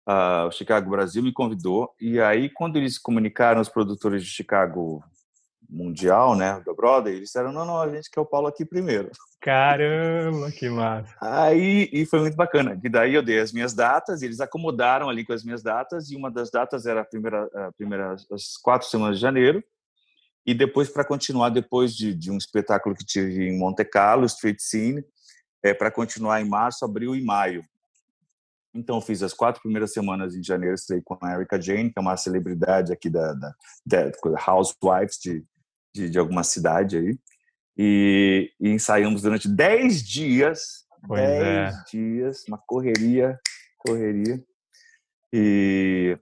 Uh, 0.06 0.48
o 0.48 0.50
Chicago 0.50 0.90
Brasil 0.90 1.22
me 1.22 1.32
convidou. 1.32 1.94
E 1.98 2.20
aí, 2.20 2.50
quando 2.50 2.76
eles 2.76 2.98
comunicaram 2.98 3.60
os 3.62 3.70
produtores 3.70 4.22
de 4.22 4.28
Chicago 4.28 5.02
Mundial, 5.66 6.36
né, 6.36 6.60
do 6.66 6.74
Brother, 6.74 7.14
eles 7.14 7.28
disseram: 7.28 7.52
não, 7.52 7.64
não, 7.64 7.80
a 7.80 7.88
gente 7.88 8.10
quer 8.10 8.20
o 8.20 8.26
Paulo 8.26 8.48
aqui 8.48 8.66
primeiro. 8.66 9.10
Caramba, 9.40 10.52
que 10.52 10.68
massa! 10.68 11.14
Aí, 11.18 11.88
e 11.90 12.04
foi 12.04 12.20
muito 12.20 12.36
bacana. 12.36 12.78
E 12.84 12.88
daí 12.90 13.14
eu 13.14 13.22
dei 13.22 13.40
as 13.40 13.50
minhas 13.50 13.72
datas, 13.72 14.20
eles 14.20 14.40
acomodaram 14.40 15.08
ali 15.08 15.24
com 15.24 15.32
as 15.32 15.42
minhas 15.42 15.62
datas, 15.62 16.10
e 16.10 16.16
uma 16.16 16.30
das 16.30 16.50
datas 16.50 16.84
era 16.84 17.00
a 17.00 17.04
primeira, 17.04 17.48
a 17.54 17.72
primeira 17.72 18.12
as 18.12 18.58
quatro 18.62 18.86
semanas 18.86 19.16
de 19.16 19.22
janeiro, 19.22 19.64
e 20.44 20.54
depois 20.54 20.88
para 20.88 21.04
continuar 21.04 21.50
depois 21.50 21.94
de, 21.94 22.14
de, 22.14 22.30
um 22.30 22.36
espetáculo 22.36 22.94
que 22.94 23.04
tive 23.04 23.48
em 23.48 23.58
Monte 23.58 23.84
Carlo, 23.84 24.26
Street 24.26 24.58
Scene, 24.60 25.04
é, 25.62 25.72
para 25.72 25.90
continuar 25.90 26.40
em 26.40 26.48
março, 26.48 26.84
abril 26.84 27.14
e 27.14 27.22
maio. 27.22 27.64
Então 28.74 29.00
fiz 29.00 29.22
as 29.22 29.34
quatro 29.34 29.62
primeiras 29.62 29.92
semanas 29.92 30.34
em 30.34 30.42
janeiro, 30.42 30.74
estrei 30.74 31.00
com 31.02 31.16
a 31.20 31.34
Erika 31.34 31.60
Jane, 31.60 31.92
que 31.92 31.98
é 31.98 32.00
uma 32.00 32.16
celebridade 32.16 32.92
aqui 32.92 33.08
da, 33.10 33.32
da, 33.34 33.54
da 33.86 34.12
Housewives 34.46 35.18
de, 35.22 35.44
de, 35.94 36.10
de, 36.10 36.18
alguma 36.18 36.42
cidade 36.42 36.96
aí, 36.96 37.18
e, 37.76 38.50
e 38.58 38.70
ensaiamos 38.70 39.22
durante 39.22 39.46
dez 39.46 40.02
dias, 40.02 40.86
pois 41.06 41.20
dez 41.20 41.74
é. 41.74 41.84
dias, 41.90 42.44
uma 42.48 42.58
correria, 42.58 43.38
correria, 43.78 44.42
e 45.32 46.18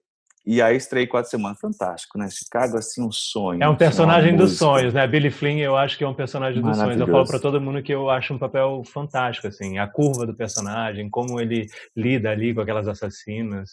e 0.52 0.60
aí 0.60 0.76
estreiei 0.76 1.06
quatro 1.06 1.30
semanas. 1.30 1.60
Fantástico, 1.60 2.18
né? 2.18 2.28
Chicago, 2.28 2.76
assim, 2.76 3.00
um 3.00 3.12
sonho. 3.12 3.62
É 3.62 3.68
um 3.68 3.76
personagem 3.76 4.36
dos 4.36 4.58
sonhos, 4.58 4.92
né? 4.92 5.06
Billy 5.06 5.30
Flynn, 5.30 5.58
eu 5.58 5.76
acho 5.76 5.96
que 5.96 6.02
é 6.02 6.08
um 6.08 6.14
personagem 6.14 6.60
dos 6.60 6.76
sonhos. 6.76 6.98
Eu 6.98 7.06
falo 7.06 7.24
para 7.24 7.38
todo 7.38 7.60
mundo 7.60 7.80
que 7.80 7.94
eu 7.94 8.10
acho 8.10 8.34
um 8.34 8.38
papel 8.38 8.82
fantástico, 8.84 9.46
assim. 9.46 9.78
A 9.78 9.86
curva 9.86 10.26
do 10.26 10.34
personagem, 10.34 11.08
como 11.08 11.40
ele 11.40 11.68
lida 11.96 12.30
ali 12.30 12.52
com 12.52 12.60
aquelas 12.60 12.88
assassinas. 12.88 13.70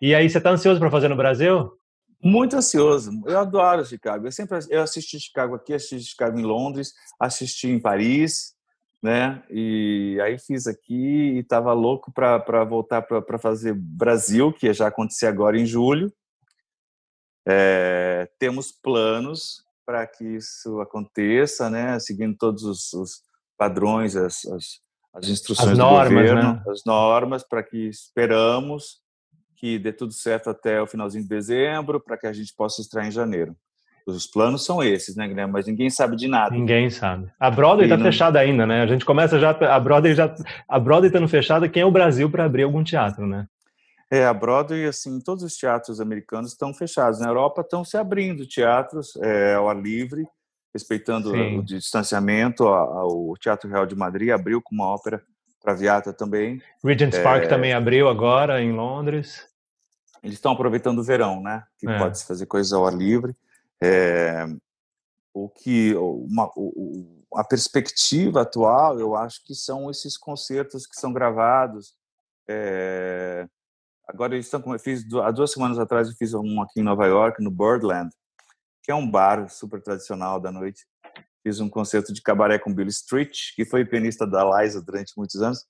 E 0.00 0.14
aí, 0.14 0.30
você 0.30 0.38
está 0.38 0.50
ansioso 0.50 0.78
para 0.78 0.92
fazer 0.92 1.08
no 1.08 1.16
Brasil? 1.16 1.72
Muito 2.22 2.54
ansioso. 2.54 3.10
Eu 3.26 3.40
adoro 3.40 3.84
Chicago. 3.84 4.28
Eu 4.28 4.30
sempre 4.30 4.56
eu 4.70 4.80
assisti 4.80 5.18
Chicago 5.18 5.56
aqui, 5.56 5.74
assisti 5.74 6.10
Chicago 6.10 6.38
em 6.38 6.44
Londres, 6.44 6.92
assisti 7.18 7.68
em 7.68 7.80
Paris, 7.80 8.54
né? 9.02 9.42
E 9.50 10.18
aí 10.22 10.38
fiz 10.38 10.66
aqui 10.66 11.34
e 11.34 11.38
estava 11.40 11.72
louco 11.72 12.12
para 12.12 12.64
voltar 12.64 13.02
para 13.02 13.38
fazer 13.38 13.74
Brasil, 13.74 14.52
que 14.52 14.72
já 14.72 14.86
acontecer 14.86 15.26
agora 15.26 15.58
em 15.58 15.66
julho. 15.66 16.12
É, 17.46 18.30
temos 18.38 18.70
planos 18.70 19.64
para 19.84 20.06
que 20.06 20.24
isso 20.24 20.80
aconteça, 20.80 21.68
né? 21.68 21.98
Seguindo 21.98 22.36
todos 22.36 22.62
os, 22.62 22.92
os 22.92 23.22
padrões, 23.58 24.14
as, 24.14 24.44
as, 24.46 24.80
as 25.12 25.28
instruções 25.28 25.70
as 25.70 25.78
normas, 25.78 26.08
do 26.08 26.14
governo, 26.14 26.52
né? 26.54 26.62
as 26.68 26.84
normas, 26.86 27.42
para 27.42 27.62
que 27.62 27.88
esperamos 27.88 29.02
que 29.56 29.78
dê 29.78 29.92
tudo 29.92 30.12
certo 30.12 30.50
até 30.50 30.80
o 30.80 30.86
finalzinho 30.86 31.22
de 31.22 31.28
dezembro, 31.28 32.00
para 32.00 32.16
que 32.16 32.26
a 32.26 32.32
gente 32.32 32.54
possa 32.54 32.80
estrear 32.80 33.06
em 33.06 33.12
janeiro. 33.12 33.56
Os 34.06 34.26
planos 34.26 34.64
são 34.64 34.82
esses, 34.82 35.16
né, 35.16 35.28
Guilherme? 35.28 35.52
Mas 35.52 35.66
ninguém 35.66 35.90
sabe 35.90 36.16
de 36.16 36.28
nada. 36.28 36.54
Ninguém 36.54 36.90
sabe. 36.90 37.30
A 37.38 37.50
Broadway 37.50 37.86
está 37.86 37.96
não... 37.96 38.04
fechada 38.04 38.38
ainda, 38.38 38.66
né? 38.66 38.82
A 38.82 38.86
gente 38.86 39.04
começa 39.04 39.38
já. 39.38 39.50
A 39.50 39.80
Broadway 39.80 40.14
já. 40.14 40.34
A 40.68 40.78
Broadway 40.78 41.08
estando 41.08 41.28
fechada, 41.28 41.68
quem 41.68 41.82
é 41.82 41.86
o 41.86 41.90
Brasil 41.90 42.30
para 42.30 42.44
abrir 42.44 42.64
algum 42.64 42.82
teatro, 42.82 43.26
né? 43.26 43.46
É, 44.10 44.26
a 44.26 44.34
Broadway, 44.34 44.84
assim, 44.84 45.18
todos 45.20 45.42
os 45.42 45.56
teatros 45.56 46.00
americanos 46.00 46.52
estão 46.52 46.74
fechados. 46.74 47.18
Na 47.18 47.28
Europa 47.28 47.62
estão 47.62 47.82
se 47.82 47.96
abrindo 47.96 48.46
teatros 48.46 49.16
é, 49.22 49.54
ao 49.54 49.70
ar 49.70 49.80
livre, 49.80 50.26
respeitando 50.74 51.30
Sim. 51.30 51.58
o 51.58 51.62
distanciamento. 51.64 52.64
O 52.64 53.34
Teatro 53.40 53.70
Real 53.70 53.86
de 53.86 53.96
Madrid 53.96 54.28
abriu 54.30 54.60
com 54.60 54.74
uma 54.74 54.86
ópera 54.86 55.22
Traviata 55.62 56.12
também. 56.12 56.60
Regent's 56.84 57.18
é, 57.18 57.22
Park 57.22 57.48
também 57.48 57.72
abriu 57.72 58.08
agora 58.08 58.60
em 58.60 58.72
Londres. 58.72 59.46
Eles 60.22 60.34
estão 60.34 60.52
aproveitando 60.52 60.98
o 60.98 61.04
verão, 61.04 61.40
né? 61.40 61.62
Que 61.78 61.88
é. 61.88 61.98
pode 61.98 62.18
se 62.18 62.26
fazer 62.26 62.46
coisas 62.46 62.72
ao 62.72 62.86
ar 62.86 62.94
livre. 62.94 63.34
É, 63.82 64.46
o 65.34 65.48
que 65.48 65.94
uma, 65.96 66.50
a 67.34 67.44
perspectiva 67.44 68.42
atual, 68.42 69.00
eu 69.00 69.16
acho 69.16 69.42
que 69.44 69.54
são 69.54 69.90
esses 69.90 70.16
concertos 70.16 70.86
que 70.86 70.94
são 70.94 71.12
gravados. 71.12 71.94
É, 72.48 73.46
agora 74.06 74.34
eles 74.34 74.46
estão 74.46 74.62
eu 74.72 74.78
fiz 74.78 75.04
há 75.14 75.30
duas 75.30 75.52
semanas 75.52 75.78
atrás 75.78 76.08
eu 76.08 76.14
fiz 76.14 76.34
um 76.34 76.60
aqui 76.60 76.80
em 76.80 76.84
Nova 76.84 77.06
York 77.06 77.42
no 77.42 77.50
Birdland, 77.50 78.10
que 78.82 78.90
é 78.90 78.94
um 78.94 79.10
bar 79.10 79.48
super 79.48 79.80
tradicional 79.82 80.38
da 80.38 80.52
noite 80.52 80.84
fiz 81.42 81.60
um 81.60 81.68
concerto 81.68 82.12
de 82.12 82.22
cabaré 82.22 82.58
com 82.58 82.72
Billy 82.72 82.90
Street, 82.90 83.54
que 83.54 83.64
foi 83.64 83.84
pianista 83.84 84.26
da 84.26 84.44
Liza 84.44 84.80
durante 84.80 85.12
muitos 85.16 85.42
anos, 85.42 85.66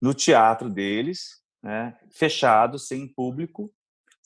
no 0.00 0.14
teatro 0.14 0.70
deles, 0.70 1.42
né, 1.62 1.98
fechado, 2.10 2.78
sem 2.78 3.08
público, 3.08 3.72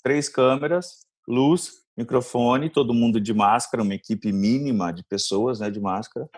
três 0.02 0.28
câmeras, 0.28 1.06
luz, 1.26 1.81
microfone, 1.96 2.70
todo 2.70 2.94
mundo 2.94 3.20
de 3.20 3.34
máscara, 3.34 3.82
uma 3.82 3.94
equipe 3.94 4.32
mínima 4.32 4.92
de 4.92 5.04
pessoas, 5.04 5.60
né, 5.60 5.70
de 5.70 5.80
máscara, 5.80 6.28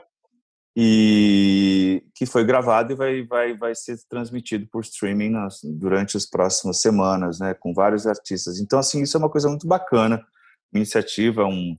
e 0.77 2.03
que 2.15 2.27
foi 2.27 2.45
gravado 2.45 2.93
e 2.93 2.97
vai, 2.97 3.23
vai, 3.25 3.57
vai 3.57 3.75
ser 3.75 3.97
transmitido 4.09 4.67
por 4.71 4.83
streaming 4.83 5.31
nas, 5.31 5.61
durante 5.63 6.17
as 6.17 6.27
próximas 6.27 6.81
semanas, 6.81 7.39
né, 7.39 7.55
com 7.55 7.73
vários 7.73 8.07
artistas. 8.07 8.59
Então, 8.59 8.79
assim, 8.79 9.03
isso 9.03 9.17
é 9.17 9.21
uma 9.21 9.31
coisa 9.31 9.49
muito 9.49 9.69
bacana, 9.69 10.25
iniciativa, 10.75 11.45
um, 11.45 11.77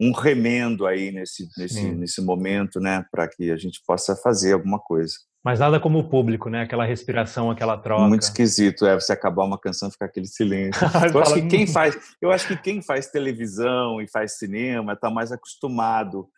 um 0.00 0.12
remendo 0.12 0.86
aí 0.86 1.10
nesse, 1.12 1.46
nesse, 1.58 1.82
nesse 1.92 2.22
momento, 2.22 2.80
né, 2.80 3.04
para 3.10 3.28
que 3.28 3.50
a 3.50 3.56
gente 3.56 3.82
possa 3.86 4.16
fazer 4.16 4.54
alguma 4.54 4.78
coisa. 4.78 5.14
Mas 5.44 5.60
nada 5.60 5.78
como 5.78 5.98
o 5.98 6.08
público, 6.08 6.50
né? 6.50 6.62
Aquela 6.62 6.84
respiração, 6.84 7.50
aquela 7.50 7.76
troca. 7.78 8.08
Muito 8.08 8.22
esquisito, 8.22 8.84
é 8.84 8.94
você 8.94 9.12
acabar 9.12 9.44
uma 9.44 9.58
canção 9.58 9.88
e 9.88 9.92
ficar 9.92 10.06
aquele 10.06 10.26
silêncio. 10.26 10.80
eu 11.14 11.20
acho 11.20 11.34
que 11.34 11.46
quem 11.46 11.66
faz, 11.66 11.96
eu 12.20 12.30
acho 12.30 12.48
que 12.48 12.56
quem 12.56 12.82
faz 12.82 13.06
televisão 13.06 14.00
e 14.00 14.08
faz 14.08 14.36
cinema 14.36 14.94
está 14.94 15.10
mais 15.10 15.30
acostumado 15.30 16.28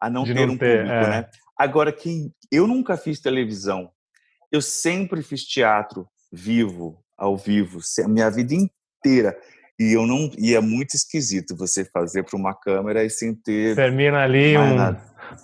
a 0.00 0.10
não 0.10 0.24
De 0.24 0.34
ter 0.34 0.46
não 0.46 0.54
um 0.54 0.58
ter, 0.58 0.78
público, 0.78 1.04
é. 1.04 1.08
né? 1.10 1.26
Agora 1.58 1.92
quem 1.92 2.32
eu 2.50 2.66
nunca 2.66 2.96
fiz 2.96 3.20
televisão, 3.20 3.90
eu 4.50 4.60
sempre 4.60 5.22
fiz 5.22 5.44
teatro 5.44 6.08
vivo, 6.32 6.98
ao 7.16 7.36
vivo, 7.36 7.80
a 8.04 8.08
minha 8.08 8.30
vida 8.30 8.54
inteira. 8.54 9.36
E 9.78 9.92
eu 9.92 10.06
não 10.06 10.30
e 10.38 10.54
é 10.54 10.60
muito 10.60 10.94
esquisito 10.94 11.54
você 11.54 11.84
fazer 11.84 12.22
para 12.22 12.38
uma 12.38 12.54
câmera 12.54 13.04
e 13.04 13.10
sem 13.10 13.34
ter 13.34 13.76
termina 13.76 14.22
ali 14.22 14.56
um, 14.56 14.96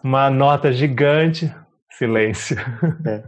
uma 0.02 0.30
nota 0.30 0.72
gigante, 0.72 1.54
silêncio. 1.97 2.57
É. 3.07 3.24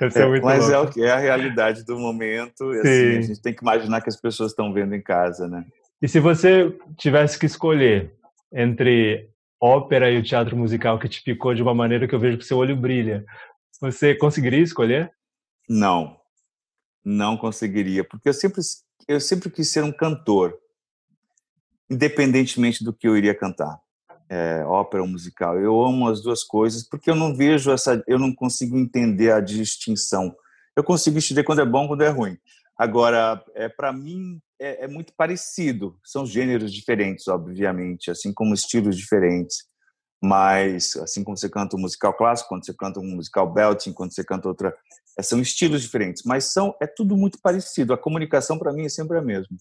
é 0.14 0.40
mas 0.40 0.68
louco. 0.68 0.72
é 0.72 0.78
o 0.78 0.90
que 0.90 1.02
é 1.02 1.10
a 1.10 1.18
realidade 1.18 1.84
do 1.84 1.98
momento. 1.98 2.72
E, 2.74 2.80
assim, 2.80 3.18
a 3.18 3.20
gente 3.22 3.42
tem 3.42 3.54
que 3.54 3.62
imaginar 3.62 4.00
que 4.00 4.08
as 4.08 4.20
pessoas 4.20 4.52
estão 4.52 4.72
vendo 4.72 4.94
em 4.94 5.02
casa, 5.02 5.48
né? 5.48 5.64
E 6.00 6.08
se 6.08 6.20
você 6.20 6.76
tivesse 6.96 7.38
que 7.38 7.46
escolher 7.46 8.14
entre 8.52 9.28
ópera 9.60 10.10
e 10.10 10.18
o 10.18 10.22
teatro 10.22 10.56
musical 10.56 10.98
que 10.98 11.08
te 11.08 11.20
ficou 11.20 11.54
de 11.54 11.62
uma 11.62 11.74
maneira 11.74 12.06
que 12.06 12.14
eu 12.14 12.20
vejo 12.20 12.38
que 12.38 12.44
seu 12.44 12.56
olho 12.56 12.76
brilha, 12.76 13.24
você 13.80 14.14
conseguiria 14.14 14.60
escolher? 14.60 15.10
Não, 15.68 16.16
não 17.04 17.36
conseguiria, 17.36 18.04
porque 18.04 18.28
eu 18.28 18.34
sempre 18.34 18.60
eu 19.06 19.20
sempre 19.20 19.50
quis 19.50 19.68
ser 19.68 19.82
um 19.82 19.92
cantor, 19.92 20.54
independentemente 21.90 22.84
do 22.84 22.92
que 22.92 23.08
eu 23.08 23.16
iria 23.16 23.34
cantar, 23.34 23.78
é, 24.28 24.64
ópera 24.64 25.04
musical. 25.04 25.58
Eu 25.58 25.80
amo 25.82 26.08
as 26.08 26.22
duas 26.22 26.44
coisas 26.44 26.86
porque 26.86 27.10
eu 27.10 27.14
não 27.14 27.34
vejo 27.34 27.70
essa, 27.70 28.02
eu 28.06 28.18
não 28.18 28.34
consigo 28.34 28.76
entender 28.76 29.32
a 29.32 29.40
distinção. 29.40 30.34
Eu 30.76 30.84
consigo 30.84 31.18
entender 31.18 31.44
quando 31.44 31.60
é 31.60 31.66
bom, 31.66 31.88
quando 31.88 32.02
é 32.02 32.08
ruim. 32.08 32.36
Agora, 32.76 33.42
é 33.54 33.68
para 33.68 33.92
mim 33.92 34.40
é, 34.60 34.84
é, 34.84 34.88
muito 34.88 35.12
parecido. 35.14 35.98
São 36.04 36.24
gêneros 36.24 36.72
diferentes, 36.72 37.26
obviamente, 37.26 38.10
assim 38.10 38.32
como 38.32 38.54
estilos 38.54 38.96
diferentes. 38.96 39.66
Mas 40.22 40.96
assim 40.96 41.22
como 41.22 41.36
você 41.36 41.48
canta 41.48 41.76
um 41.76 41.80
musical 41.80 42.12
clássico, 42.12 42.48
quando 42.48 42.66
você 42.66 42.74
canta 42.74 43.00
um 43.00 43.16
musical 43.16 43.52
belting, 43.52 43.92
quando 43.92 44.12
você 44.12 44.24
canta 44.24 44.48
outra 44.48 44.74
é, 45.18 45.22
são 45.22 45.40
estilos 45.40 45.82
diferentes, 45.82 46.22
mas 46.24 46.52
são 46.52 46.76
é 46.80 46.86
tudo 46.86 47.16
muito 47.16 47.40
parecido. 47.40 47.92
A 47.92 47.98
comunicação 47.98 48.56
para 48.56 48.72
mim 48.72 48.84
é 48.84 48.88
sempre 48.88 49.18
a 49.18 49.22
mesma. 49.22 49.56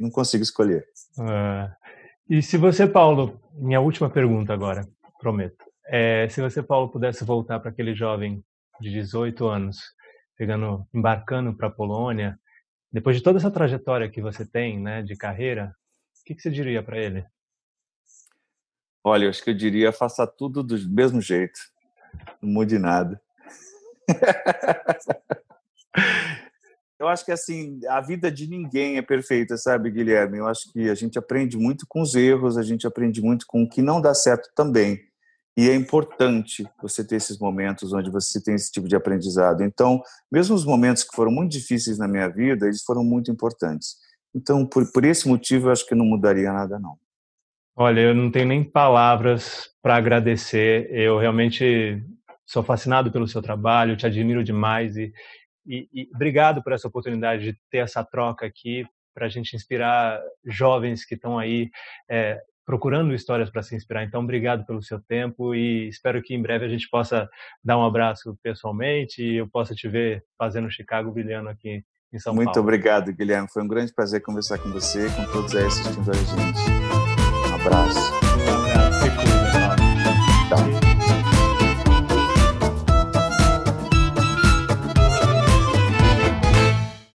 Não 0.00 0.10
consigo 0.10 0.42
escolher. 0.42 0.84
É. 1.20 1.83
E 2.28 2.40
se 2.40 2.56
você, 2.56 2.86
Paulo, 2.86 3.38
minha 3.52 3.80
última 3.80 4.08
pergunta 4.08 4.54
agora, 4.54 4.88
prometo. 5.20 5.62
É, 5.86 6.26
se 6.30 6.40
você, 6.40 6.62
Paulo, 6.62 6.90
pudesse 6.90 7.22
voltar 7.22 7.60
para 7.60 7.70
aquele 7.70 7.94
jovem 7.94 8.42
de 8.80 8.90
18 8.90 9.46
anos, 9.46 9.78
pegando, 10.34 10.86
embarcando 10.94 11.54
para 11.54 11.68
a 11.68 11.70
Polônia, 11.70 12.40
depois 12.90 13.16
de 13.16 13.22
toda 13.22 13.38
essa 13.38 13.50
trajetória 13.50 14.10
que 14.10 14.22
você 14.22 14.46
tem, 14.46 14.80
né, 14.80 15.02
de 15.02 15.14
carreira, 15.14 15.76
o 16.20 16.24
que, 16.24 16.34
que 16.34 16.40
você 16.40 16.50
diria 16.50 16.82
para 16.82 16.98
ele? 16.98 17.26
Olha, 19.04 19.24
eu 19.24 19.30
acho 19.30 19.44
que 19.44 19.50
eu 19.50 19.54
diria 19.54 19.92
faça 19.92 20.26
tudo 20.26 20.62
do 20.62 20.78
mesmo 20.88 21.20
jeito, 21.20 21.60
não 22.40 22.50
mude 22.50 22.78
nada. 22.78 23.20
Eu 27.04 27.08
acho 27.08 27.22
que 27.22 27.32
assim, 27.32 27.80
a 27.86 28.00
vida 28.00 28.32
de 28.32 28.48
ninguém 28.48 28.96
é 28.96 29.02
perfeita, 29.02 29.58
sabe, 29.58 29.90
Guilherme? 29.90 30.38
Eu 30.38 30.46
acho 30.46 30.72
que 30.72 30.88
a 30.88 30.94
gente 30.94 31.18
aprende 31.18 31.58
muito 31.58 31.84
com 31.86 32.00
os 32.00 32.14
erros, 32.14 32.56
a 32.56 32.62
gente 32.62 32.86
aprende 32.86 33.20
muito 33.20 33.44
com 33.46 33.62
o 33.62 33.68
que 33.68 33.82
não 33.82 34.00
dá 34.00 34.14
certo 34.14 34.48
também. 34.54 34.98
E 35.54 35.68
é 35.68 35.74
importante 35.74 36.66
você 36.82 37.06
ter 37.06 37.16
esses 37.16 37.38
momentos 37.38 37.92
onde 37.92 38.10
você 38.10 38.42
tem 38.42 38.54
esse 38.54 38.72
tipo 38.72 38.88
de 38.88 38.96
aprendizado. 38.96 39.62
Então, 39.62 40.02
mesmo 40.32 40.56
os 40.56 40.64
momentos 40.64 41.04
que 41.04 41.14
foram 41.14 41.30
muito 41.30 41.52
difíceis 41.52 41.98
na 41.98 42.08
minha 42.08 42.26
vida, 42.26 42.66
eles 42.66 42.82
foram 42.82 43.04
muito 43.04 43.30
importantes. 43.30 43.96
Então, 44.34 44.64
por, 44.66 44.90
por 44.90 45.04
esse 45.04 45.28
motivo, 45.28 45.68
eu 45.68 45.72
acho 45.72 45.86
que 45.86 45.94
não 45.94 46.06
mudaria 46.06 46.50
nada, 46.52 46.78
não. 46.78 46.96
Olha, 47.76 48.00
eu 48.00 48.14
não 48.14 48.30
tenho 48.30 48.48
nem 48.48 48.64
palavras 48.64 49.68
para 49.82 49.96
agradecer. 49.96 50.88
Eu 50.90 51.18
realmente 51.18 52.02
sou 52.46 52.62
fascinado 52.62 53.12
pelo 53.12 53.28
seu 53.28 53.42
trabalho, 53.42 53.96
te 53.96 54.06
admiro 54.06 54.42
demais 54.42 54.96
e, 54.96 55.12
e, 55.66 55.88
e 55.92 56.08
obrigado 56.14 56.62
por 56.62 56.72
essa 56.72 56.88
oportunidade 56.88 57.44
de 57.44 57.58
ter 57.70 57.78
essa 57.78 58.04
troca 58.04 58.46
aqui 58.46 58.84
para 59.14 59.26
a 59.26 59.28
gente 59.28 59.54
inspirar 59.54 60.20
jovens 60.44 61.04
que 61.04 61.14
estão 61.14 61.38
aí 61.38 61.70
é, 62.10 62.40
procurando 62.66 63.14
histórias 63.14 63.50
para 63.50 63.62
se 63.62 63.76
inspirar. 63.76 64.04
Então, 64.04 64.22
obrigado 64.22 64.64
pelo 64.66 64.82
seu 64.82 65.00
tempo 65.00 65.54
e 65.54 65.88
espero 65.88 66.22
que 66.22 66.34
em 66.34 66.42
breve 66.42 66.64
a 66.64 66.68
gente 66.68 66.88
possa 66.88 67.28
dar 67.62 67.78
um 67.78 67.84
abraço 67.84 68.36
pessoalmente 68.42 69.22
e 69.22 69.36
eu 69.36 69.48
possa 69.48 69.74
te 69.74 69.88
ver 69.88 70.24
fazendo 70.38 70.70
Chicago 70.70 71.12
brilhando 71.12 71.48
aqui 71.48 71.84
em 72.12 72.18
São 72.18 72.34
Muito 72.34 72.46
Paulo. 72.46 72.58
Muito 72.58 72.60
obrigado, 72.60 73.12
Guilherme. 73.12 73.48
Foi 73.52 73.62
um 73.62 73.68
grande 73.68 73.92
prazer 73.92 74.22
conversar 74.22 74.58
com 74.58 74.70
você 74.70 75.06
com 75.10 75.24
todos 75.32 75.54
aí 75.54 75.66
assistindo 75.66 76.10
a 76.10 76.14
gente. 76.14 77.50
Um 77.50 77.54
abraço. 77.54 78.23